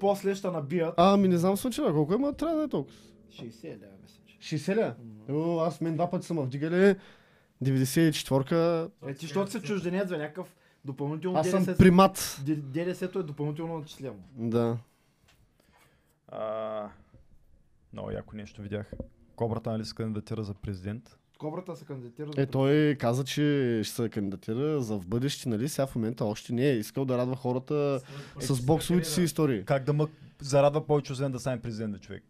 [0.00, 2.96] После ще набият А, ми не знам случайно, колко има, трябва да е толкова.
[3.30, 4.56] 60 лева, мисля, че.
[4.58, 4.94] 60 ля?
[5.30, 6.96] О, аз мен два пъти съм вдигали.
[7.64, 8.90] 94-ка.
[9.06, 12.40] Е, ти, защото си чужденец, бе, някакъв допълнително Аз съм примат.
[12.46, 14.18] ДДС-то е допълнително начислено.
[14.34, 14.78] Да.
[16.28, 16.88] А,
[17.92, 18.90] много яко нещо видях.
[19.36, 21.16] Кобрата нали се кандидатира за президент.
[21.38, 23.42] Кобрата се кандидатира за Е, той каза, че
[23.84, 25.68] ще се кандидатира за в бъдеще, нали?
[25.68, 28.00] Сега в момента още не е искал да радва хората
[28.40, 29.64] с боксовите си истории.
[29.64, 30.04] Как да ме
[30.40, 32.24] зарадва повече, освен да стане президент, бе, човек?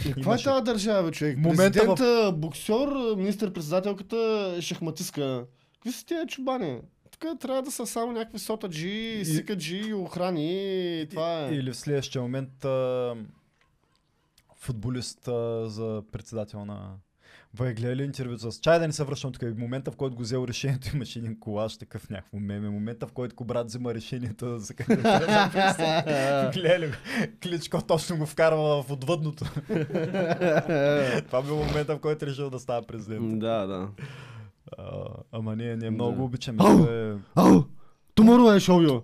[0.00, 1.38] Е, Каква е тази държава, човек?
[1.38, 4.16] Момента в- Президента, боксер, министър-председателката,
[4.60, 5.46] шахматистка.
[5.74, 6.80] Какви са тези чубани?
[7.10, 10.52] Тук трябва да са само някакви сотаджи, сикаджи, охрани.
[11.00, 11.54] и Това е.
[11.54, 13.14] Или в следващия момент а,
[14.56, 16.94] футболист а, за председател на...
[17.60, 18.60] Вие гледали ли интервю с...
[18.60, 19.42] Чай да не се връщам тук.
[19.42, 22.70] В момента, в който го взел решението, имаше един колаж, такъв някакво меме.
[22.70, 24.74] Момента, в който Кобрат взима решението да се.
[26.54, 26.92] Гледали го.
[27.42, 29.44] Кличко точно го вкарва в отвъдното.
[31.26, 33.38] Това бил момента, в който решил да става президент.
[33.38, 33.88] да, да.
[35.32, 36.58] Ама ние, ние много обичаме.
[36.60, 36.84] Ау!
[36.84, 37.16] Е...
[38.16, 38.94] Tomorrow I show you!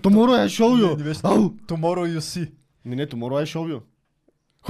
[0.00, 0.90] Tomorrow I show you!
[1.66, 2.52] Tomorrow you see.
[2.84, 3.80] Не, не, tomorrow I show you.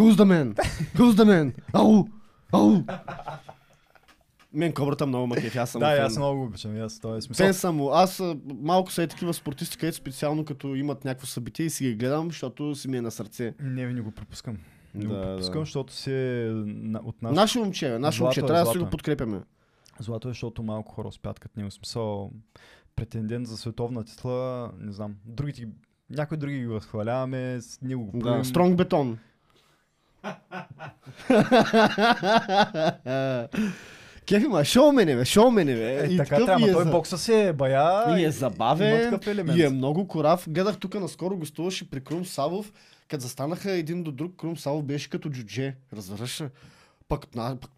[0.00, 0.54] Who's the man?
[0.94, 1.52] Who's the man?
[1.72, 2.04] Ау!
[2.52, 2.82] Ау!
[4.52, 6.76] Мен кобрата много ма кефи, аз съм Да, аз много го обичам.
[6.76, 7.46] Аз, той е смисъл.
[7.46, 7.80] Фен съм.
[7.82, 8.22] Аз
[8.54, 12.26] малко са и такива спортисти, където специално като имат някакво събитие и си ги гледам,
[12.26, 13.54] защото си ми е на сърце.
[13.60, 14.56] Не, ви не го пропускам.
[14.94, 15.64] Не Да, го пропускам, да.
[15.64, 16.50] защото си е
[16.96, 17.34] от нас.
[17.34, 18.90] Наше момче, бе, наше момче, е, трябва да си го е.
[18.90, 19.40] подкрепяме.
[20.00, 21.70] Злато е, защото малко хора успят като него.
[21.70, 22.30] Смисъл,
[22.96, 25.14] претендент за световна титла, не знам.
[25.26, 25.72] Другите, ги-
[26.10, 29.18] някои други ги възхваляваме, с- ние го Да, стронг бетон.
[34.26, 36.00] Кефи, ма, шоумене, бе, шоумене, бе.
[36.00, 38.18] Е, и така трябва, е той за- бокса си е бая.
[38.18, 39.10] И е забавен,
[39.50, 40.44] и е много корав.
[40.48, 42.72] Гледах тук наскоро гостуваше при Крум Савов,
[43.08, 45.74] като застанаха един до друг, Крум Савов беше като джудже.
[45.92, 46.46] Разбираш ли?
[47.08, 47.70] Пък, на, пък,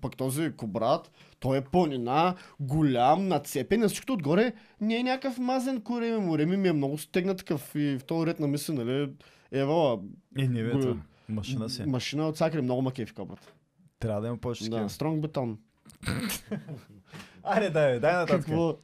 [0.00, 1.10] пък този кобрат,
[1.40, 6.38] той е планина, голям, нацепен, на всичкото отгоре не е някакъв мазен кореми му.
[6.38, 9.10] Реми ми е много стегнат такъв и в този ред на мисли, нали?
[9.52, 9.98] Ева,
[10.38, 10.94] Е, не бе, го- това.
[11.28, 11.82] Машина си.
[11.86, 13.52] Машина от всякъде, много макефи копрата.
[13.98, 15.58] Трябва да има повече Да, стронг бетон.
[17.42, 18.40] Айде, дай, дай нататък.
[18.46, 18.76] Какво?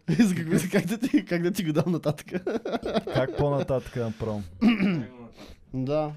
[0.58, 2.26] Си- как да ти, как да ти го дам нататък?
[3.14, 4.42] Как по-нататък направо?
[5.74, 6.12] Да.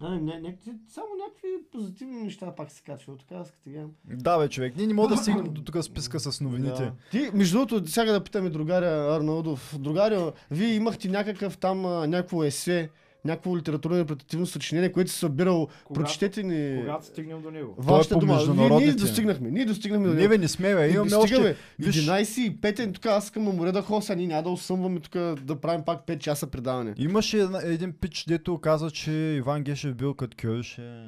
[0.00, 0.56] А, не, не,
[0.88, 3.16] само някакви позитивни неща пак се качва.
[3.16, 3.90] Така аз като гледам.
[4.04, 4.76] Да, бе, човек.
[4.76, 6.82] Ние не можем да стигнем до тук списка с новините.
[6.82, 6.92] Да.
[7.10, 9.78] Ти, между другото, сега да питаме другаря Арнаудов.
[9.78, 11.80] Другаря, вие имахте някакъв там,
[12.10, 12.90] някакво есе,
[13.24, 15.68] някакво литературно репретативно съчинение, което си събирал.
[15.84, 17.74] Когато- Прочетете ни Когато стигнем до него.
[17.78, 18.32] вашата по дума.
[18.32, 18.92] Ние международните.
[18.94, 19.50] достигнахме.
[19.50, 20.30] Ние достигнахме до Не, него.
[20.30, 20.90] бе, не сме, бе.
[20.90, 21.40] Имаме още...
[21.40, 21.56] бе.
[21.78, 25.00] Виж, 11 и 5 тук аз искам на море да хося, ние няма да осъмваме
[25.00, 26.94] тук да правим пак 5 часа предаване.
[26.98, 31.04] Имаше един пич, дето каза, че Иван Гешев бил като Кьоше.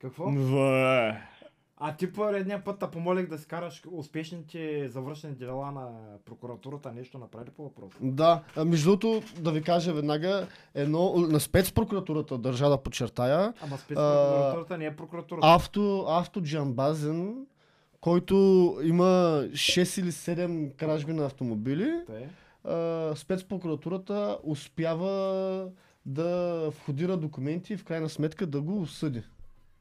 [0.00, 0.30] Какво?
[0.30, 1.29] Ве.
[1.82, 5.88] А ти поредния път те помолих да скараш успешните завършени дела на
[6.24, 6.92] прокуратурата.
[6.92, 7.96] Нещо направи по въпроса?
[8.00, 13.78] Да, а, между другото, да ви кажа веднага, едно на спецпрокуратурата държа да подчертая, Ама
[13.78, 15.46] спецпрокуратурата не е прокуратурата.
[15.46, 17.46] авто, автоджамбазен,
[18.00, 18.34] който
[18.82, 19.04] има
[19.44, 22.28] 6 или 7 кражби на автомобили, Те.
[22.64, 25.68] а, спецпрокуратурата успява
[26.06, 29.22] да входира документи и в крайна сметка да го осъди.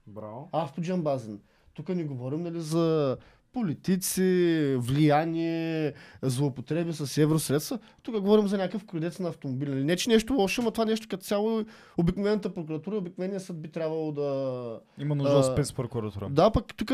[0.08, 0.50] Браво.
[0.52, 1.40] Автоджамбазен.
[1.80, 3.18] Тук не говорим нали, за
[3.54, 7.80] политици, влияние, злоупотреби с евросредства.
[8.04, 9.84] Тук говорим за някакъв крадец на автомобили.
[9.84, 11.64] Не, че нещо лошо, но това нещо като цяло
[11.98, 14.80] обикновената прокуратура, обикновеният съд би трябвало да...
[14.98, 16.30] Има нужда от спецпрокуратура.
[16.30, 16.92] Да, пък тук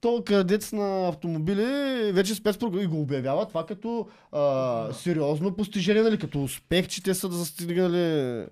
[0.00, 1.64] то крадец на автомобили
[2.12, 7.14] вече спецпрокуратура и го обявява това като а, сериозно постижение, нали, като успех, че те
[7.14, 8.46] са да застигнали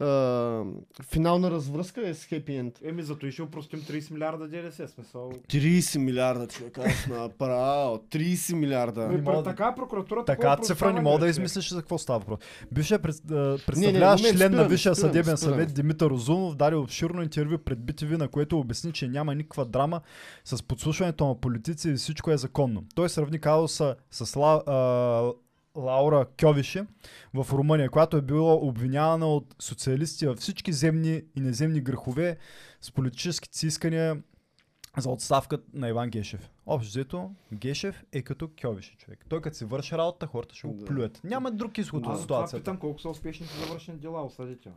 [0.00, 0.62] а,
[1.02, 2.78] финална развръзка е с хепи енд.
[2.84, 4.88] Еми, зато и ще упростим 30 милиарда ДДС.
[4.88, 5.32] Смисъл.
[5.48, 7.98] 30 милиарда, човек, аз направо.
[7.98, 9.00] 30 милиарда.
[9.00, 10.24] Мога при да- така прокуратура.
[10.24, 12.38] Така цифра не мога да измислиш за какво става въпрос.
[12.72, 13.16] Бившият пред,
[13.66, 15.52] представляващ член на спирам, Висшия спирам, съдебен спирам.
[15.52, 20.00] съвет Димитър Озунов даде обширно интервю пред BTV, на което обясни, че няма никаква драма
[20.44, 22.84] с подслушването на политици и всичко е законно.
[22.94, 25.32] Той сравни казуса с Ла, а,
[25.76, 26.82] Лаура Кьовиши
[27.34, 32.36] в Румъния, която е била обвинявана от социалисти във всички земни и неземни грехове
[32.80, 34.22] с политическите искания
[34.98, 36.50] за отставка на Иван Гешев.
[36.66, 39.24] Общо взето, Гешев е като Кьовиши човек.
[39.28, 40.84] Той като си върши работа, хората ще го Да.
[40.84, 41.20] плюят.
[41.24, 42.62] Няма друг изход от Аз това ситуацията.
[42.62, 44.68] питам колко са успешните завършени дела, осъдите.
[44.68, 44.74] бе.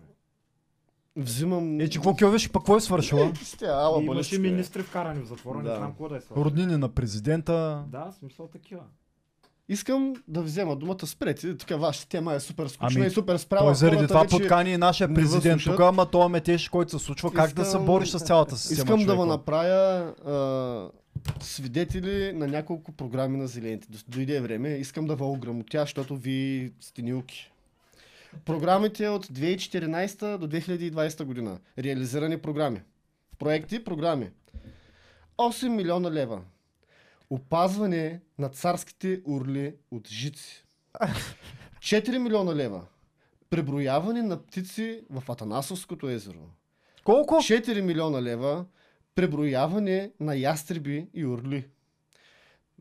[1.15, 1.79] Взимам...
[1.81, 3.33] Е, че какво Кьовиши, пък какво е свършила?
[4.01, 4.39] И имаше е.
[4.39, 5.69] министри вкарани в затвора, Да.
[5.69, 6.43] не знам какво да е свършил.
[6.43, 7.83] Роднини на президента.
[7.87, 8.83] Да, смисъл такива.
[9.69, 11.57] Искам да взема думата спрете.
[11.57, 13.65] Тук вашата тема е супер скучна Ами, и супер справа.
[13.65, 17.33] Той заради това вече подкани и нашия президент тук, ама това метеж, който се случва,
[17.33, 18.75] как да се Искам- бориш с цялата система.
[18.75, 19.17] Искам да човеко?
[19.17, 20.89] го направя а,
[21.41, 23.87] свидетели на няколко програми на зелените.
[23.89, 24.69] До- Дойде време.
[24.69, 27.51] Искам да ви ограмотя, защото ви сте нилки.
[28.45, 31.57] Програмите от 2014 до 2020 година.
[31.77, 32.81] Реализирани програми.
[33.39, 34.29] Проекти, програми.
[35.37, 36.41] 8 милиона лева.
[37.29, 40.65] Опазване на царските урли от жици.
[41.79, 42.85] 4 милиона лева.
[43.49, 46.49] Преброяване на птици в Атанасовското езеро.
[47.03, 47.35] Колко?
[47.35, 48.65] 4 милиона лева
[49.15, 51.69] преброяване на ястреби и орли.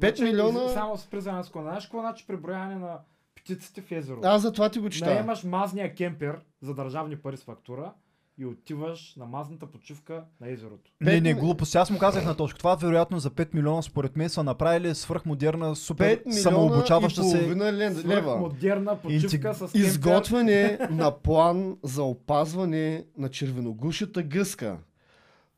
[0.00, 0.68] 5 Значи, милиона...
[0.68, 2.98] Само с признавам с Знаеш какво значи преброяване на
[3.34, 4.20] птиците в езеро?
[4.22, 5.14] Аз за това ти го чета.
[5.14, 7.92] Наемаш мазния кемпер за държавни пари с фактура
[8.38, 10.90] и отиваш на мазната почивка на езерото.
[11.00, 11.76] Не, не, глупост.
[11.76, 12.58] Аз му казах на точка.
[12.58, 17.38] Това вероятно за 5 милиона според мен са направили свръхмодерна, супер 5 милиона самообучаваща се.
[17.38, 18.36] половина лен- лева.
[18.36, 19.78] Модерна почивка Интег- с кемпер.
[19.78, 24.76] Изготвяне на план за опазване на червеногушата гъска.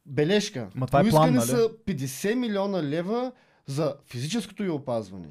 [0.06, 0.68] Бележка.
[0.74, 1.46] Ма това е план, нали?
[1.46, 3.32] са 50 милиона лева
[3.66, 5.28] за физическото й опазване.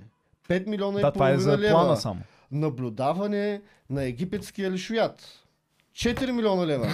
[0.47, 1.71] 5 милиона Да, и това е половина за лева.
[1.71, 2.21] плана само.
[2.51, 5.45] Наблюдаване на египетския лишоят.
[5.93, 6.87] 4 милиона лева.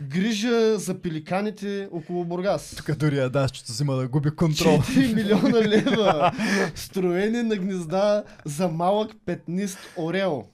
[0.00, 2.74] Грижа за пеликаните около Бургас.
[2.76, 4.78] Тук дори Адашчето взима да губи контрол.
[4.78, 6.32] 4 милиона лева.
[6.74, 10.44] Строене на гнезда за малък петнист орел.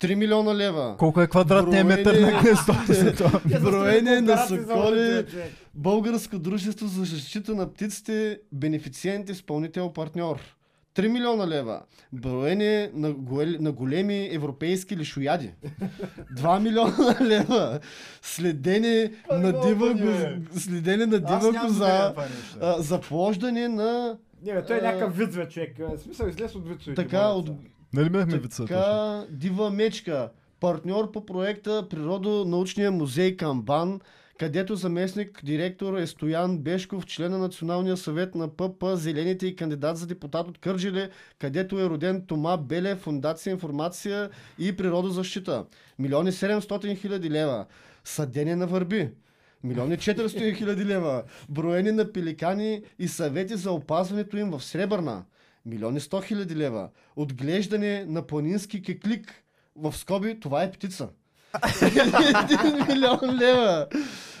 [0.00, 0.94] 3 милиона лева.
[0.98, 3.40] Колко е квадратният Броене- метър на гнездото за това?
[3.40, 5.24] Те са Броене на соколи.
[5.74, 10.38] Българско дружество за защита на птиците, бенефициент, изпълнител, партньор.
[10.94, 11.82] 3 милиона лева.
[12.12, 15.50] Броене на, големи, на големи европейски лишояди.
[16.36, 17.80] 2 милиона лева.
[18.22, 22.14] Следене на го дива, го, следене на дива коза.
[22.60, 25.76] а, Заплождане на Не, бе, той е някакъв вид, бе, човек.
[25.78, 27.02] В смисъл, излез от вицовете.
[27.02, 27.50] така от.
[27.92, 30.30] Нали бяхме вица така дива мечка.
[30.60, 34.00] Партньор по проекта Природонаучния музей Камбан,
[34.42, 39.96] където заместник директор е Стоян Бешков, член на Националния съвет на ПП Зелените и кандидат
[39.96, 45.66] за депутат от Кърджиле, където е роден Тома Беле, Фундация Информация и Природозащита.
[45.98, 47.66] Милиони 700 хиляди лева.
[48.04, 49.10] Съдене на върби.
[49.64, 51.22] Милиони 400 хиляди лева.
[51.48, 55.24] Броени на пеликани и съвети за опазването им в Сребърна.
[55.66, 56.88] Милиони 100 хиляди лева.
[57.16, 59.44] Отглеждане на планински кеклик.
[59.76, 61.08] В скоби това е птица.
[61.82, 63.86] Един милион лева.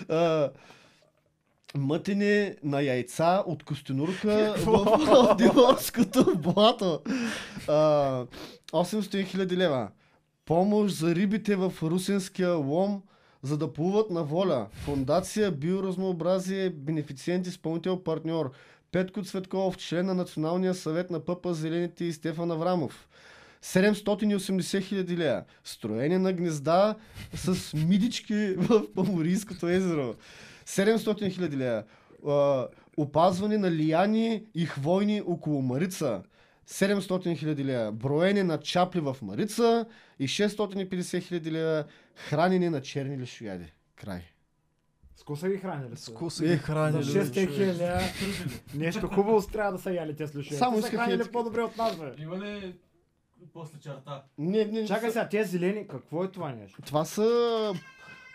[0.08, 0.50] А,
[1.76, 7.00] мътене на яйца от костенурка в Дилорското блато.
[7.68, 8.24] А,
[8.72, 9.88] 800 хиляди лева.
[10.46, 13.02] Помощ за рибите в русинския лом,
[13.42, 14.66] за да плуват на воля.
[14.72, 18.52] Фондация Биоразнообразие, бенефициент, изпълнител, партньор.
[18.92, 23.08] Петко Цветков, член на Националния съвет на ПП Зелените и Стефан Аврамов.
[23.62, 25.44] 780 хиляди лея.
[25.64, 26.94] Строене на гнезда
[27.34, 30.14] с мидички в Паморийското езеро.
[30.66, 31.84] 700 хиляди лея.
[32.96, 36.22] Опазване на лияни и хвойни около Марица.
[36.68, 37.92] 700 хиляди лея.
[37.92, 39.86] Броене на чапли в Марица
[40.18, 41.84] и 650 хиляди лея
[42.14, 43.72] хранене на черни лешояди.
[43.96, 44.22] Край.
[45.16, 45.96] С са ги хранили?
[45.96, 46.10] са?
[46.10, 47.04] Скуса Е, ги За хранили.
[47.04, 47.50] 6 човек.
[47.50, 48.04] хиляди.
[48.74, 50.56] Нещо хубаво трябва да са яли те слушай.
[50.56, 52.12] Само Само са хранили по-добре от нас, бе.
[52.22, 52.74] Има ли
[53.54, 54.24] после черта?
[54.38, 56.82] Не, не, Чакай сега, тези зелени, какво е това нещо?
[56.82, 57.72] Това са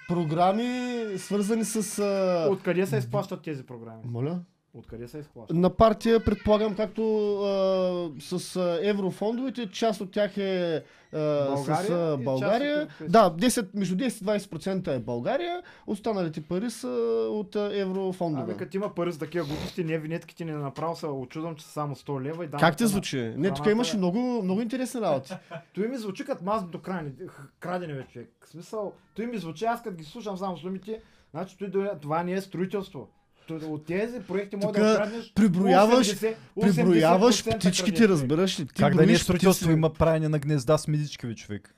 [0.07, 1.99] програми, свързани с...
[1.99, 2.47] А...
[2.51, 4.01] Откъде се изплащат тези програми?
[4.05, 4.39] Моля?
[4.77, 5.57] Откъде се изплащат?
[5.57, 7.01] На партия, предполагам, както
[7.35, 10.83] а, с а, еврофондовете, част от тях е
[11.13, 12.87] а, България с а, България.
[12.89, 16.87] тях- Да, 10, между 10 и 20% е България, останалите пари са
[17.31, 18.43] от а, еврофондове.
[18.43, 21.71] Ами като има пари за такива глупости, не винетките ни направо се очудвам, че са
[21.71, 23.17] само 100 лева и как ти на- звучи?
[23.17, 25.33] Не, тук храната имаше е- много, много интересни работи.
[25.73, 28.27] Той ми звучи като мазното крани, х- крадене вече.
[28.41, 31.01] В смисъл, той ми звучи, аз като ги слушам само с думите,
[31.31, 31.55] значи
[32.01, 33.07] това не е строителство.
[33.49, 38.67] От тези проекти може да откраднеш приброяваш- 80, Приброяваш 80% птичките, крадеш, разбираш ли?
[38.67, 41.73] Ти Как да не е строителство, има правене на гнезда с мидички, бе, човек.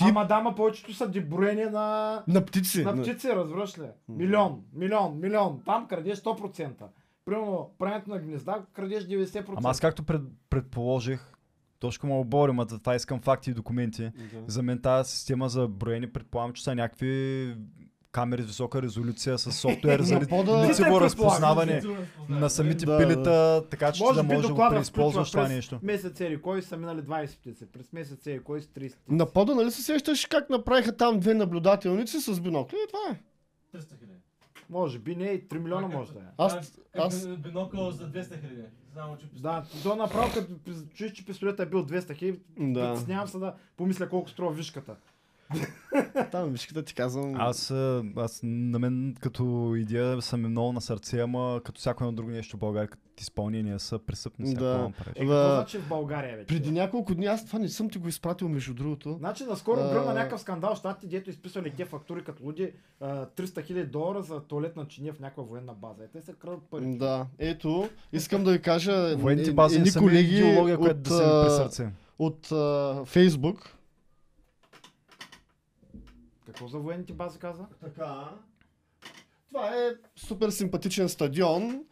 [0.00, 2.84] Ама дама, повечето са деброение на, На птици.
[2.84, 3.82] на птици, разбираш ли?
[4.08, 5.60] Милион, милион, милион.
[5.64, 6.72] Там крадеш 100%.
[7.24, 9.44] Примерно, правенето на гнезда крадеш 90%.
[9.56, 11.32] Ама аз както пред, предположих,
[11.78, 14.02] точно му оборим, а това искам факти и документи.
[14.02, 14.10] Да.
[14.46, 17.54] За мен тази система за броене предполагам, че са някакви
[18.12, 21.82] камери с висока резолюция с софтуер за лицево разпознаване
[22.28, 25.80] на самите Да, пилета, така че Може да можеш да го преизползваш това през нещо.
[25.82, 28.96] месец ери, кой са минали 20 птици, през месец ери, кой са 30 птици.
[29.08, 32.76] На пода, нали се сещаш как направиха там две наблюдателници с бинокли?
[32.76, 33.20] И това е.
[33.78, 34.18] 300 хиляди.
[34.70, 36.22] Може би не и 3 милиона може да е.
[36.38, 38.62] Аз, Как- аз, Бинокъл за 200 хиляди.
[38.94, 40.52] Само, че Да, то направо като
[40.94, 42.92] чуеш, че пистолетът е бил 200 хиляди, да.
[42.92, 44.96] притеснявам се да помисля колко струва вишката.
[46.32, 47.34] Там вишката ти казвам.
[47.36, 52.12] Аз, а, аз на мен като идея съм много на сърце, ама като всяко едно
[52.12, 54.68] друго нещо в България, като изпълнения са престъпни, всяко Да.
[54.68, 54.90] да.
[55.10, 56.46] Е, какво значи в България вече?
[56.46, 59.16] Преди няколко дни, аз това не съм ти го изпратил между другото.
[59.18, 63.26] Значи наскоро А- гръмна някакъв скандал в щатите, дето изписвали те фактури като луди а,
[63.26, 66.04] 300 хиляди долара за туалетна чиния в някаква военна база.
[66.04, 66.84] Е, те се крадат пари.
[66.86, 71.02] Да, ето, искам да ви кажа, Военните е- бази не едни колеги идеология, която от,
[71.02, 71.88] да се ми при а, сърце.
[72.18, 72.46] от
[73.08, 73.74] Фейсбук.
[76.48, 77.62] Какво за военните бази каза?
[77.80, 78.28] Така.
[79.48, 81.84] Това е супер симпатичен стадион.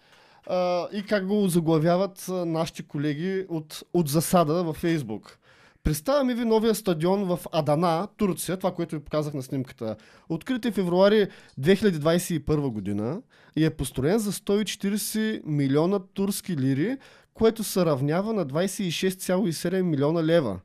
[0.46, 5.38] А, и как го заглавяват нашите колеги от, от засада във Фейсбук.
[5.82, 9.96] Представяме ви новия стадион в Адана, Турция, това, което ви показах на снимката.
[10.28, 11.28] Открит е февруари
[11.60, 13.22] 2021 година
[13.56, 16.96] и е построен за 140 милиона турски лири,
[17.34, 20.60] което се равнява на 26,7 милиона лева.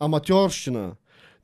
[0.00, 0.92] Аматьорщина.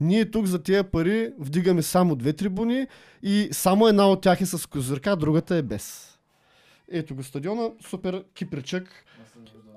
[0.03, 2.87] Ние тук за тия пари вдигаме само две трибуни
[3.23, 6.17] и само една от тях е с козирка, другата е без.
[6.91, 9.05] Ето го стадиона, супер кипричък.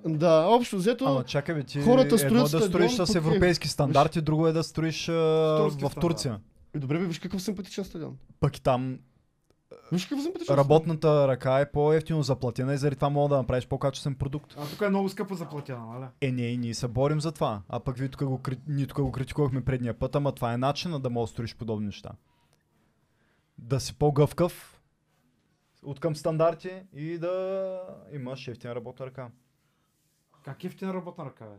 [0.07, 3.17] Да, общо взето, Ама чакай бе, ти хората едно строят да строиш стадион, с е-
[3.17, 5.91] европейски стандарти, друго е да строиш а, в.
[6.01, 6.39] Турция.
[6.75, 8.17] и добре бе, виж какъв симпатичен стадион.
[8.39, 8.99] Пък и там
[9.91, 14.15] Виж какъв симпатичен работната ръка е по-ефтино заплатена и заради това мога да направиш по-качествен
[14.15, 14.55] продукт.
[14.57, 16.05] А тук е много скъпо заплатена, нали?
[16.21, 17.61] Е, не, и ние се борим за това.
[17.69, 21.01] А пък вие тук го, ние тук го критикувахме предния път, ама това е начинът
[21.01, 22.11] да можеш да строиш подобни неща.
[23.57, 24.81] Да си по-гъвкав
[25.83, 27.81] от към стандарти и да
[28.13, 29.29] имаш ефтина работна ръка.
[30.43, 31.55] Как ефтина работна ръка, бе?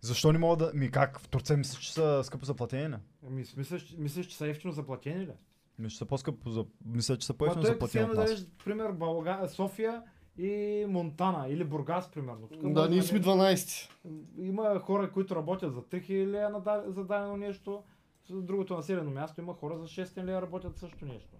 [0.00, 0.70] Защо не мога да...
[0.74, 1.20] Ми как?
[1.20, 2.98] В Турция мисля, че са скъпо заплатени, не?
[3.26, 5.32] Ами, мислиш, мислиш, че са ефтино заплатени ли?
[5.78, 6.64] Мисля, че са по-скъпо за...
[6.86, 8.30] Мисля, че са по-ефтино заплатени сега от да нас.
[8.30, 9.48] дадеш, пример, Бълга...
[9.48, 10.02] София
[10.38, 10.50] и
[10.88, 12.48] Монтана или Бургас, примерно.
[12.52, 13.90] Тук Да, ние да сме не- 12.
[14.38, 17.82] Има хора, които работят за 3000 лея на да- за дадено нещо.
[18.24, 21.36] С другото населено място има хора за 600 лея работят също нещо.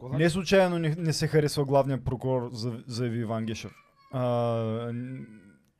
[0.00, 0.16] Значи?
[0.16, 3.72] Не случайно не, не се харесва главният прокурор, за- заяви Иван Гешев.
[4.12, 4.92] А,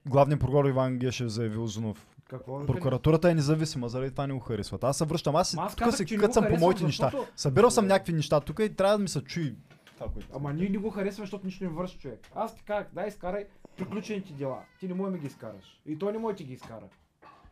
[0.07, 2.67] главният прокурор Иван Гешев заяви Озунов, Какво?
[2.67, 4.85] Прокуратурата е независима, заради това не го харесват.
[4.85, 7.13] Аз се връщам, аз аз тук се къцам по моите неща.
[7.37, 9.57] Събирал съм някакви неща тук и трябва да ми се чуи
[9.99, 10.29] това, което.
[10.35, 12.29] Ама ние не го харесваме, защото нищо не върши човек.
[12.35, 13.47] Аз ти казах, дай изкарай
[13.77, 14.63] приключените дела.
[14.81, 15.81] Ти не може да ми ги изкараш.
[15.87, 16.89] И той не може да ти ги изкара.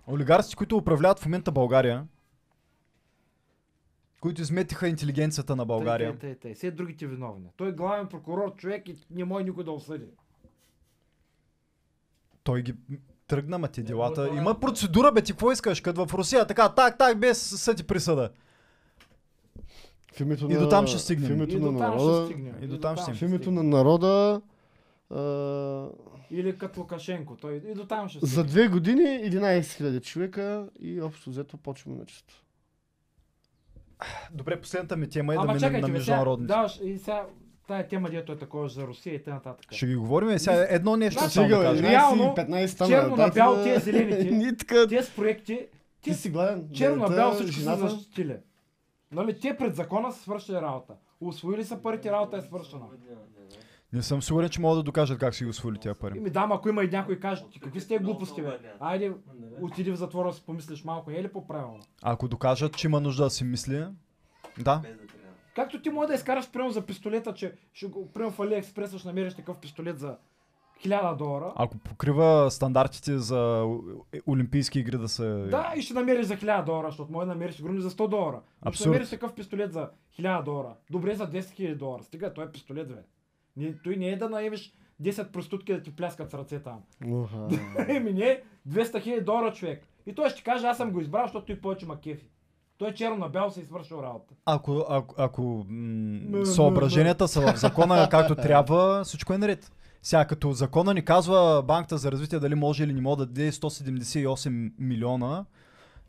[0.09, 2.07] Олигарсите, които управляват в момента България,
[4.21, 6.11] които изметиха интелигенцията на България.
[6.11, 6.55] Тъй, тъй, тъй, тъй.
[6.55, 7.49] Все другите виновни.
[7.57, 10.07] Той е главен прокурор човек и не може никой да осъди.
[12.43, 12.75] Той ги
[13.27, 14.15] тръгна, ма ти делата.
[14.17, 15.81] това е- Има процедура, бе, ти какво искаш?
[15.81, 18.31] Като в Русия, така, так, так, без съд и присъда.
[20.13, 21.29] В името И на, до там ще стигнем.
[21.29, 22.25] В името И на ще народа.
[22.25, 22.55] стигнем.
[22.61, 24.41] И до там ще В името на народа.
[25.11, 25.89] а,
[26.31, 27.37] Или като Лукашенко.
[27.37, 28.45] Той и до там ще за стигне.
[28.45, 32.35] две години 11 000 човека и общо взето почваме на чисто.
[34.33, 36.49] Добре, последната ми тема е да Ама минем чакайте, на международните.
[36.49, 37.27] даваш, и сега
[37.67, 39.55] тая тема, дето е такова за Русия и т.н.
[39.71, 40.29] Ще ги говорим.
[40.29, 41.83] Е, сега едно нещо Значи, само да Сега, кажа.
[41.83, 42.91] Реално, 11 и 15 стана.
[42.91, 44.67] черно на бяло да- тия зелените.
[44.89, 45.67] Тези проекти,
[46.03, 46.69] Ти ти си гладен.
[46.73, 48.37] черно на бяло всичко са защитили.
[49.13, 50.93] Нали, те пред закона са свършили работа.
[51.21, 52.83] Усвоили са парите, работа е свършена.
[53.93, 56.19] Не съм сигурен, че могат да докажат как си ги освоили тия пари.
[56.19, 58.59] Ими да, ако има и някой каже, ти какви сте глупости, бе?
[58.81, 59.13] Айде,
[59.61, 61.81] отиди в затвора да си помислиш малко, е ли по-правилно?
[62.03, 63.85] Ако докажат, че има нужда да си мисли,
[64.59, 64.83] да.
[65.57, 69.09] Както ти може да изкараш примерно за пистолета, че ще го, примерно в AliExpress ще
[69.09, 70.17] намериш такъв пистолет за
[70.85, 71.53] 1000 долара.
[71.57, 73.67] Ако покрива стандартите за
[74.13, 75.29] е, Олимпийски игри да се...
[75.29, 78.09] Да, и ще намериш за 1000 долара, защото може да намериш сигурно и за 100
[78.09, 78.41] долара.
[78.65, 80.75] Но ще намериш такъв пистолет за 1000 долара.
[80.91, 82.03] Добре за 10 000 долара.
[82.03, 83.03] Стига, той е пистолет, бе.
[83.57, 86.83] Не, той не е да наемеш 10 проститутки да ти пляскат с ръце там.
[87.89, 89.87] Еми не, 200 хиляди долара човек.
[90.07, 92.29] И той ще каже, аз съм го избрал, защото той повече ма кефи.
[92.79, 94.35] Той черно на бяло се е свършил работа.
[94.47, 99.73] Ако, ако, ако м- съображенията са в закона както трябва, всичко е наред.
[100.03, 103.53] Сега като закона ни казва банката за развитие дали може или не може да даде
[103.53, 105.45] 178 милиона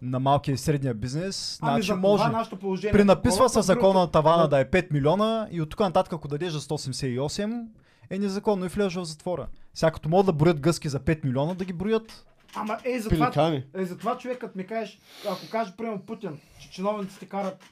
[0.01, 2.23] на малкия и средния бизнес, Ами значи за може.
[2.59, 2.91] положение.
[2.91, 6.27] Пренаписва такова, се закона на тавана да е 5 милиона и от тук нататък ако
[6.27, 7.65] дадеш за 188
[8.09, 9.47] е незаконно и влезеш в затвора.
[9.73, 12.25] Сега като могат да броят гъски за 5 милиона, да ги броят.
[12.55, 13.63] Ама е за това, Пеликани.
[13.73, 14.99] е за това човекът ми кажеш,
[15.29, 17.63] ако каже примерно Путин, че чиновниците карат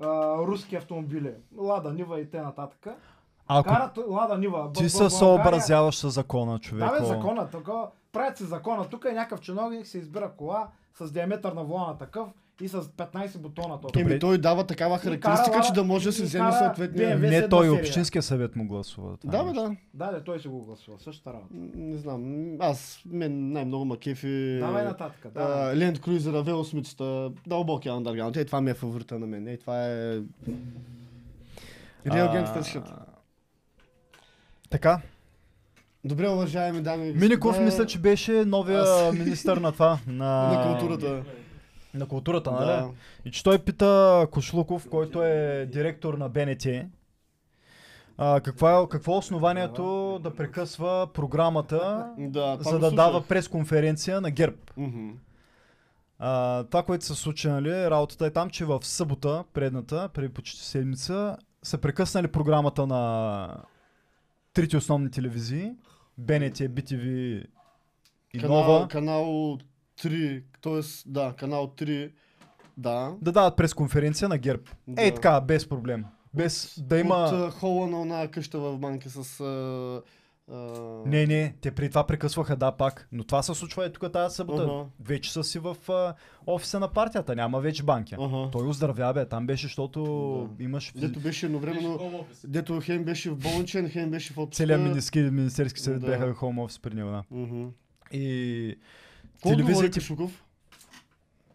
[0.00, 2.68] а, руски автомобили, Лада, Нива и т.н.
[3.48, 4.72] Ако Карат Лада, Нива.
[4.72, 6.90] ти се съобразяваш с закона, човек.
[6.90, 7.88] Да, бе, закона, такова.
[8.12, 8.88] Правят се закона.
[8.88, 12.28] Тук е някакъв чиновник, се избира кола с диаметър на волана такъв
[12.60, 13.80] и с 15 бутона.
[13.80, 14.00] То.
[14.00, 17.18] Еми той дава такава характеристика, че да може да си вземе съответния...
[17.18, 17.80] Не той, серия.
[17.80, 19.16] общинския съвет му гласува.
[19.16, 19.76] това Да, бе, да.
[19.94, 20.98] Да, да, той си го гласува.
[20.98, 21.48] Същата работа.
[21.76, 22.46] Не знам.
[22.60, 24.58] Аз, мен най-много ма кефи...
[24.60, 25.32] Давай нататък.
[25.34, 25.40] Да.
[25.40, 28.36] а, Land Cruiser, велосмицата, дълбокия андерграунд.
[28.36, 29.48] Е, това ми е фаворита на мен.
[29.48, 30.20] Е, това е...
[32.06, 32.92] Real Gangster Shit.
[34.70, 35.00] Така,
[36.04, 39.98] Добре, уважаеми дами и Миников господа, мисля, че беше новия министър на това.
[40.06, 41.22] На, На културата.
[41.96, 42.66] На културата, нали?
[42.66, 42.90] Да.
[43.24, 46.66] И че той пита Кошлуков, който е директор на БНТ,
[48.18, 54.30] а, каква е, какво е основанието да прекъсва програмата, Да, за да дава пресконференция на
[54.30, 54.56] ГЕРБ.
[56.18, 60.60] А, това, което се случи, нали, работата е там, че в събота, предната, преди почти
[60.60, 63.48] седмица, са прекъснали програмата на
[64.52, 65.72] трите основни телевизии,
[66.18, 67.06] БНТ, BTV
[68.34, 69.58] и Канал, Нова, канал
[70.02, 70.80] 3, т.е.
[71.06, 72.10] да, канал 3,
[72.76, 73.14] да.
[73.22, 74.62] да дават пресконференция на ГЕРБ.
[74.88, 75.02] да.
[75.02, 76.04] Ей така, без проблем.
[76.34, 77.14] Без да има...
[77.16, 79.40] От хола на една къща в банка с...
[79.40, 80.02] А,
[80.52, 80.56] а...
[81.06, 83.08] Не, не, те при това прекъсваха, да, пак.
[83.12, 84.62] Но това се случва и тук тази събота.
[84.62, 84.84] Ага.
[85.00, 86.14] Вече са си в а,
[86.46, 88.14] офиса на партията, няма вече банки.
[88.20, 88.48] Ага.
[88.52, 90.02] Той оздравя, бе, там беше, защото
[90.58, 90.64] Да.
[90.64, 92.24] имаш Дето беше едновременно...
[92.44, 94.56] Дето хем беше в болничен, хем беше в отпуска.
[94.56, 96.06] целият министерски, министерски съвет Да.
[96.06, 97.10] бяха хоум офис при него.
[97.10, 97.22] Да.
[97.30, 97.64] Мгм.
[98.12, 98.76] И
[99.36, 99.90] Какво отговори.
[99.90, 100.44] Кашуков?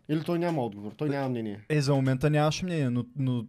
[0.09, 0.91] Или той няма отговор?
[0.97, 1.65] Той няма мнение.
[1.69, 3.45] Е, за момента нямаше мнение, но, но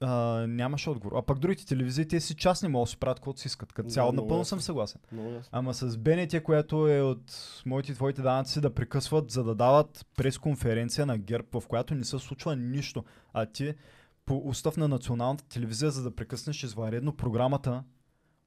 [0.00, 1.16] а, нямаше отговор.
[1.16, 3.72] А пък другите телевизии, те си частни могат да си правят каквото си искат.
[3.72, 4.48] Като цяло много напълно ясно.
[4.48, 5.00] съм съгласен.
[5.12, 5.48] Много ясно.
[5.52, 10.06] Ама с БНТ, което е от моите и твоите данъци да прекъсват, за да дават
[10.16, 13.04] пресконференция на ГЕРБ, в която не се случва нищо.
[13.32, 13.74] А ти
[14.26, 17.82] по устав на националната телевизия, за да прекъснеш извънредно програмата,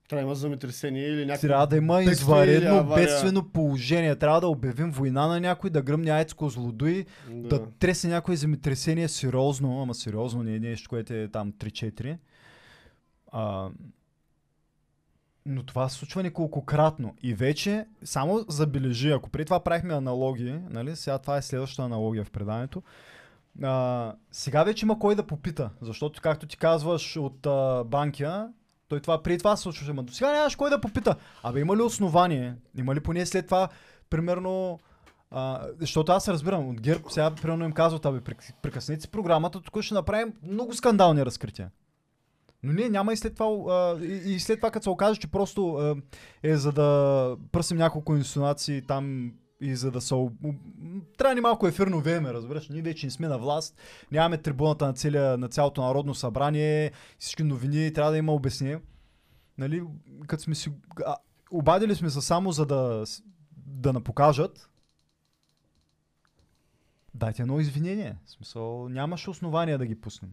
[0.10, 1.48] Трябва да има земетресение или някакво...
[1.48, 3.06] трябва да има извънредно авария.
[3.06, 4.16] бедствено положение.
[4.16, 7.48] Трябва да обявим война на някой, да гръмне Айцко злодой, Да.
[7.48, 12.18] да тресе някое земетресение сериозно, ама сериозно, не е нещо, което е там 3-4.
[13.32, 13.70] А,
[15.46, 17.16] но това се случва неколкократно.
[17.24, 22.24] И вече, само забележи, ако преди това правихме аналогии, нали, сега това е следващата аналогия
[22.24, 22.84] в преданието,
[23.64, 28.50] а, сега вече има кой да попита, защото както ти казваш от а, банкия,
[28.94, 31.16] той това преди това се случваше, ама до сега нямаш кой да попита.
[31.44, 32.56] Абе има ли основание?
[32.78, 33.68] Има ли поне след това,
[34.10, 34.80] примерно,
[35.36, 39.62] А, защото аз разбирам, от ГЕРБ сега примерно им казват, абе, прек- прекъснете си програмата,
[39.62, 41.72] тук ще направим много скандални разкрития.
[42.64, 45.28] Но ние няма и след това, а, и, и след това като се окаже, че
[45.28, 45.96] просто а,
[46.44, 49.32] е за да пръсим няколко инсинуации там
[49.64, 50.16] и за да са...
[51.18, 52.70] Трябва ни малко ефирно време, разбираш.
[52.70, 53.78] Ние вече не сме на власт,
[54.12, 58.80] нямаме трибуната на, целия, на цялото народно събрание, всички новини, трябва да има обяснение.
[59.58, 59.84] Нали,
[60.28, 60.72] като сме си...
[61.06, 61.16] А,
[61.52, 63.04] обадили сме се само за да,
[63.58, 64.70] да напокажат,
[67.14, 68.18] дайте едно извинение.
[68.26, 70.32] В смисъл, нямаше основания да ги пуснем.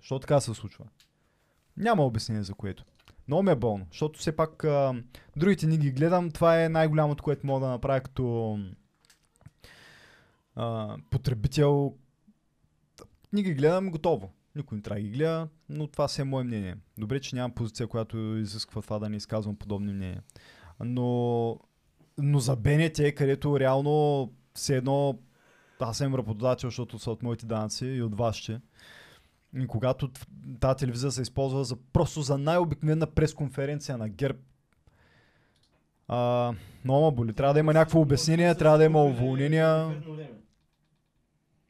[0.00, 0.84] Защо така се случва?
[1.76, 2.84] Няма обяснение за което.
[3.32, 4.94] Много ме е болно, защото все пак а,
[5.36, 8.58] другите ни ги гледам, това е най-голямото, което мога да направя като
[10.54, 11.94] а, потребител.
[13.32, 14.32] Ни ги гледам готово.
[14.56, 16.76] Никой не трябва да ги гледа, но това си е мое мнение.
[16.98, 20.22] Добре, че нямам позиция, която изисква това да не изказвам подобни мнения.
[20.80, 21.58] Но,
[22.18, 25.18] но за БНТ, където реално все едно
[25.80, 28.60] аз съм работодател, защото са от моите данъци и от вашите.
[29.56, 30.10] И когато
[30.60, 34.38] тази телевизия се използва за, просто за най-обикновена пресконференция на ГЕРБ.
[36.08, 36.52] А,
[36.84, 37.32] много ма боли.
[37.32, 40.02] Трябва да има някакво обяснение, трябва да има уволнения.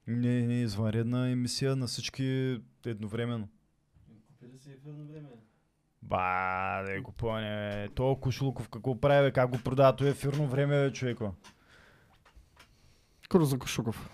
[0.07, 3.49] Не, не, извънредна емисия на всички едновременно.
[4.29, 5.29] Купили си ефирно време.
[6.03, 7.89] Ба, да е поне.
[7.95, 11.35] Толкова Кошулков какво прави, как го продава, то е ефирно време, бе, човеко.
[13.35, 14.11] за Кошуков.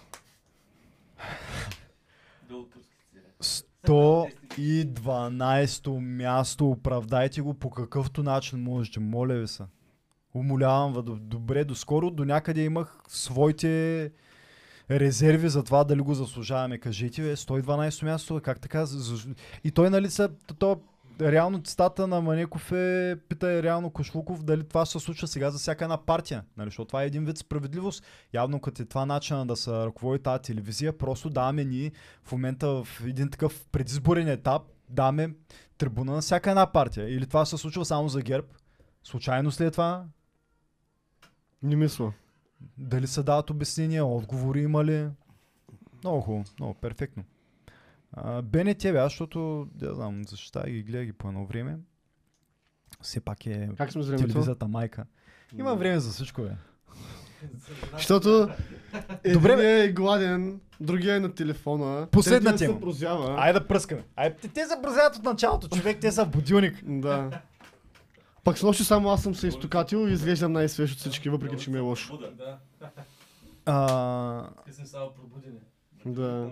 [3.43, 9.63] 100 и 12-то място, оправдайте го по какъвто начин можете, моля ви се.
[10.35, 14.11] Умолявам ви, добре, доскоро до някъде имах своите
[14.91, 16.79] резерви за това дали го заслужаваме.
[16.79, 18.87] Кажете, бе, 112 място, как така?
[19.65, 20.81] И той, нали, са, то,
[21.21, 25.85] реално цитата на Манеков е, пита реално Кошлуков дали това се случва сега за всяка
[25.85, 26.45] една партия.
[26.57, 28.05] Нали, защото това е един вид справедливост.
[28.35, 31.93] Явно като е това начина да се ръководи тази телевизия, просто даваме ни
[32.25, 35.31] в момента в един такъв предизборен етап, даваме
[35.79, 37.09] трибуна на всяка една партия.
[37.09, 38.47] Или това се случва само за ГЕРБ.
[39.05, 40.05] Случайно след това
[41.63, 42.13] Не мисля.
[42.79, 45.09] дали се дават обяснения, отговори има ли?
[46.05, 47.25] Много хубаво, много перфектно.
[48.13, 51.79] А, БНТ, бе, аз, защото, да знам, защита ги гледа ги по едно време.
[53.03, 55.05] Все пак е Как сме телевизията майка.
[55.59, 56.51] Има време за всичко, бе.
[57.93, 58.49] Защото
[59.33, 62.09] Добре, е гладен, другия е на телефона.
[62.11, 62.75] Последна тема.
[62.75, 63.35] се прозява.
[63.39, 64.05] Айде да пръскаме.
[64.17, 64.75] Айде, те, те се
[65.19, 66.85] от началото, човек, те са в будилник.
[66.85, 67.41] Да.
[68.45, 71.71] Пак с нощи само аз съм се изтокатил и изглеждам най-свеж от всички, въпреки че
[71.71, 72.21] ми е лошо.
[73.67, 75.59] А, Те сме само пробудени.
[76.07, 76.51] Да.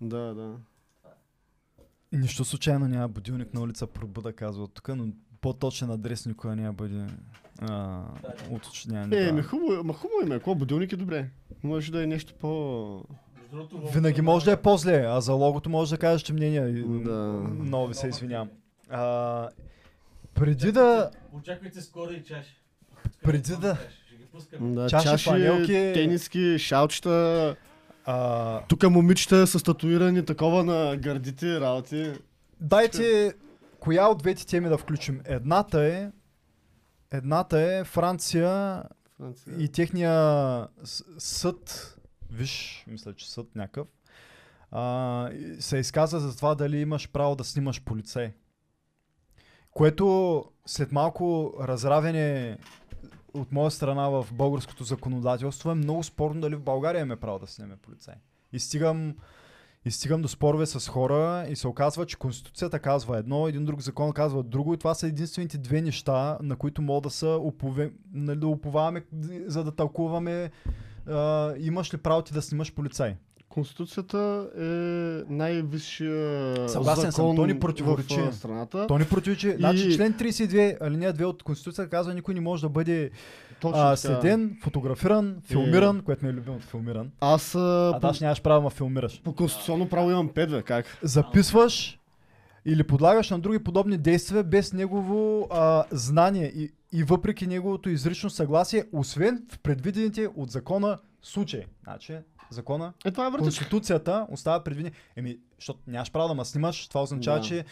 [0.00, 0.54] Да, да.
[2.12, 5.06] нищо случайно няма будилник на улица Пробуда, казва тук, но
[5.40, 7.06] по-точен адрес никога няма бъде
[7.58, 8.02] а,
[8.50, 9.12] уточняван.
[9.12, 9.32] Е, да.
[9.32, 11.30] ми хубаво, ма хубаво им е, ако будилник е добре.
[11.62, 13.02] Може да е нещо по...
[13.92, 16.82] Винаги на може да е по-зле, а за логото може да кажеш, че мнение.
[16.82, 17.12] Да.
[17.60, 18.48] Много ви се извинявам.
[18.90, 19.48] А,
[20.34, 21.10] преди да...
[21.32, 22.60] Очаквайте скоро и чаши.
[23.22, 24.74] Преди да- Ще ги пускаме.
[24.74, 25.90] Да, Чаши, чаши, панелки.
[25.94, 27.56] тениски, шалчета.
[28.10, 32.12] А, Тук момичета са статуирани такова на гърдите работи.
[32.60, 33.34] дайте,
[33.80, 35.20] коя от двете теми да включим?
[35.24, 36.10] Едната е...
[37.10, 38.82] Едната е Франция
[39.16, 39.58] Франция.
[39.58, 40.68] и техния
[41.18, 41.96] съд,
[42.30, 43.88] виж, мисля, че съд някакъв,
[44.70, 45.30] а,
[45.60, 48.32] се изказа за това дали имаш право да снимаш полицай.
[49.70, 52.58] Което след малко разравяне
[53.34, 57.46] от моя страна в българското законодателство е много спорно дали в България имаме право да
[57.46, 58.14] снимаме полицай.
[58.52, 59.14] И стигам,
[59.84, 63.80] и стигам до спорове с хора и се оказва, че Конституцията казва едно, един друг
[63.80, 67.92] закон казва друго и това са единствените две неща, на които мога да, са упове,
[68.12, 69.04] нали, да уповаваме,
[69.46, 70.50] за да тълкуваме
[71.06, 73.16] а, имаш ли право ти да снимаш полицай.
[73.50, 74.62] Конституцията е
[75.28, 78.20] най-висшия Съгласен съм, закон то ни противоречи.
[78.20, 78.86] в страната.
[78.86, 79.48] То ни противоречи.
[79.48, 83.10] И- Значи член 32, алинея 2 от Конституцията казва, никой не може да бъде
[83.60, 83.96] Точно а, така.
[83.96, 87.10] следен, фотографиран, филмиран, което ми е любимото филмиран.
[87.20, 87.58] Аз а,
[87.88, 89.22] А по, даш нямаш право да филмираш.
[89.22, 90.98] по конституционно право имам 5, бе, как?
[91.02, 91.98] записваш
[92.66, 98.30] или подлагаш на други подобни действия без негово а, знание и, и въпреки неговото изрично
[98.30, 101.66] съгласие, освен в предвидените от закона случаи.
[101.82, 102.18] Значи,
[102.50, 103.30] закона, Е, това е.
[103.30, 104.94] Конституцията остава предвидени.
[105.16, 107.44] Еми, защото нямаш право да ме снимаш, това означава, Да.
[107.44, 107.64] че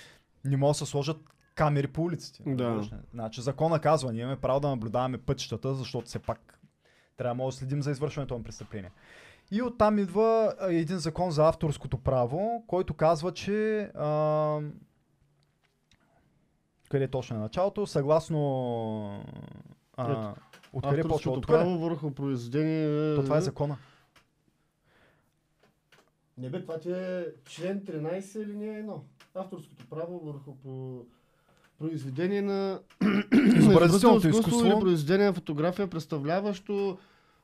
[0.44, 1.16] не могат да се сложат
[1.54, 2.42] камери по улиците.
[2.46, 2.88] Да.
[3.14, 6.60] Значи закона казва, ние имаме право да наблюдаваме пътищата, защото все пак
[7.16, 8.90] трябва да следим за извършването на престъпление.
[9.50, 14.60] И оттам идва един закон за авторското право, който казва, че а,
[16.90, 19.24] къде точно е началото, съгласно
[19.96, 20.34] а,
[20.72, 21.14] Откъде почва?
[21.14, 21.58] Авторското Откъде?
[21.58, 23.14] право върху произведение...
[23.14, 23.76] То това е закона.
[26.38, 29.04] Не бе, това ти е член 13 или не е едно.
[29.34, 31.02] Авторското право върху по...
[31.78, 32.80] произведение на
[33.56, 36.98] Изобразителното изкуство или произведение на фотография, представляващо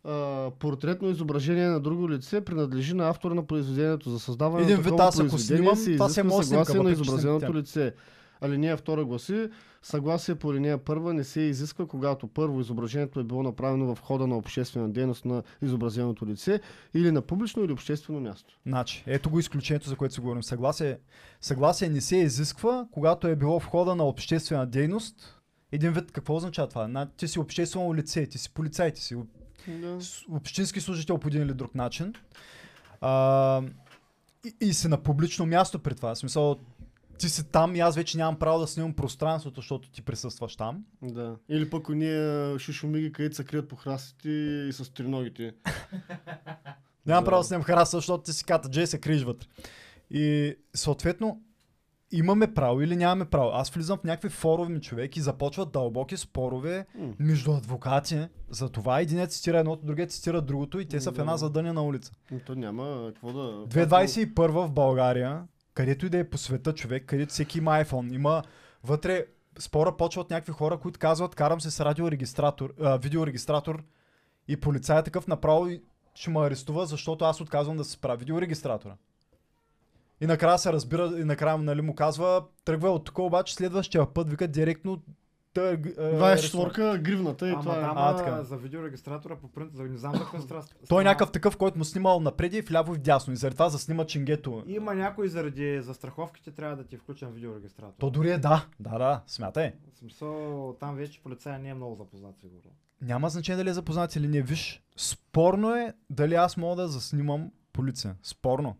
[0.04, 4.10] а, портретно изображение на друго лице, принадлежи на автора на произведението.
[4.10, 7.54] За създаване Един на вид, такова ако произведение снимам, се е изисква съгласие на изобразеното
[7.54, 7.94] лице.
[8.40, 9.48] Алинея 2 гласи,
[9.82, 14.26] съгласие по алинея 1 не се изисква, когато първо изображението е било направено в хода
[14.26, 16.60] на обществена дейност на изобразеното лице
[16.94, 18.58] или на публично или обществено място.
[18.66, 20.42] Значи, ето го изключението, за което си говорим.
[20.42, 20.98] Съгласие,
[21.40, 25.40] съгласие не се изисква, когато е било в хода на обществена дейност.
[25.72, 27.06] Един вид, какво означава това?
[27.16, 29.16] Ти си обществено лице, ти си полицай, ти си
[29.68, 29.98] Да.
[30.30, 32.14] общински служител по един или друг начин.
[33.00, 33.62] А,
[34.44, 36.14] и, и си на публично място при това.
[36.14, 36.56] В смисъл,
[37.22, 40.84] ти си там и аз вече нямам право да снимам пространството, защото ти присъстваш там.
[41.02, 41.36] Да.
[41.48, 44.28] Или пък уния шушумиги, където се крият по храстите
[44.68, 45.52] и с триногите.
[47.06, 47.30] Нямам Да.
[47.30, 49.46] право да снимам хараса, защото ти си ката Джей се криш вътре.
[50.10, 51.40] И съответно,
[52.12, 53.50] имаме право или нямаме право.
[53.50, 57.12] Аз влизам в някакви форуми човек и започват дълбоки спорове М.
[57.18, 58.18] между адвокати.
[58.50, 61.38] За това един цитира едното, другия цитира другото и те са в една Да.
[61.38, 62.12] задънена улица.
[62.30, 63.66] Но То няма какво да...
[63.66, 65.42] 2021 в България,
[65.74, 68.42] където и да е по света човек, където всеки има iPhone, има
[68.84, 69.26] вътре
[69.58, 73.82] спора почва от някакви хора, които казват, карам се с радиорегистратор, а, видеорегистратор
[74.48, 75.68] и полицая такъв направо
[76.14, 78.96] ще ме арестува, защото аз отказвам да се справя видеорегистратора.
[80.20, 84.30] И накрая се разбира, и накрая нали, му казва, тръгва от тук, обаче следващия път
[84.30, 85.02] вика директно
[85.54, 87.80] тър, 24 гривната и Ама това е.
[87.80, 88.42] да, А, ама така.
[88.42, 90.74] за видеорегистратора по принцип, за- не знам каква страст.
[90.88, 93.32] Той е някакъв такъв, който му снимал напред и вляво и вдясно.
[93.32, 94.62] И заради това заснима чингето.
[94.66, 97.94] Има някой заради застраховките трябва да ти е включен видеорегистратор.
[97.98, 98.66] То дори е да.
[98.80, 99.72] Да, да, смятай.
[99.94, 100.32] В смисъл,
[100.80, 102.70] там вече полицая не е много запознат сигурно.
[103.00, 104.42] Няма значение дали е запознат или не.
[104.42, 108.16] Виж, спорно е дали аз мога да заснимам полиция.
[108.22, 108.76] Спорно.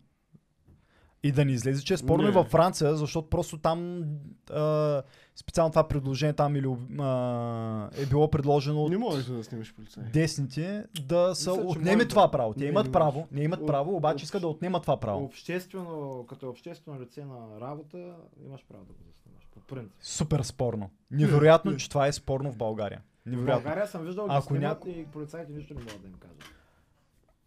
[1.23, 2.29] И да ни излезе, че е спорно Не.
[2.29, 4.03] и във Франция, защото просто там
[4.51, 5.01] а,
[5.35, 6.67] специално това предложение там или
[6.99, 10.03] а, е било предложено от Не можеш да снимаш полицай.
[10.03, 12.31] десните да са Мисля, отнеме това да.
[12.31, 12.53] право.
[12.53, 13.31] Те Не, имат не право, можеш.
[13.31, 15.23] не имат право, обаче об- искат да отнемат това право.
[15.23, 17.97] Обществено, като обществено лице на работа,
[18.39, 19.43] имаш право да го заснемаш.
[19.51, 19.93] По принцип.
[20.01, 20.89] Супер спорно.
[21.11, 23.01] Невероятно, че това е спорно в България.
[23.17, 23.53] В Невероятно.
[23.55, 26.43] България съм виждал да Ако снимат няко- и полицайите нищо не могат да им кажат.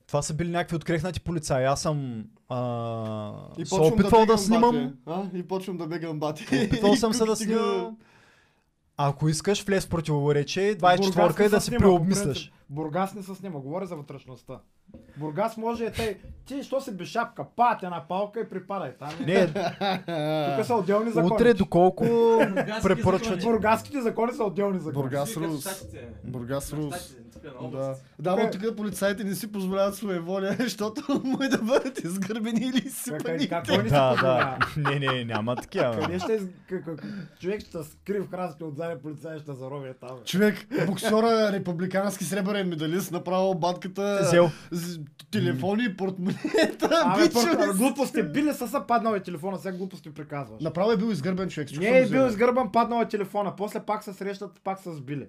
[0.06, 1.64] Това са били някакви открехнати полицаи.
[1.64, 4.72] Аз съм а, И се опитвал да, бегам снимам.
[5.04, 5.30] бате.
[5.34, 5.38] А?
[5.38, 6.44] И почвам да бегам бати.
[6.66, 7.96] Опитвал съм се да снимам.
[8.96, 12.52] Ако искаш, влез в противоречие, Бургас 24 не и да по преобмисляш.
[12.70, 14.60] Бургас не се снима, говоря за вътрешността.
[15.16, 16.16] Бургас може е тъй,
[16.46, 18.92] ти що си без шапка, пат една палка и припадай.
[18.98, 19.24] Там е.
[19.24, 19.46] Не,
[20.56, 21.34] Тук са отделни закони.
[21.34, 22.04] утре доколко
[22.82, 23.40] препоръчват.
[23.40, 23.52] закони.
[23.52, 25.02] Бургаските закони са отделни закони.
[25.02, 25.86] Бургас Рус.
[26.24, 27.16] Бургас Рус.
[27.62, 28.50] Да, да, но Е.
[28.50, 33.48] тук полицайите не си позволяват своеволия, защото може да бъдат изгърбени или Как- изсипани.
[33.48, 34.58] Какво не си Да, позволява?
[34.76, 34.90] да.
[34.90, 35.98] Не, не, няма такива.
[36.00, 36.42] Къде ще из...
[36.68, 37.04] как- как-
[37.40, 40.18] човек ще се скри в храстите отзади полицай ще зарови там.
[40.24, 40.56] Човек,
[40.86, 44.30] боксера, републикански сребърен медалист, направо батката,
[45.30, 47.66] телефони, портмонета, бичове.
[47.68, 50.62] глупости, били са са паднали телефона, сега глупости приказваш.
[50.62, 51.68] Направо е бил изгърбен човек.
[51.72, 55.26] Не е бил изгърбан, паднал е телефона, после пак се срещат, пак са сбили.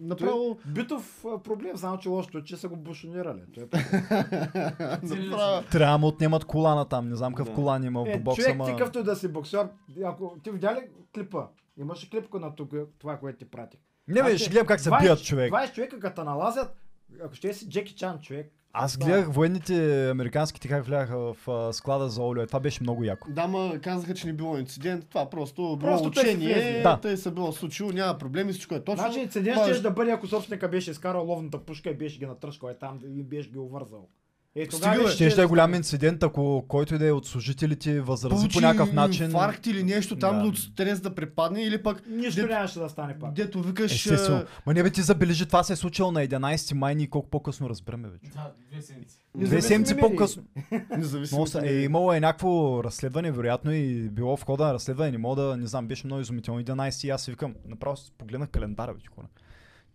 [0.00, 3.40] Направо, Битов а, проблем, само че лошото е, че са го бушонирали.
[3.54, 3.66] Той е
[5.02, 5.66] направо.
[5.70, 7.08] Трябва да му отнемат колана там.
[7.08, 7.54] Не знам какъв Да.
[7.54, 8.64] колан има Е, в бокса, човек, ма...
[8.64, 9.68] ти какъвто да си боксер,
[10.04, 10.80] ако ти видя ли
[11.14, 11.46] клипа?
[11.78, 13.80] Имаше клипка на тук, това, което ти пратих.
[14.08, 15.52] Не, бе, Значи, ще гледам как се 20 бият човек.
[15.52, 16.76] 20 човека като налазят,
[17.24, 18.52] ако ще си Джеки Чан човек.
[18.72, 19.04] Аз Да.
[19.04, 22.46] гледах военните американските как вляха в а, склада за олио.
[22.46, 23.28] Това беше много яко.
[23.30, 25.06] Да, ма казаха, че не било инцидент.
[25.08, 26.82] Това просто било Просто си учение.
[26.82, 26.96] Да.
[27.00, 29.04] Тъй се било случило, няма проблеми, всичко е точно.
[29.04, 32.68] Значи инцидент ще да бъде, ако собственика беше изкарал ловната пушка и беше ги натръшкал
[32.68, 34.08] е там и беше ги увързал.
[34.56, 35.10] Е, тогава Стига.
[35.10, 38.60] Ще ще е голям инцидент, ако който и да е от служителите възрази Получи по
[38.60, 39.24] някакъв начин.
[39.24, 40.44] инфаркт или нещо там Да.
[40.44, 43.32] от стрес да препадне или пък Нищо Дето- нямаше да стане пак.
[43.32, 43.94] дето викаш...
[43.94, 44.36] Естествено.
[44.38, 47.30] а, Ма не бе ти забележи, това се е случило на 11 май, ние колко
[47.30, 48.30] по-късно разбираме вече.
[48.30, 49.16] Да, две седмици.
[49.36, 50.42] Две седмици по-късно.
[50.90, 51.46] Независимо.
[51.62, 55.56] Е, имало е някакво разследване, вероятно и било в хода на разследване, не мога да,
[55.56, 56.60] не знам, беше много изумително.
[56.60, 59.26] 11 и аз си викам, направо си погледнах календара, вече хора.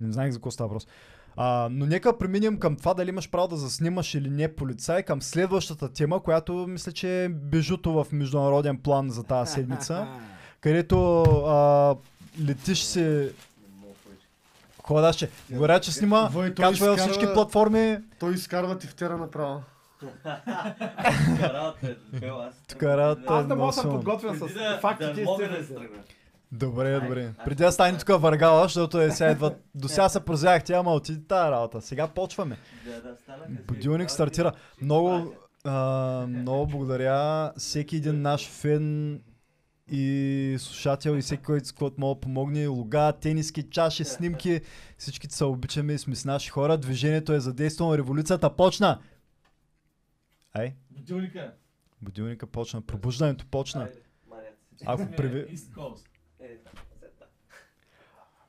[0.02, 0.88] Не знаех за какво става въпрос.
[1.38, 5.22] А, но нека преминем към това дали имаш право да заснимаш или не полицай, към
[5.22, 10.08] следващата тема, която мисля, че е бежуто в международен план за тази седмица,
[10.62, 11.96] където а,
[12.42, 13.30] летиш си
[14.84, 15.30] ходаше.
[15.50, 19.62] Говоря, че снима, Вой, качва изкарва- всички платформи, Той изкарва тефтера направо.
[21.40, 22.56] Карата е, бел аз.
[23.22, 24.48] Много мога да съм подготвен с
[24.82, 25.74] фактите да мога да истините.
[25.74, 26.04] тръгна.
[26.60, 27.34] Добре, добре.
[27.46, 29.64] Преди да стане тук въргала, защото е сега идват...
[29.76, 31.82] До сега се прозяхте, ама отиди тази работа.
[31.82, 32.58] Сега почваме.
[33.68, 34.52] Будилник стартира.
[34.82, 35.34] Много,
[35.64, 39.22] а, много благодаря всеки един наш фен
[39.92, 42.68] и слушател и всеки, който който мога да помогне.
[42.68, 44.62] Луга, тениски, чаши, снимки.
[44.98, 46.78] Всичките се обичаме и сме с наши хора.
[46.78, 47.98] Движението е задействано.
[47.98, 49.00] Революцията почна.
[50.54, 51.54] Ай, Будилника.
[52.02, 52.82] будилника почна.
[52.82, 53.90] Пробуждането почна.
[54.86, 56.15] Ако Coast.
[56.46, 56.58] Е.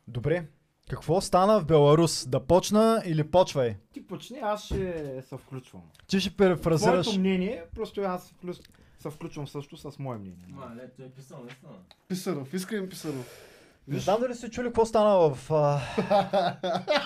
[0.09, 0.47] Добре.
[0.90, 2.27] Какво стана в Беларус?
[2.27, 3.77] Да почна или почвай?
[3.93, 5.82] Ти почни, аз ще се включвам.
[6.06, 7.06] Ти ще перефразираш.
[7.06, 8.66] Твоето мнение, просто аз вклю-
[8.98, 10.47] се включвам също с мое мнение.
[10.48, 11.73] Ма, не, той е писал, наистина.
[12.09, 13.43] Писаров, искам Писаров.
[13.89, 15.52] Не знам дали сте чули какво стана в...
[15.52, 15.81] А...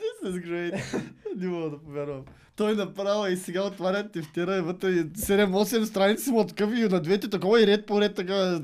[0.00, 1.02] This is great.
[1.36, 2.24] Не мога да повярвам.
[2.60, 7.30] Той направо и сега отварят тефтера и вътре 7-8 страници му такъв и на двете
[7.30, 8.34] такова и ред по ред така.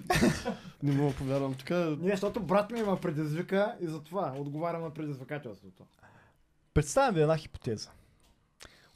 [0.83, 1.55] Не мога да повярвам.
[1.55, 1.75] Така...
[1.75, 5.85] Не, защото брат ми ме предизвика и затова отговарям на предизвикателството.
[6.75, 7.91] Представям ви една хипотеза.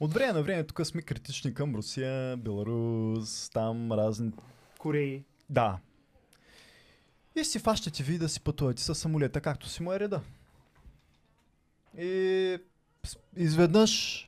[0.00, 4.32] От време на време тук сме критични към Русия, Беларус, там разни...
[4.78, 5.24] Кореи.
[5.50, 5.78] Да.
[7.36, 10.20] И си фащате ви да си пътувате с самолета, както си му е реда.
[11.98, 12.58] И
[13.36, 14.26] изведнъж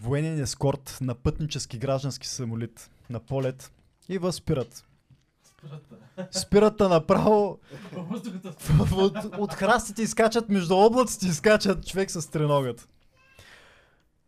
[0.00, 3.72] военен ескорт на пътнически граждански самолет на полет
[4.08, 4.84] и възпират.
[6.30, 7.58] Спират направо
[8.96, 12.88] от, от храстите изкачат, между облаците изкачат човек с треногът.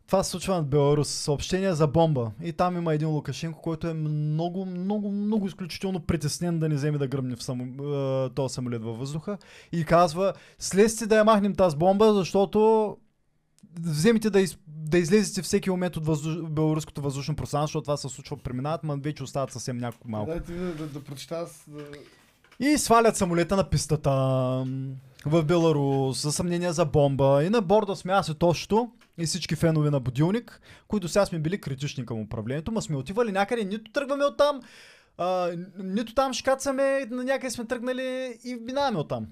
[0.09, 1.09] Това се случва в Беларус.
[1.09, 2.31] Съобщение за бомба.
[2.43, 6.97] И там има един Лукашенко, който е много, много, много изключително притеснен да не вземе
[6.97, 9.37] да гръмне в само, е, този самолет във въздуха.
[9.71, 12.97] И казва, слезте да я махнем тази бомба, защото
[13.81, 16.49] вземете да, из, да излезете всеки момент от въздуш...
[16.49, 20.31] беларуското въздушно пространство, защото това се случва, преминават, но вече остават съвсем няколко малко.
[20.31, 21.47] Дайте ми да, да, да прочета.
[21.67, 21.83] Да...
[22.59, 24.11] И свалят самолета на пистата
[25.25, 27.43] в Беларус, за съмнение за бомба.
[27.43, 31.39] И на борда сме аз и Тошто и всички фенове на Будилник, които сега сме
[31.39, 34.61] били критични към управлението, ма сме отивали някъде, нито тръгваме оттам,
[35.17, 35.51] а,
[35.83, 39.27] нито там шкацаме, на някъде сме тръгнали и минаваме оттам.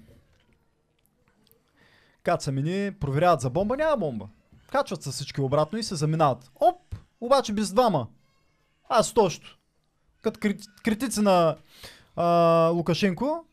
[2.27, 4.27] Кацаме ни, проверяват за бомба, няма бомба.
[4.71, 6.51] Качват се всички обратно и се заминават.
[6.55, 6.95] Оп!
[7.21, 8.07] Обаче без двама.
[8.89, 9.57] Аз тощо.
[10.21, 11.57] Като крит- критици на
[12.15, 12.25] а,
[12.73, 13.45] Лукашенко,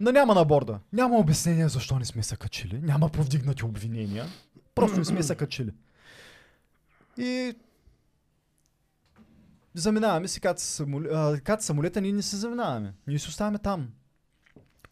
[0.00, 0.80] на няма на борда.
[0.92, 2.80] Няма обяснение защо не сме се качили.
[2.82, 4.26] Няма повдигнати обвинения.
[4.74, 5.70] Просто не сме се качили.
[7.18, 7.54] И
[9.74, 11.08] заминаваме си кат, самоле...
[11.12, 12.94] а, кат самолета, ние не се заминаваме.
[13.06, 13.88] Ние си оставаме там.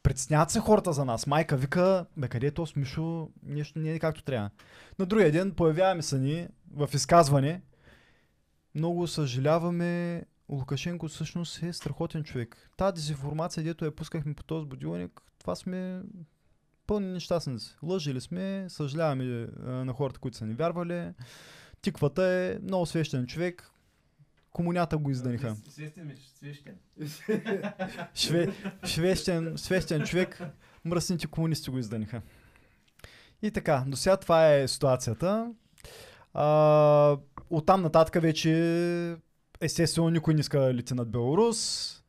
[0.03, 1.27] Предсняват се хората за нас.
[1.27, 4.51] Майка вика, бе къде е то с Мишо, нещо не е както трябва.
[4.99, 7.63] На другия ден появяваме се ни в изказване.
[8.75, 12.71] Много съжаляваме, Лукашенко всъщност е страхотен човек.
[12.77, 16.03] Та дезинформация, дето я пускахме по този будилник, това сме
[16.87, 17.77] пълни нещастници.
[17.83, 19.25] Лъжили сме, съжаляваме
[19.67, 21.13] на хората, които са ни вярвали.
[21.83, 23.71] Тиквата е много свещен човек.
[24.53, 25.57] Комунята го изданиха.
[25.69, 26.75] Свестен ми, свещен.
[28.15, 28.49] Шве,
[28.85, 30.41] швещен, свещен човек,
[30.85, 32.23] мръсните комунисти го изданиха.
[33.43, 35.55] И така, до сега това е ситуацията.
[36.35, 37.17] А,
[37.51, 39.17] оттам нататък вече
[39.61, 42.03] естествено никой не иска да лети над Беларус.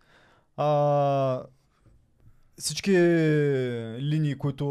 [0.58, 1.44] А,
[2.58, 2.92] всички
[4.00, 4.66] линии, които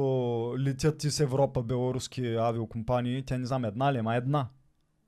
[0.59, 4.48] летят из Европа, беларуски авиокомпании, тя не знам една ли, ама една.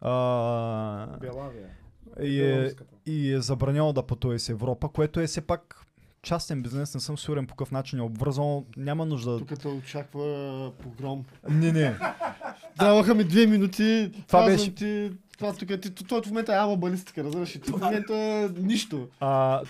[0.01, 1.82] А, Белавия.
[2.23, 2.95] И е, Беларуската.
[3.07, 5.87] и е забранено да пътува из Европа, което е все пак
[6.23, 9.39] частен бизнес, не съм сигурен по какъв начин е обвързано, няма нужда.
[9.39, 11.25] Тук те очаква погром.
[11.51, 11.95] Не, не.
[12.79, 14.13] Даваха ми две минути.
[14.29, 17.53] Това беше- Ти, това тук, ти, той в момента е ама балистика, разбираш?
[17.53, 19.09] Ти в момента е нищо.
[19.21, 19.61] А,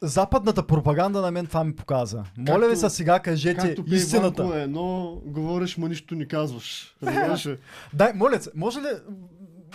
[0.00, 2.24] западната пропаганда на мен това ми показа.
[2.38, 4.42] Моля ви Както- се сега кажете Както истината.
[4.42, 6.94] Ванко е едно, говориш, ма нищо не казваш.
[7.94, 8.88] Дай, моля се, може ли...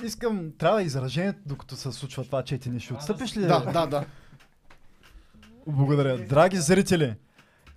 [0.03, 2.80] Искам, трябва изражението, докато се случва това четене.
[2.80, 3.41] Ще отстъпиш ли?
[3.41, 4.06] да, да, да.
[5.68, 6.26] Благодаря.
[6.26, 7.15] Драги зрители,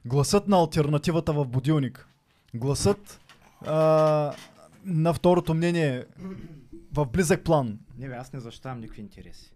[0.04, 2.08] гласът на альтернативата в будилник.
[2.54, 3.20] Гласът
[3.66, 4.34] а,
[4.84, 6.04] на второто мнение
[6.92, 7.78] в близък план.
[7.98, 9.52] Не, бе, аз не защитавам никакви интереси.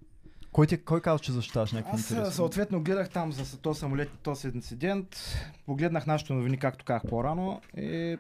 [0.53, 2.37] Кой, ти, кой казва, че защитаваш някакви Аз интереси?
[2.37, 5.17] съответно гледах там за този самолет, този инцидент,
[5.67, 8.19] погледнах нашите новини, както казах по-рано и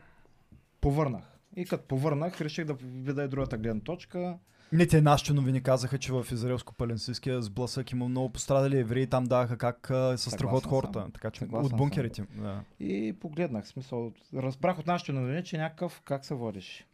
[0.80, 1.24] повърнах.
[1.56, 4.38] И като повърнах, реших да видя и другата гледна точка.
[4.72, 9.06] Не, те нашите новини казаха, че в израелско-палестинския сблъсък има много пострадали евреи.
[9.06, 11.00] Там даваха как а, се страхуват хората.
[11.00, 11.10] съм.
[11.12, 11.76] Така че Съгласен от съм.
[11.76, 12.26] бункерите.
[12.36, 12.60] Да.
[12.80, 16.86] И погледнах, смисъл, разбрах от нашите новини, че някакъв, как се водиш?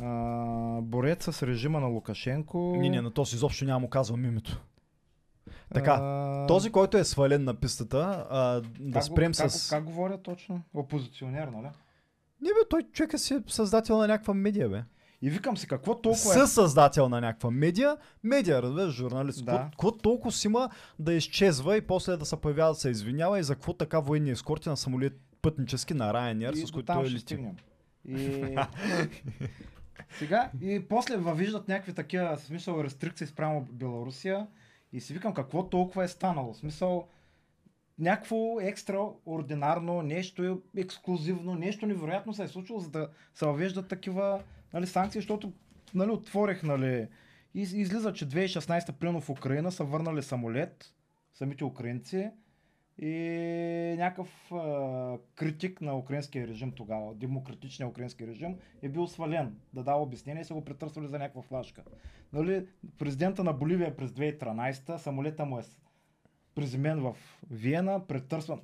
[0.00, 2.76] а, борец с режима на Лукашенко.
[2.76, 4.62] Не, не, на този изобщо няма му казвам името.
[5.74, 9.70] Така, а, Този, който е свален на пистата, а, да как, спрем го, как, с...
[9.70, 10.62] как говоря точно?
[10.74, 11.68] Опозиционер, нали?
[12.42, 14.84] Не бе, той човек е си създател на някаква медия, бе.
[15.22, 16.46] И викам си, какво толкова е...
[16.46, 19.44] Създател на някаква медия, медия, разбираш, журналист.
[19.44, 19.68] Да.
[19.70, 23.42] Какво толкова си има да изчезва и после да се появява да се извинява и
[23.42, 27.46] за какво така военни ескорти на самолет пътнически на Ryanair, с които той ще лети.
[28.08, 28.56] И...
[30.18, 34.46] Сега, и после въвиждат някакви такива, смисъл, рестрикции спрямо Беларусия
[34.92, 36.54] и си викам какво толкова е станало.
[36.54, 37.08] Смисъл,
[38.02, 44.42] някакво екстраординарно, нещо ексклюзивно, нещо невероятно се е случило, за да се въвеждат такива
[44.74, 45.52] нали, санкции, защото
[45.94, 47.08] нали, отворих, нали,
[47.54, 50.94] излиза, че 2016 примерно в Украина са върнали самолет,
[51.34, 52.30] самите украинци,
[52.98, 59.82] и някакъв а, критик на украинския режим тогава, демократичния украински режим, е бил свален да
[59.82, 61.82] дава обяснение и са го претърсвали за някаква флашка.
[62.32, 62.66] Нали,
[62.98, 65.62] президента на Боливия през 2013, самолета му е
[66.54, 67.16] приземен в
[67.50, 68.60] Виена, претърсван,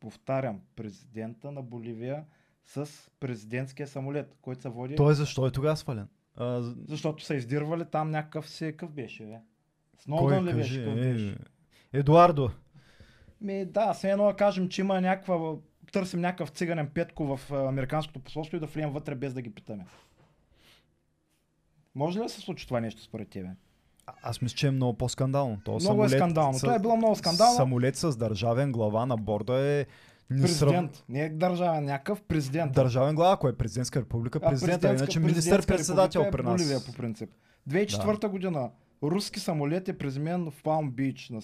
[0.00, 2.24] повтарям, президента на Боливия
[2.64, 6.08] с президентския самолет, който се води, Той защо е тогава свален?
[6.36, 9.38] А, защото са издирвали там някакъв си, какъв беше, бе?
[9.98, 10.58] Сноудън ли беше?
[10.58, 10.78] кажи?
[10.78, 11.36] Какъв беше?
[11.92, 12.50] Е, Едуардо.
[13.40, 15.54] Ми да, все едно да кажем, че има някаква,
[15.92, 19.86] търсим някакъв циганен петко в американското посолство и да влием вътре без да ги питаме.
[21.94, 23.48] Може ли да се случи това нещо според тебе?
[24.06, 25.58] А- Аз мисля, че е много по-скандално.
[25.64, 26.58] То Много е скандално.
[26.58, 27.56] Това е било много скандално.
[27.56, 29.86] Самолет с държавен глава на борда е.
[30.32, 31.04] Президент.
[31.08, 32.72] Не е държавен, някакъв президент.
[32.72, 36.56] Държавен глава, ако е президентска република, А президента, президентска- иначе министър-председател република при е нас.
[36.56, 37.30] Боливия по принцип.
[37.66, 38.70] 2004 година
[39.02, 41.30] руски самолет е приземен в Палм Бич.
[41.30, 41.40] На...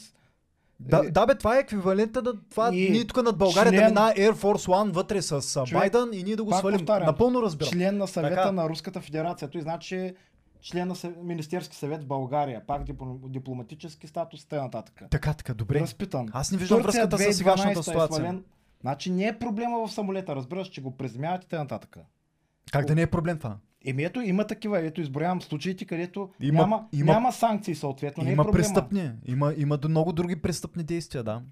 [0.81, 2.71] Да, Е, да, бе, това е еквивалента да това.
[2.71, 5.93] И ние тук над България член- да мина Air Force One вътре с а, Човек,
[5.93, 6.79] Байден и ние да го свалим.
[6.79, 7.71] повтарям, Напълно разбирам.
[7.71, 8.53] член на съвета Така.
[8.53, 9.49] на Руската федерация.
[9.49, 10.15] Той значи
[10.63, 12.67] член на Министерски съвет в България.
[12.67, 14.83] Пак диплом- дипломатически статус т.н.
[15.11, 15.81] Така, така, добре.
[15.81, 16.29] Разпитан.
[16.33, 18.15] Аз не виждам Турция връзката с сегашната 2012 е ситуация.
[18.17, 18.45] свален.
[18.81, 21.79] Значи не е проблема в самолета, разбираш, че го преземяват и т.н.
[22.73, 23.57] Как да не е проблем това?
[23.85, 28.31] Еми ето има такива, ето изброявам случаите, където Има- няма, има- няма санкции съответно, не
[28.31, 28.59] е има проблема.
[28.59, 29.11] престъпни.
[29.27, 31.43] Има, има много други престъпни действия, да.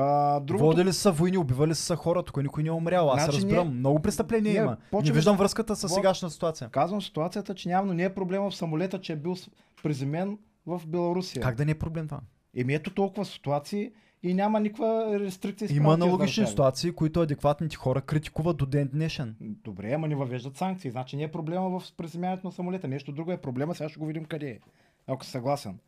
[0.00, 3.10] А, другото, Водили са войни, убивали са хора, тук никой не е умрял.
[3.10, 3.66] Аз Значи разбирам.
[3.66, 4.76] ние- много престъпления ние има.
[4.82, 6.68] почваме Не виждам да- връзката с сегашната ситуация.
[6.68, 9.34] казвам ситуацията, че явно не е проблема в самолета, че е бил
[9.82, 11.42] приземен в Беларусия.
[11.42, 12.20] Как да не е проблем това?
[12.56, 13.90] Еми ето толкова ситуации
[14.22, 15.68] и няма никаква рестрикция.
[15.70, 16.46] Има аналогични държави.
[16.48, 19.36] ситуации, които адекватните хора критикуват до ден днешен.
[19.40, 20.90] Добре, ама не въвеждат санкции.
[20.90, 22.88] Значи не е проблема в приземяването на самолета.
[22.88, 23.74] Нещо друго е проблема.
[23.74, 24.58] Сега ще го видим къде е.
[25.06, 25.78] Ако си съгласен.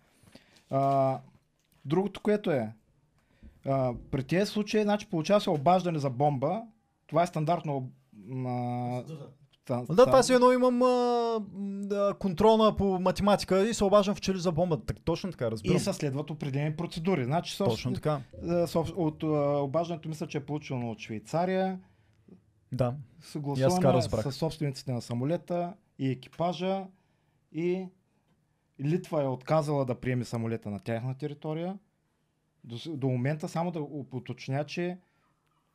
[0.71, 1.19] А,
[1.85, 2.73] другото, което е.
[3.67, 6.63] А, при тези случаи, значи, получава се обаждане за бомба.
[7.07, 7.91] Това е стандартно.
[8.39, 9.05] А,
[9.65, 11.39] та- Да, това си едно имам а,
[11.81, 14.79] да, контролна по математика и се обаждам в чели за бомба.
[14.79, 15.77] Так, точно така, разбирам.
[15.77, 17.25] И се следват определени процедури.
[17.25, 18.21] Значи, собствен- Точно така.
[18.35, 19.27] а, соб- от а,
[19.59, 21.81] обаждането мисля, че е получено от Швейцария.
[22.73, 22.95] Да.
[23.95, 24.23] Разбрах.
[24.25, 26.85] с собствениците на самолета и екипажа
[27.53, 27.87] и
[28.81, 31.79] Литва е отказала да приеме самолета на тяхна територия.
[32.65, 33.81] До, до момента само да
[34.13, 34.99] уточня, че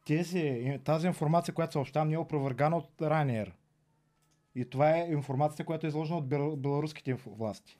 [0.05, 3.51] тези, тази информация, която съобщавам, не е опровергана от Ryanair.
[4.55, 7.77] И това е информацията, която е изложена от бел- беларуските власти.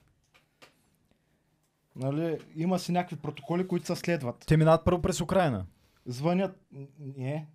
[1.96, 4.44] Нали, има си някакви протоколи, които се следват.
[4.48, 5.66] Те минават първо през Украина.
[6.06, 6.60] Звънят.
[7.00, 7.48] Не,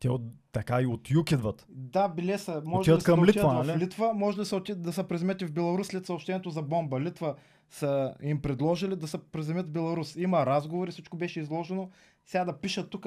[0.00, 1.66] Те от, така и от юг идват.
[1.68, 2.62] Да, биле са.
[2.64, 3.78] Може Отиват да към да Литва, в нали?
[3.78, 7.00] Литва, може да се, отидат, да се преземете в Беларус след съобщението за бомба.
[7.00, 7.36] Литва
[7.70, 10.16] са им предложили да се преземет в Беларус.
[10.16, 11.90] Има разговори, всичко беше изложено.
[12.26, 13.06] Сега да пишат тук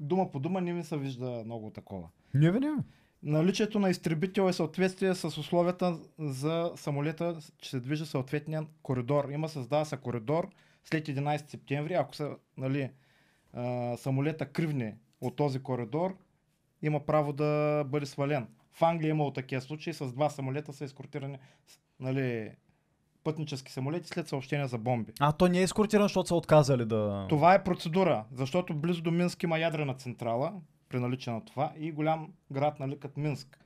[0.00, 2.08] дума по дума, не ми се вижда много такова.
[2.34, 2.72] Не бе, не.
[3.22, 9.28] Наличието на изтребител е съответствие с условията за самолета, че се движи съответния коридор.
[9.30, 10.48] Има създава се коридор
[10.84, 11.94] след 11 септември.
[11.94, 12.90] Ако са нали,
[13.52, 16.16] а, самолета кривне от този коридор,
[16.82, 18.46] има право да бъде свален.
[18.72, 21.38] В Англия е имало такива случаи, с два самолета са ескортирани
[22.00, 22.50] нали,
[23.24, 25.12] пътнически самолети след съобщение за бомби.
[25.20, 27.26] А, то не е ескортиран, защото са отказали да...
[27.28, 30.52] Това е процедура, защото близо до Минск има ядрена централа,
[30.88, 33.58] при наличие на това, и голям град, нали, като Минск.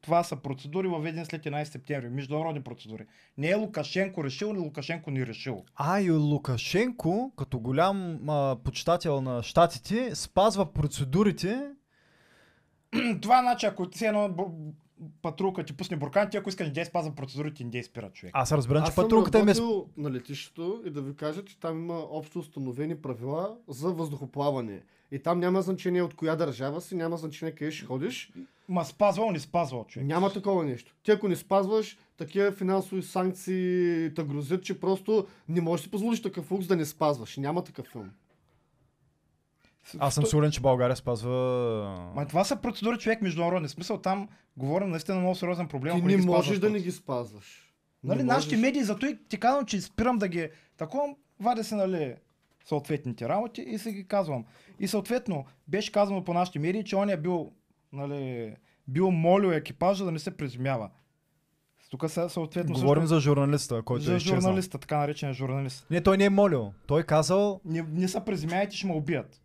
[0.00, 3.06] Това са процедури въведени след 11 септември, международни процедури.
[3.38, 5.64] Не е Лукашенко решил или Лукашенко не решил.
[5.76, 11.70] А, и Лукашенко, като голям а, почитател на щатите, спазва процедурите.
[13.22, 14.28] това значи, ако си едно
[15.22, 18.30] патрулка ти пусне буркан, ти ако искаш да спазва процедурите, не спира човек.
[18.34, 19.54] Аз разбирам, че патрулката им е...
[19.96, 24.82] на летището и да ви кажа, че там има общо установени правила за въздухоплаване.
[25.10, 28.32] И там няма значение от коя държава си, няма значение къде ще ходиш.
[28.68, 30.08] Ма спазвал, не спазвал човек.
[30.08, 30.94] Няма такова нещо.
[31.02, 35.90] Ти ако не спазваш, такива финансови санкции те грозят, че просто не можеш да си
[35.90, 37.36] позволиш такъв лукс да не спазваш.
[37.36, 38.10] Няма такъв филм.
[39.98, 42.10] Аз съм сигурен, че България спазва...
[42.14, 43.68] Ма това са процедури човек международни.
[43.68, 45.96] Смисъл там говорим наистина много сериозен проблем.
[45.96, 47.72] Ти не можеш да не ги спазваш.
[48.04, 50.48] Нали, нашите медии, зато и ти казвам, че спирам да ги...
[50.76, 52.14] Такова, вадя се, нали,
[52.64, 54.44] съответните работи и си ги казвам.
[54.80, 57.52] И съответно, беше казано по нашите медии, че он е бил,
[57.92, 58.54] нали,
[58.88, 60.90] бил молил екипажа да не се приземява.
[61.90, 65.86] Тук са съответно Говорим също- за журналиста, който за е журналиста, така наречен журналист.
[65.90, 66.72] Не, той не е молил.
[66.86, 67.60] Той е казал...
[67.64, 69.42] Не, не се приземяйте, ще ме убият.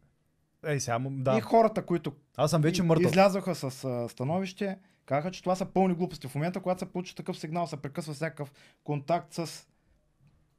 [0.65, 1.09] Ей, сега му...
[1.09, 1.41] И Да.
[1.41, 3.11] хората, които Аз съм вече мъртъв.
[3.11, 6.27] Излязоха с а, становище, казаха, че това са пълни глупости.
[6.27, 8.51] В момента, когато се получи такъв сигнал, се прекъсва всякакъв
[8.83, 9.67] контакт с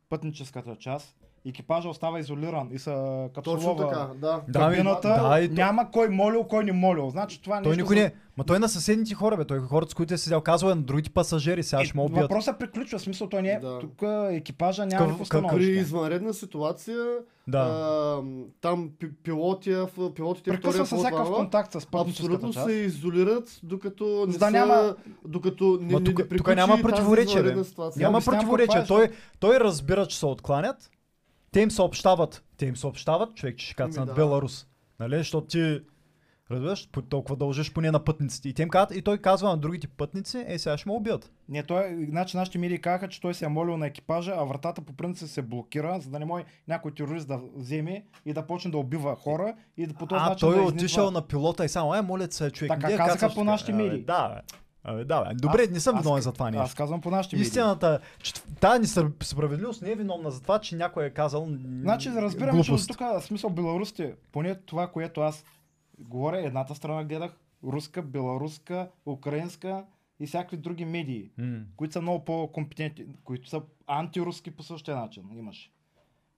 [0.09, 1.17] пътническата част,
[1.47, 2.93] екипажа остава изолиран и са
[3.35, 4.41] Точно капсулова така, да.
[4.49, 7.11] Да, кабината, да, и то- няма кой молил, кой не молил.
[7.11, 8.13] Значи това Той никой за- не е.
[8.37, 9.45] Ма той е на съседните хора, бе.
[9.45, 12.03] Той хората, с които е седял, казва е на другите пасажери, сега Е, ще ме
[12.03, 12.23] убият.
[12.23, 13.59] Въпросът приключва, смисъл той не е.
[13.59, 13.79] Да.
[13.79, 13.93] Тук
[14.31, 15.73] екипажа няма никакво какъв- При становище.
[15.73, 17.05] извънредна ситуация,
[17.49, 17.59] Да.
[17.59, 18.21] а,
[18.61, 22.67] там пи- пилоти, в- пилотите в Прекъсва се всякакъв контакт с Абсолютно част.
[22.67, 24.95] се изолират, докато не да са, няма-
[25.25, 27.43] докато не, Ма тук- не тук няма противоречие.
[27.97, 28.79] Няма противоречие.
[28.79, 30.91] какво е, Той, той разбира, че се откланят.
[31.53, 32.45] Те им съобщават.
[32.57, 34.13] Те им съобщават, човек, че ще кацнат Ами да.
[34.13, 34.15] да.
[34.15, 34.67] Беларус.
[35.01, 35.17] Нали?
[35.19, 35.81] Защото ти
[36.53, 38.49] Разбираш, толкова дължиш поне на пътниците.
[38.49, 41.33] И, те им казват, и той казва на другите пътници, е сега ще ме убият.
[41.49, 44.81] Не, той, значи нашите медии казаха, че той се е молил на екипажа, а вратата
[44.81, 48.71] по принцип се блокира, за да не може някой терорист да вземе и да почне
[48.71, 51.27] да убива хора и да по този а, начин той да е изнизва- отишъл на
[51.27, 52.73] пилота и само, е, моля се, човек.
[52.81, 53.45] Така казаха по тук».
[53.45, 54.03] нашите Абе, медии.
[54.03, 54.41] Да, бе.
[54.85, 55.35] Абе, да, бе.
[55.35, 56.63] Добре, не съм Аз- виновен за това нещо.
[56.63, 57.43] Аз казвам по нашите медии.
[57.43, 61.49] Истината, че тази несправедливост не е виновна за това, че някой е казал
[61.81, 62.91] Значи разбирам, че глупост.
[62.91, 65.45] от тук смисъл беларусите, поне това, което аз
[65.99, 69.85] говоря, едната страна гледах, руска, беларуска, украинска
[70.21, 71.59] и всякакви други медии, М.
[71.77, 75.23] които са много по-компетентни, които са антируски по същия начин.
[75.33, 75.71] Имаш.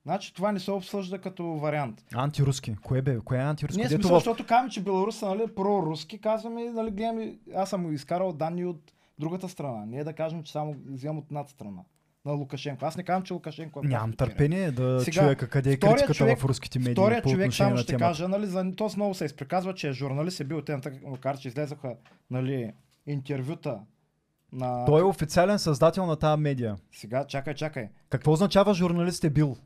[0.05, 2.05] Значи това не се обсъжда като вариант.
[2.15, 2.77] Антируски.
[2.77, 3.21] Кое бе?
[3.21, 3.83] Кое е антируски?
[3.83, 7.95] Не, смисъл, в- защото казваме, че Беларус са нали, проруски, казваме, нали, гледаме, аз съм
[7.95, 9.87] изкарал данни от другата страна.
[9.87, 11.81] Не е да кажем, че само вземам от едната страна.
[12.25, 12.85] На Лукашенко.
[12.85, 16.39] Аз не казвам, че Лукашенко е Нямам търпение да Сега, чуя къде е критиката човек-
[16.39, 18.05] в руските медии Втория по човек само ще темата.
[18.05, 21.49] кажа, нали, за то много се изприказва, че е журналист е бил те, макар че
[21.49, 21.97] излезаха
[22.31, 22.73] нали,
[23.07, 23.81] интервюта
[24.53, 24.85] на...
[24.85, 26.77] Той е официален създател на тази медия.
[26.93, 27.89] Сега, чакай, чакай.
[28.11, 29.57] Какво означава журналист е бил?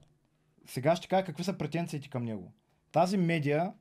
[0.69, 2.53] Сега ще кажа какви са претенциите към него.
[2.93, 3.73] Тази медия,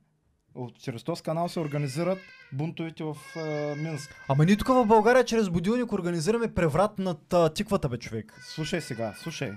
[0.54, 2.18] от- чрез този канал се организират
[2.52, 4.24] бунтовете в е, Минск.
[4.28, 8.40] Ама ние тук в България чрез будилник организираме преврат над а, тиквата, бе, човек.
[8.44, 9.52] Слушай сега, слушай.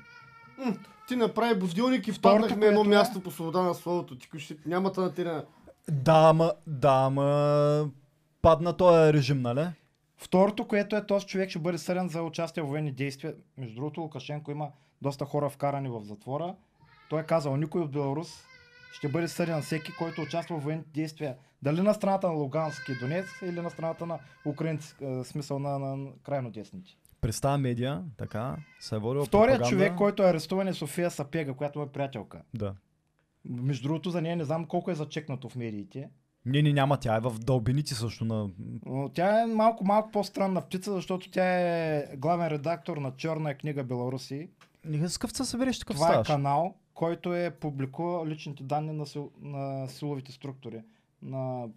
[1.08, 4.18] Ти направи будилник и впаднахме едно което е- място по свобода на словото.
[4.18, 5.45] Ти ще няма да натира.
[5.91, 7.90] Да, ама, да, ама...
[8.41, 9.68] Падна този режим, нали?
[10.18, 13.34] Второто, което е този човек ще бъде съден за участие в военни действия.
[13.58, 14.70] Между другото, Лукашенко има
[15.02, 16.56] доста хора вкарани в затвора.
[17.11, 18.43] Той е казал, никой от Беларус
[18.93, 21.35] ще бъде съден всеки, който участва в военните действия.
[21.61, 25.79] Дали на страната на Луганск и Донецк или на страната на украинци, е, смисъл на,
[25.79, 26.91] на, крайно десните.
[27.21, 29.69] През тази медия, така, се е водила Вторият пропаганда.
[29.69, 32.41] човек, който е арестуван е София Сапега, която е приятелка.
[32.53, 32.73] Да.
[33.45, 36.09] Между другото, за нея не знам колко е зачекнато в медиите.
[36.45, 36.97] Не, не, няма.
[36.97, 38.49] Тя е в дълбените също на...
[38.85, 43.83] Но тя е малко, малко по-странна птица, защото тя е главен редактор на черна книга
[43.83, 44.49] Беларуси.
[44.85, 46.27] Не, с къв се събереш такъв Това е ставаш?
[46.27, 50.82] канал, който е публикувал личните данни на, сил, на силовите структури.
[51.22, 51.69] На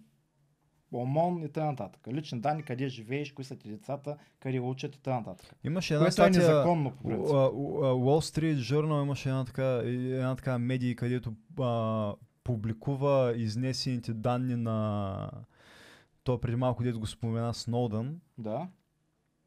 [0.91, 1.89] ОМОН и т.н.
[2.13, 5.35] Лични данни, къде живееш, кои са ти децата, къде учат и т.н.
[5.63, 6.39] Имаше една Което е статия...
[6.39, 7.33] незаконно, по принцип.
[7.33, 15.29] Wall Street Journal имаше една така, една така медия, където а, публикува изнесените данни на...
[16.23, 18.19] То преди малко дето го спомена Сноудън.
[18.37, 18.67] Да.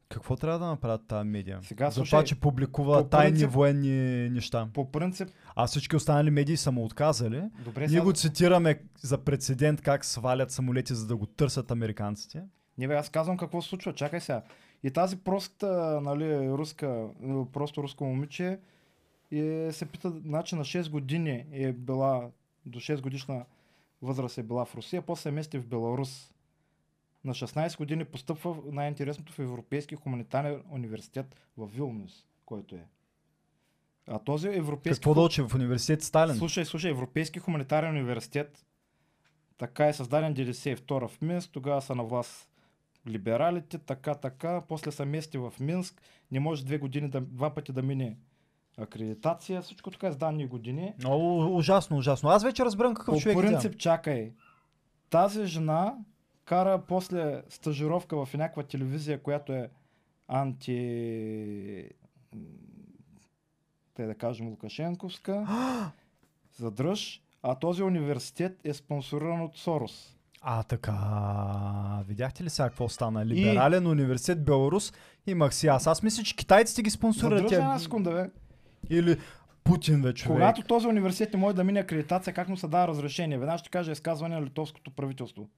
[0.09, 1.59] Какво трябва да направят тази медия?
[1.61, 3.89] Сега, За слушай, това, че публикува по тайни принцип- военни
[4.29, 4.67] неща.
[4.73, 7.43] По принцип, А всички останали медии са му отказали.
[7.59, 8.01] добре, Ние сега...
[8.01, 12.43] го цитираме за прецедент как свалят самолети, за да го търсят американците.
[12.77, 14.41] Не бе, аз казвам какво се случва, чакай сега.
[14.83, 15.67] И тази проста,
[16.03, 17.07] нали, руска,
[17.53, 18.59] просто руско момиче
[19.31, 22.29] е, се пита, значи на 6 години е била,
[22.65, 23.45] до 6 годишна
[24.01, 26.31] възраст е била в Русия, после се мести в Беларус.
[27.23, 32.85] На 16 години постъпва най-интересното в Европейски хуманитарен университет в Вилнюс, който е.
[34.07, 34.99] А този европейски...
[34.99, 36.35] Какво да учи в университет Сталин?
[36.35, 38.65] Слушай, слушай, Европейски хуманитарен университет,
[39.57, 42.49] така е създаден 92 в Минск, тогава са на власт
[43.07, 46.01] либералите, така, така, после са мести в Минск,
[46.31, 48.17] не може две години да, два пъти да мине
[48.77, 50.93] акредитация, всичко така е с данни години.
[50.99, 52.29] Много ужасно, ужасно.
[52.29, 54.33] Аз вече разбирам какъв По човек е принцип, чакай.
[55.09, 55.95] Тази жена
[56.49, 59.69] кара после стажировка в някаква телевизия, която е
[60.27, 61.89] анти...
[63.93, 65.47] Те да кажем Лукашенковска.
[66.57, 67.21] Задръж.
[67.43, 70.17] А този университет е спонсориран от Сорос.
[70.41, 70.93] А, така.
[72.07, 73.25] Видяхте ли сега какво стана?
[73.25, 74.93] Либерален университет Беларус
[75.27, 75.87] имах си аз.
[75.87, 77.41] Аз мисля, че китайците ги спонсорират.
[77.41, 78.29] Задръж една секунда, бе.
[78.89, 79.17] Или
[79.63, 80.25] Путин вече.
[80.25, 83.37] Когато този университет не може да мине акредитация, как му се дава разрешение?
[83.37, 85.49] Веднага ще кажа изказване на литовското правителство.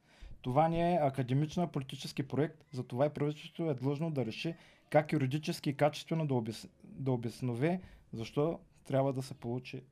[0.41, 4.55] Това не е академична политически проект, затова и правителството е длъжно да реши
[4.89, 6.68] как юридически и качествено да, обяс...
[6.84, 7.81] да обяснове
[8.13, 9.84] защо трябва да се получи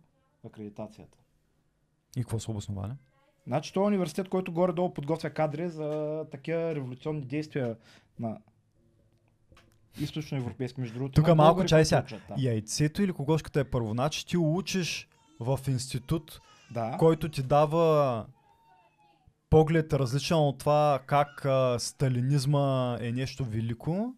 [0.45, 1.17] акредитацията.
[2.17, 2.91] И какво са обосновали?
[3.47, 7.77] Значи това е университет, който горе-долу подготвя кадри за такива революционни действия
[8.19, 8.38] на
[9.99, 11.21] източноевропейски, между другото.
[11.21, 12.05] Тук малко чай сега.
[12.38, 13.91] Яйцето или кокошката е първо.
[13.91, 15.07] Значи ти учиш
[15.39, 16.97] в институт, Да.
[16.99, 18.26] който ти дава
[19.49, 24.13] поглед различен от това как а, сталинизма е нещо велико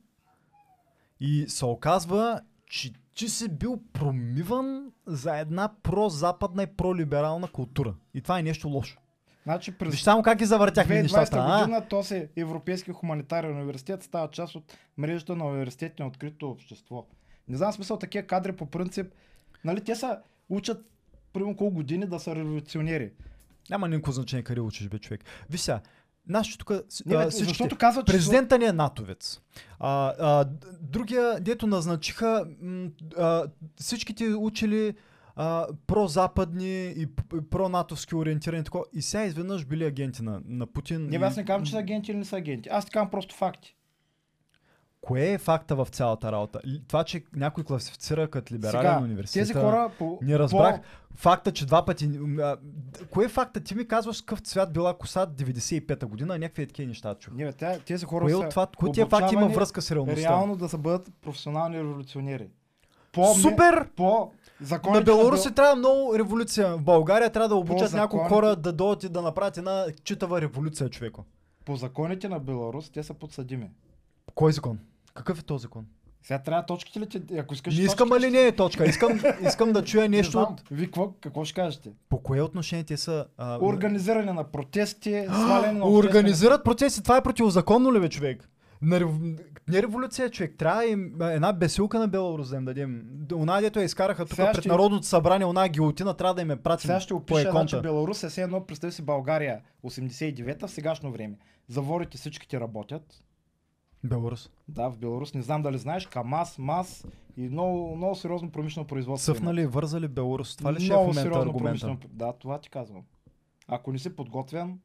[1.20, 7.94] и се оказва, че ти си бил промиван за една прозападна и пролиберална култура.
[8.14, 8.98] И това е нещо лошо.
[9.44, 11.38] Значи през Виж само как ги завъртяхме 2020 нещата.
[11.40, 11.60] а?
[11.60, 17.06] година този Европейски хуманитарен университет става част от мрежата на университети на открито общество.
[17.48, 19.14] Не знам смисъл такива кадри по принцип.
[19.66, 20.86] Нали, те са учат
[21.34, 23.12] примерно колко години да са революционери.
[23.70, 25.24] Няма никакво значение къде учиш, бе, човек.
[25.50, 25.82] Виж сега,
[26.28, 26.72] нашето тук,
[27.06, 28.14] Не, защото казват, че...
[28.14, 29.42] Президента ни е натовец.
[29.80, 30.46] А, а,
[30.82, 32.46] другия, дето назначиха,
[33.18, 33.44] а,
[33.76, 34.94] всичките учили
[35.36, 37.08] а, прозападни и
[37.50, 38.84] пронатовски ориентирани такова.
[38.94, 41.08] И сега изведнъж били агенти на, на Путин.
[41.10, 42.70] Не, и- аз не казвам, че са агенти или не са агенти.
[42.70, 43.76] Аз казвам просто факти.
[45.02, 46.60] Кое е факта в цялата работа?
[46.88, 49.42] Това, че някой класифицира като либерален Сега, университет.
[49.42, 50.20] тези хора по...
[50.22, 50.82] Не разбрах.
[50.82, 50.86] По...
[51.16, 52.10] Факта, че два пъти...
[52.40, 52.58] А,
[53.10, 53.60] кое е факта?
[53.60, 57.34] Ти ми казваш какъв цвят била коса 95-та година, а някакви такива неща чух.
[57.34, 60.22] Не, тя- тези хора Кое са от това, кое тия факти има връзка с реалността?
[60.22, 62.48] реално да са бъдат професионални революционери.
[63.12, 63.90] По, Супер!
[63.96, 66.78] По На законите Беларус Бел- е трябва много революция.
[66.78, 70.90] В България трябва да обучат няколко хора да дойдат и да направят една читава революция,
[70.90, 71.26] човеко.
[71.66, 73.70] по законите на Беларус те са подсъдими.
[74.36, 74.80] Кой закон?
[75.14, 75.86] Какъв е този закон?
[76.24, 78.86] Сега трябва точките ли ти, ако искаш Не искам точките, али не е точка.
[78.86, 80.44] Искам, искам да чуя Не нещо знам.
[80.44, 80.62] от...
[80.72, 81.92] Вие какво, какво ще кажете?
[82.10, 83.26] По кое отношение те са...
[83.38, 87.04] А, Организиране на протести, сваляне на Организират процеси.
[87.04, 88.50] Това е противозаконно ли бе, човек?
[88.82, 89.10] На рев...
[89.68, 90.56] Не революция, човек.
[90.58, 93.04] Трябва им една бесилка на Беларус да им дадем.
[93.34, 96.56] Она, дето я изкараха тук пред ще- Народното събрание, она гилотина, трябва да им е
[96.56, 97.68] пратим Сега ще опиша, еконта.
[97.68, 101.36] значи Беларус е все едно, представи си България 89-та в сегашно време.
[101.68, 103.04] Заворите всичките работят.
[104.04, 104.50] Беларус.
[104.68, 107.06] Да, в Беларус, не знам дали знаеш, КАМАЗ, МАЗ
[107.38, 109.34] и много, много сериозно промишлено производство.
[109.34, 110.56] Съфнали, вързали Беларус.
[110.56, 111.64] Това ли ще е в момента сериозно аргумента?
[111.64, 111.98] промишлено.
[112.10, 113.02] Да, това ти казвам.
[113.68, 114.80] Ако не си подготвен,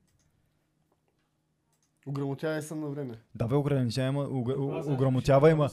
[2.09, 3.14] Ограмотявай съм на време.
[3.34, 5.68] Да, бе, ограничава има, ог- ограмотява има.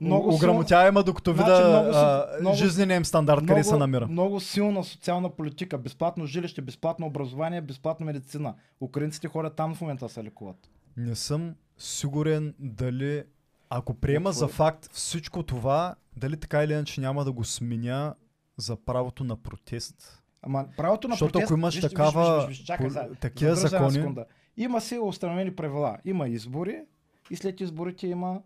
[0.00, 4.06] Много ограмотява има, докато Значи вида жизнения им стандарт, къде се намира.
[4.06, 5.78] много силна социална политика.
[5.78, 8.54] Безплатно жилище, безплатно образование, безплатна медицина.
[8.80, 10.70] Украинците ходят там в момента се лекуват.
[10.96, 13.24] Не съм сигурен дали,
[13.70, 14.48] ако приема Какво за е?
[14.48, 18.14] факт всичко това, дали така или иначе няма да го сменя
[18.56, 20.22] за правото на протест.
[20.42, 21.50] Ама правото на Защото протест...
[21.50, 22.88] ако имаш виж, такава, виж, виж, виж, чакай
[23.20, 24.14] такива закони.
[24.56, 25.98] Има си установени правила.
[26.04, 26.82] Има избори
[27.30, 28.42] и след изборите има,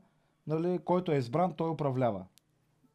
[0.47, 2.25] нали, който е избран, той управлява.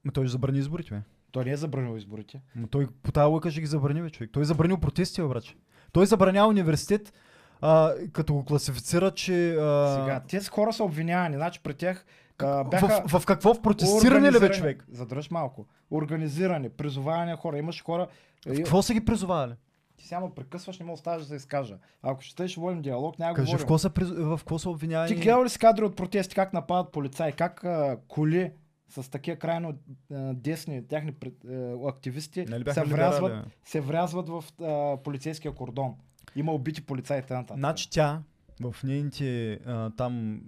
[0.04, 1.02] ма той ще забрани изборите, бе.
[1.32, 2.42] Той не е забранил изборите.
[2.56, 4.30] Ма той по тази лъка ще ги забрани, бе, човек.
[4.34, 5.56] Той е забранил протести, бе, браче.
[5.92, 7.14] Той забранява университет,
[7.62, 9.56] а, като го класифицира, че...
[9.60, 11.36] А, Сега, тези хора са обвинявани.
[11.36, 12.06] Значи при тях
[12.40, 13.04] а, бяха...
[13.08, 13.54] в, в, какво?
[13.54, 14.86] В протестиране ли, бе, човек?
[14.92, 15.66] Задръж малко.
[15.92, 17.58] Организирани, призоваване на хора.
[17.58, 18.08] Имаше хора...
[18.48, 19.54] В какво са ги призовали?
[19.98, 21.78] Ти сега ме прекъсваш, не мога да оставаш да се изкажа.
[22.02, 23.80] Ако ще ще водим диалог, няма да Кажи, в говорим.
[23.80, 24.10] са, приз...
[24.10, 25.08] в какво са обвинявани?
[25.08, 28.52] Ти гледал ли си кадри от протести, как нападат полицаи, как а, коли
[28.90, 29.74] с такива крайно
[30.14, 35.96] а, десни тяхни пред, а, активисти Нали се врязват, се врязват в а, полицейския кордон.
[36.36, 37.46] Има убити полицаи и т.н.
[37.54, 38.22] Значи тя
[38.62, 40.42] в нейните а, там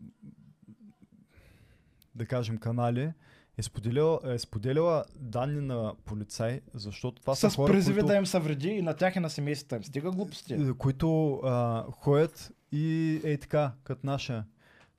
[2.15, 3.11] да кажем канали
[3.57, 8.15] е споделила, е споделила данни на полицаи, защото това са с хора, призиви които, да
[8.15, 9.83] им се вреди и на тях и на семействата им.
[9.83, 10.53] Стига глупости.
[10.53, 14.45] е, които а, ходят и е така, като наша.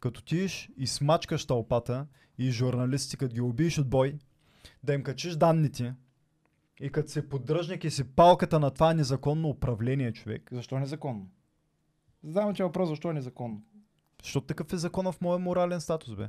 [0.01, 2.07] Като тиш и смачкаш тълпата
[2.39, 4.19] и журналисти, като ги убиеш от бой,
[4.83, 5.95] да им качиш данните
[6.81, 10.49] и като си поддръжник и си палката на това незаконно управление, човек.
[10.53, 11.29] Защо е незаконно?
[12.23, 13.63] Задавам ти въпрос, защо е незаконно?
[14.23, 16.29] Защото такъв е закона в моя морален статус, бе.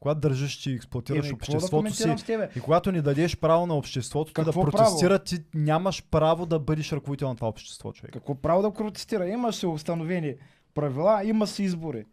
[0.00, 3.74] Когато държиш, че експлуатираш Еми, какво да обществото си и когато не дадеш право на
[3.74, 8.12] обществото ти да протестира, ти нямаш право да бъдеш ръководител на това общество, човек.
[8.12, 9.28] Какво право да протестира?
[9.28, 10.34] Има се установени
[10.74, 12.04] правила, има си избори.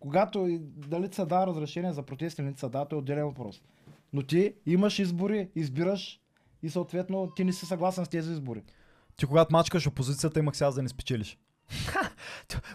[0.00, 3.62] Когато дали са да разрешение за протести, или не са да, то е отделен въпрос.
[4.12, 6.21] Но ти имаш избори, избираш
[6.62, 8.62] и съответно ти не си съгласен с тези избори.
[9.16, 11.38] Ти когато мачкаш опозицията, имах сега да не спечелиш.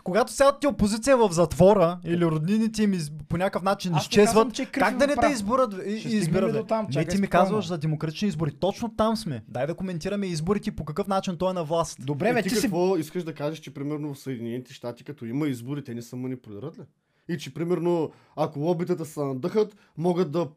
[0.03, 3.11] когато цялата ти опозиция е в затвора или роднините им из...
[3.29, 5.33] по някакъв начин Аз изчезват, казвам, как да не те право.
[5.33, 6.51] изборят и, избират?
[6.51, 7.29] до Не, ти ми спокойно.
[7.29, 8.51] казваш за демократични избори.
[8.51, 9.43] Точно там сме.
[9.47, 11.97] Дай да коментираме изборите и по какъв начин той е на власт.
[12.05, 12.61] Добре, Е, бе, ти ти си...
[12.61, 16.15] какво искаш да кажеш, че примерно в Съединените щати, като има избори, те не се
[16.15, 16.83] манипулират ли?
[17.29, 20.47] И че примерно, ако лобитата се надъхат, могат да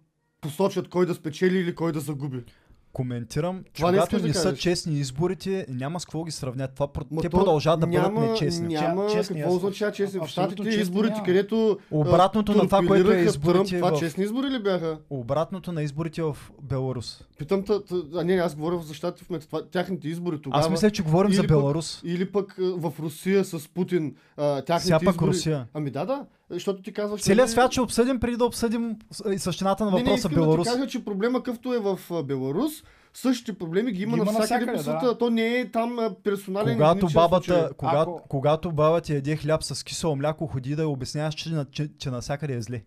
[0.41, 2.45] посочат кой да спечели или кой да загуби.
[2.93, 4.61] Коментирам, че Това не когато искаш да не са кажеш.
[4.61, 6.75] честни изборите, няма с какво ги сравнят.
[6.75, 8.75] Това, Ма те то продължават да бъдат нечестни.
[8.75, 10.21] Няма честни, какво означава честни.
[10.21, 11.25] В щатите честни изборите, няма.
[11.25, 13.99] където Обратното на това, което е изборите Тръмп, това в...
[13.99, 14.99] честни избори ли бяха?
[15.11, 17.25] Обратното на изборите в Беларус.
[17.41, 19.47] Питам, та, та, а не, аз говоря за щатите в момента.
[19.47, 20.61] Това, тяхните избори тогава.
[20.61, 22.01] Аз мисля, че говорим за пък- Беларус.
[22.05, 24.15] Или пък в Русия с Путин.
[24.37, 25.29] А, тяхните Сега пък избори...
[25.29, 25.67] Русия.
[25.75, 26.25] Ами да, да.
[26.51, 27.21] Защото ти казваш...
[27.21, 28.97] Целият нали- свят ще обсъдим преди да обсъдим
[29.37, 30.65] същината на Не, не, въпроса искам Беларус.
[30.65, 32.73] да ти кажа, че проблема къвто е в Беларус,
[33.15, 35.19] същите проблеми ги има, Ги има навсякъде по навсякъде, света.
[35.19, 37.69] То не е там персонален Когато бабата, случай.
[37.77, 41.51] когато, Ако- когато баба ти яде хляб с кисело мляко, ходи да й обясняваш, че,
[41.51, 42.83] на- че, че навсякъде е зле.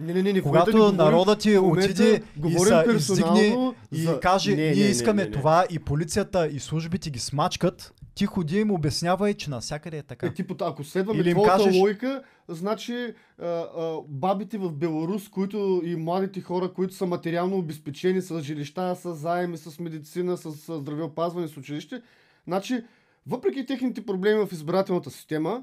[0.00, 0.42] Не, не, не, не.
[0.42, 2.54] Когато не говорим- народът ти отиде и
[2.84, 2.94] персонално
[3.40, 5.30] издигне и за- каже, Не, ние не, не, искаме не, не.
[5.32, 10.26] това и полицията и службите ги смачкат, ти ходи им обяснявай, че навсякъде е така.
[10.26, 12.94] Е, типа, ако следваме Или твоята кажеш- логика, значи
[13.38, 18.96] а, а, бабите в Беларус, които и младите хора, които са материално обезпечени с жилища,
[18.96, 22.02] с заеми, с медицина, с, с здравеопазване, с училище,
[22.46, 22.82] значи,
[23.26, 25.62] въпреки техните проблеми в избирателната система,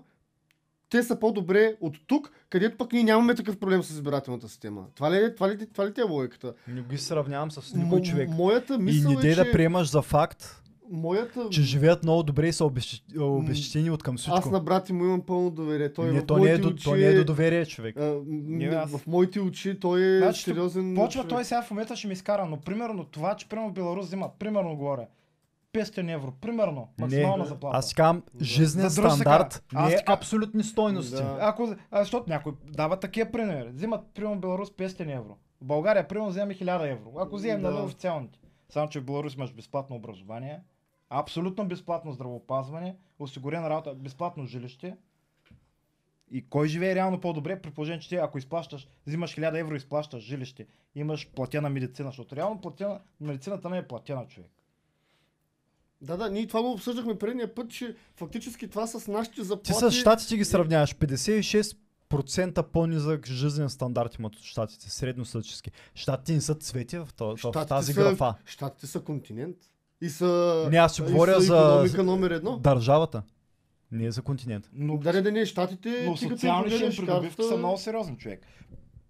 [0.92, 4.86] те са по-добре от тук, където пък ние нямаме такъв проблем с избирателната система.
[4.96, 6.54] Това ли, е- това ли, това ли ти е логиката?
[6.68, 8.30] Не ги сравнявам с никой Мо- човек.
[8.30, 9.36] Моята И мисъл не е, че...
[9.36, 10.62] да приемаш за факт,
[10.92, 11.48] Моята...
[11.52, 14.38] че живеят много добре и са обезщетени от към всичко.
[14.38, 15.94] Аз на брати му имам пълно доверие.
[15.94, 17.98] Той не, то, не е до, очи то не е до доверие, човек.
[17.98, 20.96] А, м, Не, аз- В моите очи той е Значи, сериозен.
[20.96, 21.30] Почва човек.
[21.30, 24.76] той сега в момента ще ми изкара, но примерно това, че примерно Беларус взимат, примерно
[24.76, 25.06] говоря,
[25.74, 27.78] 500 евро, примерно, максимална Не, заплата.
[27.78, 29.64] аз си казвам, жизнен За дръж се стандарт.
[29.74, 31.16] Аз не е така- абсолютни стойности.
[31.16, 31.38] Да.
[31.42, 33.70] Ако, а, защото някой дава такива примери.
[33.70, 35.38] Взимат, примерно, Беларус 500 евро.
[35.62, 37.12] В България, примерно, вземе 1000 евро.
[37.18, 37.72] Ако вземем, Да.
[37.72, 38.40] нали, официалните.
[38.70, 40.60] Само, че в Беларус имаш безплатно образование,
[41.10, 44.98] абсолютно безплатно здравопазване, осигурена работа, безплатно жилище.
[46.32, 49.78] И кой живее реално по-добре, при положение, че ти, ако изплащаш, взимаш 1000 евро и
[49.78, 50.66] изплащаш жилище,
[50.96, 54.52] имаш платена медицина, защото реално платена, медицината не е платена човек.
[56.02, 59.74] Да, да, ние това го обсъждахме предния път, че фактически това с нашите Ти заплати...
[59.74, 60.96] с щатите ги сравняваш.
[60.96, 65.72] 56% по-низък жизнен стандарт имат от щатите, средностатически.
[65.96, 68.34] Щатите не са цвети в, то, в тази са, графа.
[68.46, 69.58] Щатите са континент.
[70.02, 70.68] И са...
[70.72, 72.58] Не, аз си говоря за- номер едно.
[72.58, 73.24] Държавата.
[73.92, 74.70] Не е за континент.
[74.74, 76.04] Но, Да, не, да, не, щатите...
[76.08, 78.46] но ти социалните придобивки са много сериозни човек.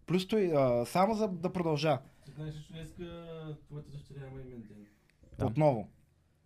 [0.05, 3.03] Плюс той, а, само за да продължа, Ти знаеш, че днеска
[3.67, 4.85] твоята дъщеря има имен ден.
[5.39, 5.45] Да.
[5.45, 5.87] отново.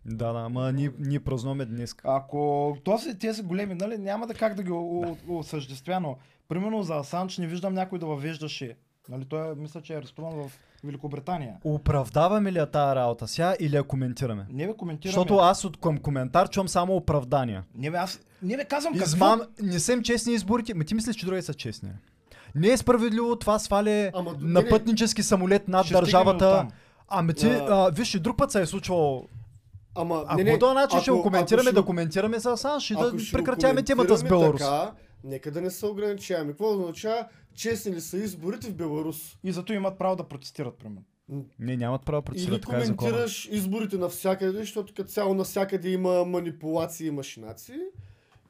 [0.08, 1.94] Да, да, ама ние, ние празнуваме днес.
[2.04, 6.16] Ако този, тези големи, нали, няма да как да ги о- о- осъществя, но
[6.48, 8.76] примерно за Асанч не виждам някой да въвеждаше.
[9.08, 11.54] Нали, той е, мисля, че е арестуван в Великобритания.
[11.64, 14.46] Оправдаваме ли я тази работа сега или я коментираме?
[14.50, 15.12] Не бе, коментираме.
[15.12, 17.64] Защото аз от към коментар чувам само оправдания.
[17.74, 18.20] Не бе, аз...
[18.42, 19.06] Не бе, казвам какво...
[19.06, 20.74] Измам, не съм честни изборите.
[20.74, 21.90] Ма ти мислиш, че други са честни.
[22.54, 24.68] Не е справедливо това сваля Ама, на не.
[24.68, 26.66] пътнически самолет над държавата.
[27.08, 27.66] Ами ти, А.
[27.70, 29.24] а, виж, и друг път се е случвало.
[29.96, 32.38] Ама, Ако не, не, по този начин ще ако- го коментираме, ако да ще- коментираме
[32.38, 34.60] за Асанж и да ще прекратяваме темата с Беларус.
[34.60, 34.92] Така,
[35.24, 36.50] нека да не се ограничаваме.
[36.50, 39.16] Какво означава честни ли са изборите в Беларус?
[39.44, 41.02] И зато имат право да протестират, примерно.
[41.58, 45.90] Не, нямат право да Или процедурат така е коментираш изборите навсякъде, защото като цяло навсякъде
[45.90, 47.74] има манипулации и машинации.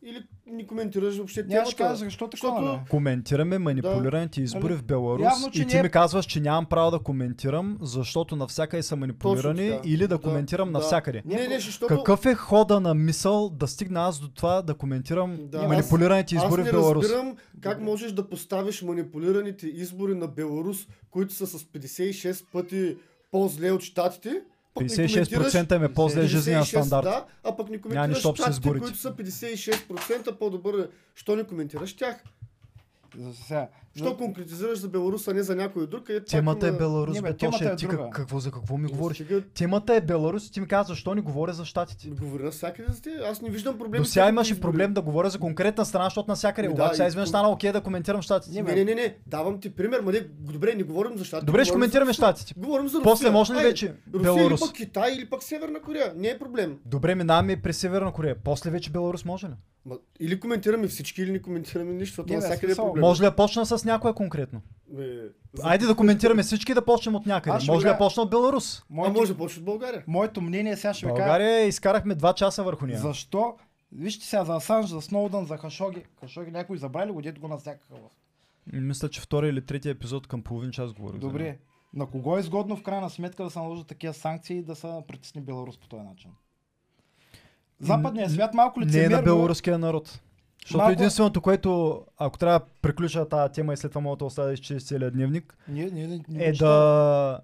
[0.06, 1.92] Или не коментираш въобще Не, аз ще темата.
[1.92, 2.80] кажа, защо така, Защото- не?
[2.90, 4.74] Коментираме манипулираните избори Нали?
[4.74, 8.36] в Беларус Явно, и ти не е- ми казваш, че нямам право да коментирам, защото
[8.36, 9.82] навсякъде са манипулирани така.
[9.84, 10.72] или да Да, коментирам да.
[10.72, 11.22] навсякъде.
[11.24, 11.96] Не, не, защото...
[11.96, 16.42] Какъв е хода на мисъл да стигна аз до това да коментирам Да, манипулираните аз,
[16.44, 17.04] избори аз в не Беларус?
[17.04, 20.78] разбирам как можеш да поставиш манипулираните избори на Беларус,
[21.10, 22.96] които са с 56 пъти
[23.30, 24.42] по-зле от щатите.
[24.76, 27.04] Пък не 56% им е по-зле 56, жизнения стандарт.
[27.04, 28.82] Да, а пък не Няма коментираш щатите, изборите.
[28.82, 30.88] които са 56% по-добър.
[31.14, 32.16] Що не коментираш тях?
[33.18, 33.68] За сега.
[33.96, 36.04] Що конкретизираш за Беларус, а не за някой друг?
[36.04, 37.96] където Темата е Беларус, Не, бе, темата е ти друга.
[37.98, 39.16] как- какво, за какво ми говориш?
[39.16, 42.08] стига- Темата е Беларус и ти ми казваш, защо не говоря за щатите?
[42.10, 43.12] Говори навсякъде за тях.
[43.22, 44.02] Аз не виждам проблем.
[44.02, 46.68] До сега имаше проблем да говоря за конкретна страна, защото навсякъде.
[46.68, 48.62] Да, Обаче сега изведнъж стана окей да коментирам щатите.
[48.62, 49.16] Не, Не, не, не.
[49.26, 51.46] Давам ти пример, ма не, добре, не говорим за щатите.
[51.46, 52.54] Добре, ще коментираме щатите.
[52.56, 53.02] Говорим за Русия.
[53.04, 54.60] После може ли вече Беларус?
[54.60, 56.12] или пък Китай, или пък Северна Корея.
[56.16, 56.78] Не е проблем.
[56.86, 58.36] Добре, минаваме и през Северна Корея.
[58.44, 59.52] После вече Беларус може ли?
[60.20, 63.00] Или коментираме всички, или не коментираме нищо, защото навсякъде е проблем.
[63.00, 64.60] Може ли да почна с някоя конкретно?
[64.88, 65.20] Бе,
[65.52, 67.56] за- Айде да коментираме всички и да почнем от някъде.
[67.56, 68.78] Аз Може да почна от Беларус?
[68.80, 70.04] А Моето, може да почне от България.
[70.06, 71.18] моето мнение сега ще ви кажа.
[71.18, 72.98] България изкарахме два часа върху нея.
[72.98, 73.54] Защо?
[73.92, 76.04] Вижте сега за Асанж, за Сноудън, за Хашоги.
[76.20, 77.98] Хашоги някой забрали го, дето го насякаха в
[78.72, 81.20] Мисля, че втори или третия епизод към половин час говорих.
[81.20, 81.58] Добре.
[81.94, 84.88] На кого е изгодно в крайна сметка да се наложат такива санкции и да се
[85.08, 86.30] притесни Беларус по този начин?
[87.80, 89.16] Западният свят малко Не е лицемерно...
[89.16, 90.20] на белоруския народ.
[90.64, 94.24] Защото Малко- единственото, което, ако трябва да приключа тази тема и след това мога да
[94.24, 97.40] оставя да изчез целият дневник, Ние, ние, ние, ние е да...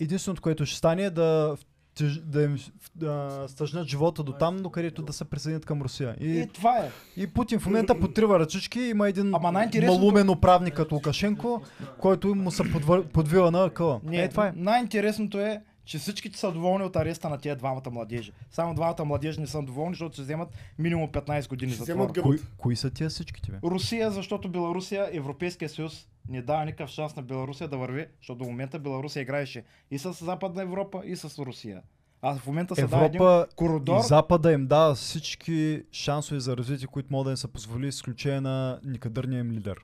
[0.00, 1.56] Единственото, което ще стане е да,
[2.22, 2.58] да им
[2.94, 6.16] да стъжнат живота до там, до където да се присъединят към Русия.
[6.20, 6.90] И И, това е.
[7.16, 11.62] и Путин в момента потрива ръчички, има един Ама малумен управник като Лукашенко,
[11.98, 13.04] който му се подвър...
[13.04, 14.00] подвива на къла.
[14.04, 14.52] Не, Е, това е.
[14.56, 18.32] Най-интересното е, че всичките са доволни от ареста на тия двамата младежи.
[18.50, 20.48] Само двамата младежи не са доволни, защото ще вземат
[20.78, 22.24] минимум 15 години вземат гъб.
[22.24, 23.58] Кои, кои са тия всичките, бе?
[23.64, 28.44] Русия, защото Беларусия, Европейския съюз не дава никакъв шанс на Беларусия да върви, защото до
[28.44, 31.82] момента Беларусия играеше и с Западна Европа, и с Русия.
[32.22, 33.98] А в момента се дава един Европа коридор.
[33.98, 38.40] и Запада им дава всички шансове за развитие, които могат да им се позволи, изключение
[38.40, 39.76] на никадърния им лидер.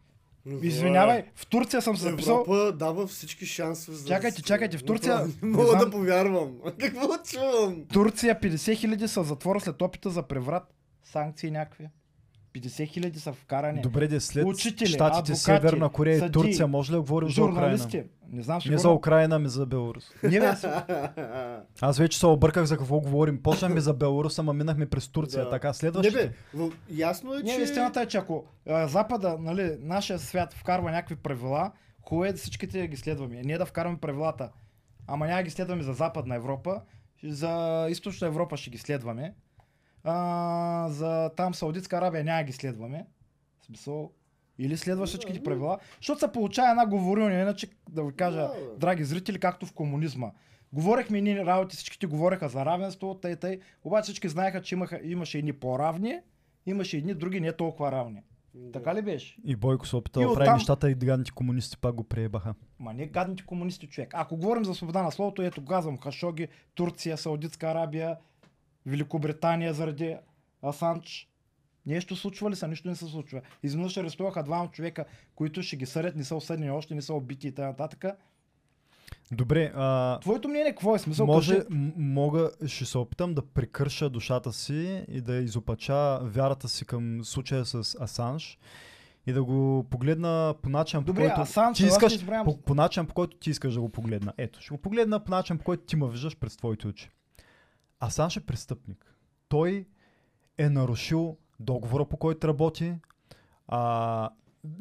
[0.62, 2.34] Извинявай, в Турция съм се записал.
[2.34, 4.08] Европа дава всички шансове за...
[4.08, 6.52] Чакайте, чакайте, в Турция- Не мога знам- да повярвам.
[6.78, 7.84] Какво чувам?
[7.92, 10.74] Турция 50 хиляди са затвора след опита за преврат.
[11.04, 11.88] Санкции някакви.
[12.54, 13.80] 50 хиляди са вкарани.
[13.80, 17.44] Добре, де след Учители, Штатите, адвокати, Северна Корея и Турция, може ли да говорим за
[17.44, 17.60] Украина?
[17.60, 18.04] Журналисти.
[18.32, 20.10] Не знам, Не за Украина, ми за Беларус.
[20.22, 20.54] Не, бе,
[21.80, 23.42] Аз вече се обърках за какво говорим.
[23.42, 25.44] Почнахме за Беларус, ама минахме през Турция.
[25.44, 25.50] Да.
[25.50, 26.26] Така, Не следващите.
[26.26, 26.72] бе, в...
[26.90, 27.62] ясно е, Не, че...
[27.62, 31.72] истината е, че ако а, Запада, нали, нашия свят вкарва някакви правила,
[32.02, 33.42] хубаво е да всичките да ги следваме.
[33.44, 34.50] Ние да вкарваме правилата.
[35.06, 36.80] Ама няма ги следваме за Западна Европа,
[37.24, 39.34] за Източна Европа ще ги следваме.
[40.04, 43.06] А, за там Саудитска Арабия няма ги следваме.
[43.60, 44.10] В смисъл,
[44.58, 49.40] или следваш всичките правила, защото се получава една говорилня, иначе да ви кажа, драги зрители,
[49.40, 50.30] както в комунизма.
[50.72, 55.38] Говорехме ни работи, всичките говореха за равенство, тъй, тъй, обаче всички знаеха, че имаха, имаше
[55.38, 56.18] едни по-равни,
[56.66, 58.22] имаше едни други не толкова равни.
[58.72, 59.36] Така ли беше?
[59.44, 62.54] И Бойко се опита И да прави оттам- нещата и гадните комунисти пак го приебаха.
[62.78, 64.10] Ма не гадните комунисти човек.
[64.14, 68.16] Ако говорим за свобода на словото, ето казвам Хашоги, Турция, Саудитска Арабия,
[68.86, 70.16] Великобритания заради
[70.62, 71.28] Асанч.
[71.86, 72.68] Нещо случва ли се?
[72.68, 73.40] Нищо не се случва.
[73.62, 75.04] Изведнъж арестуваха двама човека,
[75.34, 78.14] които ще ги съдят, не са осъдени още, не са убити и т.н.
[79.32, 81.26] Добре, а, Твоето мнение какво е смисъл?
[81.26, 86.84] може, м- мога, ще се опитам да прекърша душата си и да изопача вярата си
[86.84, 88.58] към случая с Асанж
[89.26, 93.06] и да го погледна по начин, по Добре, който Асанж, ти искаш, по, по начин,
[93.06, 94.32] по който ти искаш да го погледна.
[94.38, 97.10] Ето, ще го погледна по начин, по който ти ме виждаш през твоите очи.
[98.02, 99.16] Асанж е престъпник.
[99.48, 99.86] Той
[100.58, 102.94] е нарушил договора, по който работи,
[103.68, 104.30] а,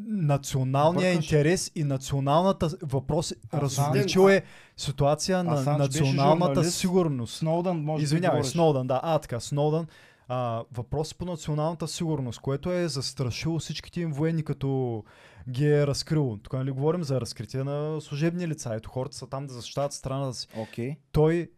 [0.07, 1.25] националния Бъркаш.
[1.25, 3.33] интерес и националната въпрос.
[3.53, 4.43] Различил е
[4.77, 7.37] ситуация на Асанж националната сигурност.
[7.37, 8.51] Сноудън може да Извинявай, говориш.
[8.51, 9.87] Сноудън, да, а така, Сноудън.
[10.27, 15.03] А, въпрос по националната сигурност, което е застрашило всичките им военни, като
[15.49, 16.39] ги е разкрил.
[16.43, 18.75] Тук нали говорим за разкритие на служебни лица.
[18.75, 20.47] Ето хората са там да защитават страната си.
[20.57, 20.95] Окей.
[21.11, 21.51] Той,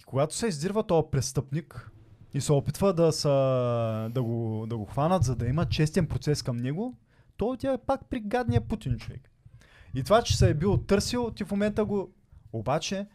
[0.00, 1.90] и когато се издирва този престъпник
[2.34, 3.28] и се опитва да, са,
[4.10, 6.96] да, го, да го хванат, за да има честен процес към него,
[7.36, 9.30] той отива е пак при гадния Путин човек.
[9.94, 12.10] И това, че се е бил търсил, ти в момента го...
[12.52, 13.06] Обаче,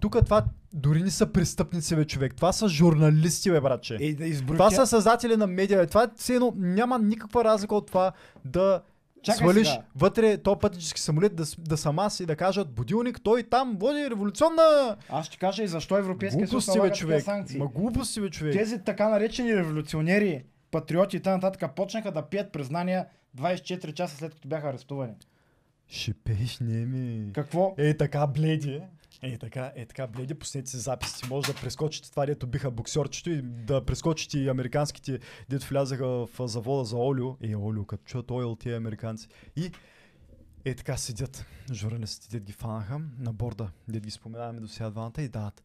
[0.00, 2.34] тук това дори не са престъпници, бе, човек.
[2.34, 3.96] Това са журналисти, бе, братче.
[4.00, 5.78] Ей, да изброи това са създатели на медиа.
[5.78, 5.86] бе.
[5.86, 8.12] Това е едно, няма никаква разлика от това
[8.44, 8.82] да
[9.22, 9.82] Чакай свалиш сега.
[9.96, 14.10] вътре този пътнически самолет да, да съм аз и да кажат будилник, той там води
[14.10, 17.22] революционна Аз ще кажа и защо Европейския съюз налага човек.
[17.24, 17.58] санкции.
[17.58, 18.52] Ма глупости, бе, човек.
[18.52, 21.68] Тези така наречени революционери, патриоти и т.н.
[21.76, 23.06] почнаха да пият признания
[23.38, 25.12] 24 часа след като бяха арестувани.
[25.88, 27.32] Ще пееш, не ми.
[27.32, 27.74] Какво?
[27.78, 28.82] Е, така бледи.
[29.22, 31.28] Е, така, е, така бледи, пуснете си записи.
[31.28, 36.28] Може да прескочите това, дето биха боксерчето и да прескочите и американските, дето влязаха в
[36.48, 37.36] завода за олио.
[37.42, 39.28] Е, олио, като чуят ойл тия американци.
[39.56, 39.70] И
[40.64, 45.22] е така седят журналистите, дед ги фанаха на борда, дед ги споменаваме до сега двамата
[45.22, 45.62] и дават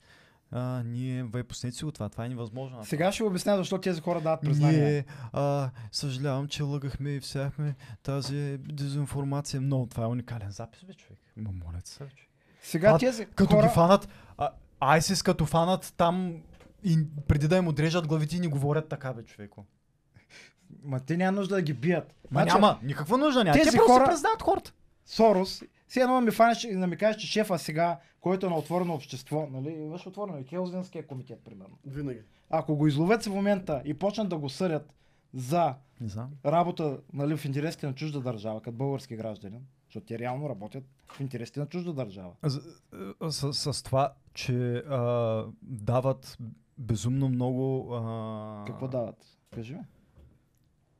[0.55, 2.85] а, ние, бе, пуснете си го това, това е невъзможно.
[2.85, 4.91] Сега ще обясня защо тези хора дават признание.
[4.91, 9.61] Ние, а, съжалявам, че лъгахме и всяхме тази дезинформация.
[9.61, 11.19] Но това е уникален запис, бе, човек.
[11.37, 12.13] Моля се, човек.
[12.63, 13.61] Сега А, тези Като хора...
[13.63, 14.49] ги фанат, а,
[14.81, 16.37] ISIS като фанат там
[16.83, 19.65] и преди да им отрежат главите и ни говорят така, бе, човеко.
[20.83, 22.07] Ма те няма нужда да ги бият.
[22.31, 23.53] Ма Значи, няма, никаква нужда няма.
[23.53, 24.73] тези Те хора- признават хората.
[25.05, 28.57] Сорос, си едно ми фанеш и да ми кажеш, че шефа сега, който е на
[28.57, 31.77] отворено общество, нали, имаш отворено и Хелзинския комитет, примерно.
[31.85, 32.19] Винаги.
[32.49, 34.93] Ако го изловят в момента и почнат да го съдят
[35.33, 36.29] за Не знам.
[36.45, 40.83] работа нали, в интересите на чужда държава, като български гражданин, защото те реално работят
[41.13, 42.31] в интересите на чужда държава.
[42.43, 42.61] С,
[43.53, 46.37] с, с това, че а, дават
[46.77, 47.93] безумно много...
[47.93, 48.63] А...
[48.67, 49.37] Какво дават?
[49.51, 49.79] Кажи ми.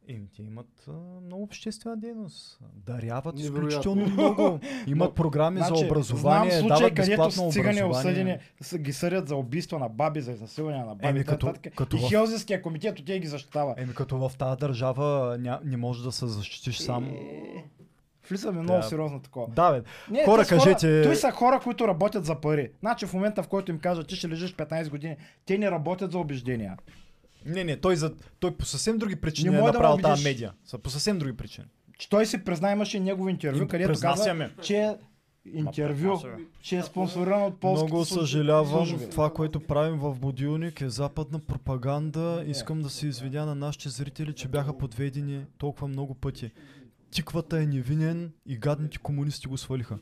[0.07, 2.59] Еми, те имат а, много обществена дейност.
[2.75, 3.67] Даряват Невероятно.
[3.67, 4.59] изключително много.
[4.87, 7.83] Имат Но, програми за Значи, образование, знам случай, дават където безплатно образование.
[7.83, 8.37] осъдени
[8.77, 11.07] ги съдят за убийство на баби, за изнасилване на баби.
[11.07, 11.73] Еми, и като- нататък.
[11.75, 13.75] като и в- Хелзинския комитет от тях ги защитава.
[13.77, 17.05] Еми като в тази държава ня, не можеш да се защитиш сам.
[17.05, 17.65] Е,
[18.29, 18.83] Влизаме много Да.
[18.83, 19.47] сериозно такова.
[19.49, 19.81] Да, бе.
[20.09, 22.69] Не, Хора, кажете- Той са хора, които работят за пари.
[22.79, 26.11] Значи в момента, в който им кажат, ти ще лежиш 15 години, те не работят
[26.11, 26.77] за убеждения.
[27.45, 30.23] Не, не, той, за, той по съвсем други причини Не е да направил ме тази
[30.23, 30.53] медия.
[30.65, 31.67] Са по съвсем други причини.
[31.99, 34.51] Че той си призна, имаше негово интервю, И където произнасяме.
[34.61, 34.95] че е
[35.47, 36.19] интервю,
[36.61, 38.67] че е спонсориран от полските Много съжалявам.
[38.85, 39.09] служби.
[39.09, 42.43] Това, което правим в Будилник е западна пропаганда.
[42.47, 46.51] Искам да се извиня на нашите зрители, че бяха подведени толкова много пъти.
[47.13, 49.99] Тиквата е невинен и гадните комунисти го свалиха.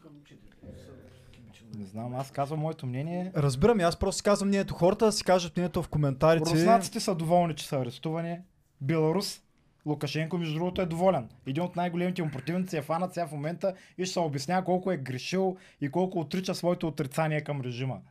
[1.78, 3.32] Не знам, аз казвам моето мнение.
[3.36, 4.74] Разбирам, аз просто си казвам мнението.
[4.74, 6.52] Хората да си кажат мнението в коментарите.
[6.52, 8.40] Руснаците са доволни, че са арестувани.
[8.82, 9.42] Беларус,
[9.86, 11.30] Лукашенко, между другото, е доволен.
[11.46, 14.92] Един от най-големите му противници е фанат сега в момента и ще се обяснява колко
[14.92, 18.02] е грешил и колко отрича своето отрицание към режима.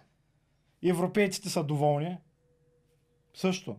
[0.85, 2.19] Европейците са доволни.
[3.35, 3.77] Също.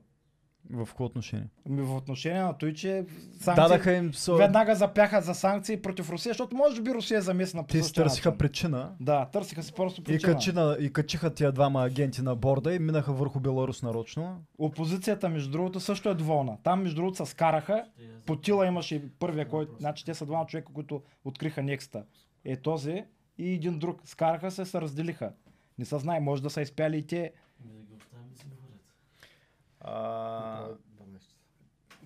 [0.70, 1.48] В какво отношение?
[1.68, 3.06] Ами в отношение на той, че
[3.40, 3.64] санкции...
[3.64, 4.14] Дадаха им...
[4.14, 4.36] Со...
[4.36, 7.94] Веднага запяха за санкции против Русия, защото може би Русия е замесена по Те си
[7.94, 8.38] търсиха начин.
[8.38, 8.96] причина.
[9.00, 10.34] Да, търсиха си просто И, причина.
[10.34, 14.44] качина, и качиха тия двама агенти на борда и минаха върху Беларус нарочно.
[14.58, 16.58] Опозицията, между другото, също е доволна.
[16.64, 17.86] Там, между другото, се скараха.
[18.26, 19.76] По Тила имаше и първия, който...
[19.80, 22.04] Значи те са двама човека, които откриха некста.
[22.46, 23.04] Е този
[23.38, 24.02] и един друг.
[24.06, 25.32] Скараха се, се разделиха.
[25.80, 27.32] Не се знае, може да са изпяли и те.
[27.64, 28.80] Ами да ги оставим да си говорят.
[29.82, 30.66] А...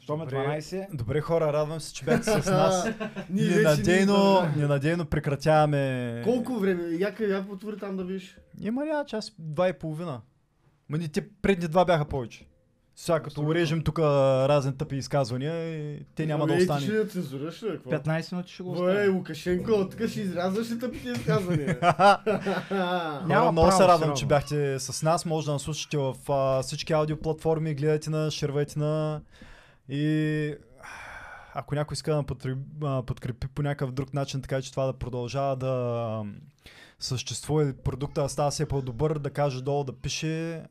[0.06, 0.36] Щом е Добре.
[0.38, 0.96] 12.
[0.96, 2.88] Добре хора, радвам се, че бяхте с нас.
[3.30, 6.22] Ние Ненадейно, не- ненадейно прекратяваме.
[6.24, 6.84] Колко време?
[6.84, 8.38] Яка, я потвори там да видиш.
[8.62, 10.22] Има ли час, два и половина?
[10.90, 12.46] Ма ни те предни два бяха повече.
[12.98, 16.82] Сега като урежем тук разни тъпи изказвания, и те няма да Ей, Ти остане.
[16.82, 17.68] ще цензураш ли?
[17.68, 17.92] какво?
[17.92, 19.16] 15 минути ще го Ой, оставим.
[19.16, 21.80] Лукашенко, тук ще изрязваш ли тъпите изказвания?
[23.28, 25.26] Няма много се радвам, че бяхте с нас.
[25.26, 29.22] Може да нас слушате в а, всички аудиоплатформи, гледайте на, шервайте на
[29.90, 30.56] и
[31.54, 32.60] ако някой иска да подкрепи,
[33.08, 36.24] подкрепи по някакъв друг начин, така че това да продължава да
[37.00, 40.64] съществува и продукта да става все по-добър, да каже долу, да пише,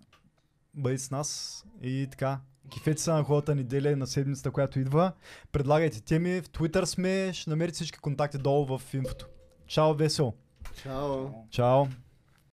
[0.74, 2.40] бъди с нас и така.
[2.70, 5.12] Кифете се на хубавата неделя на седмицата, която идва.
[5.52, 9.26] Предлагайте теми, в Twitter сме, ще намерите всички контакти долу в инфото.
[9.66, 10.34] Чао, весело!
[10.82, 11.28] Чао.
[11.50, 11.86] Чао!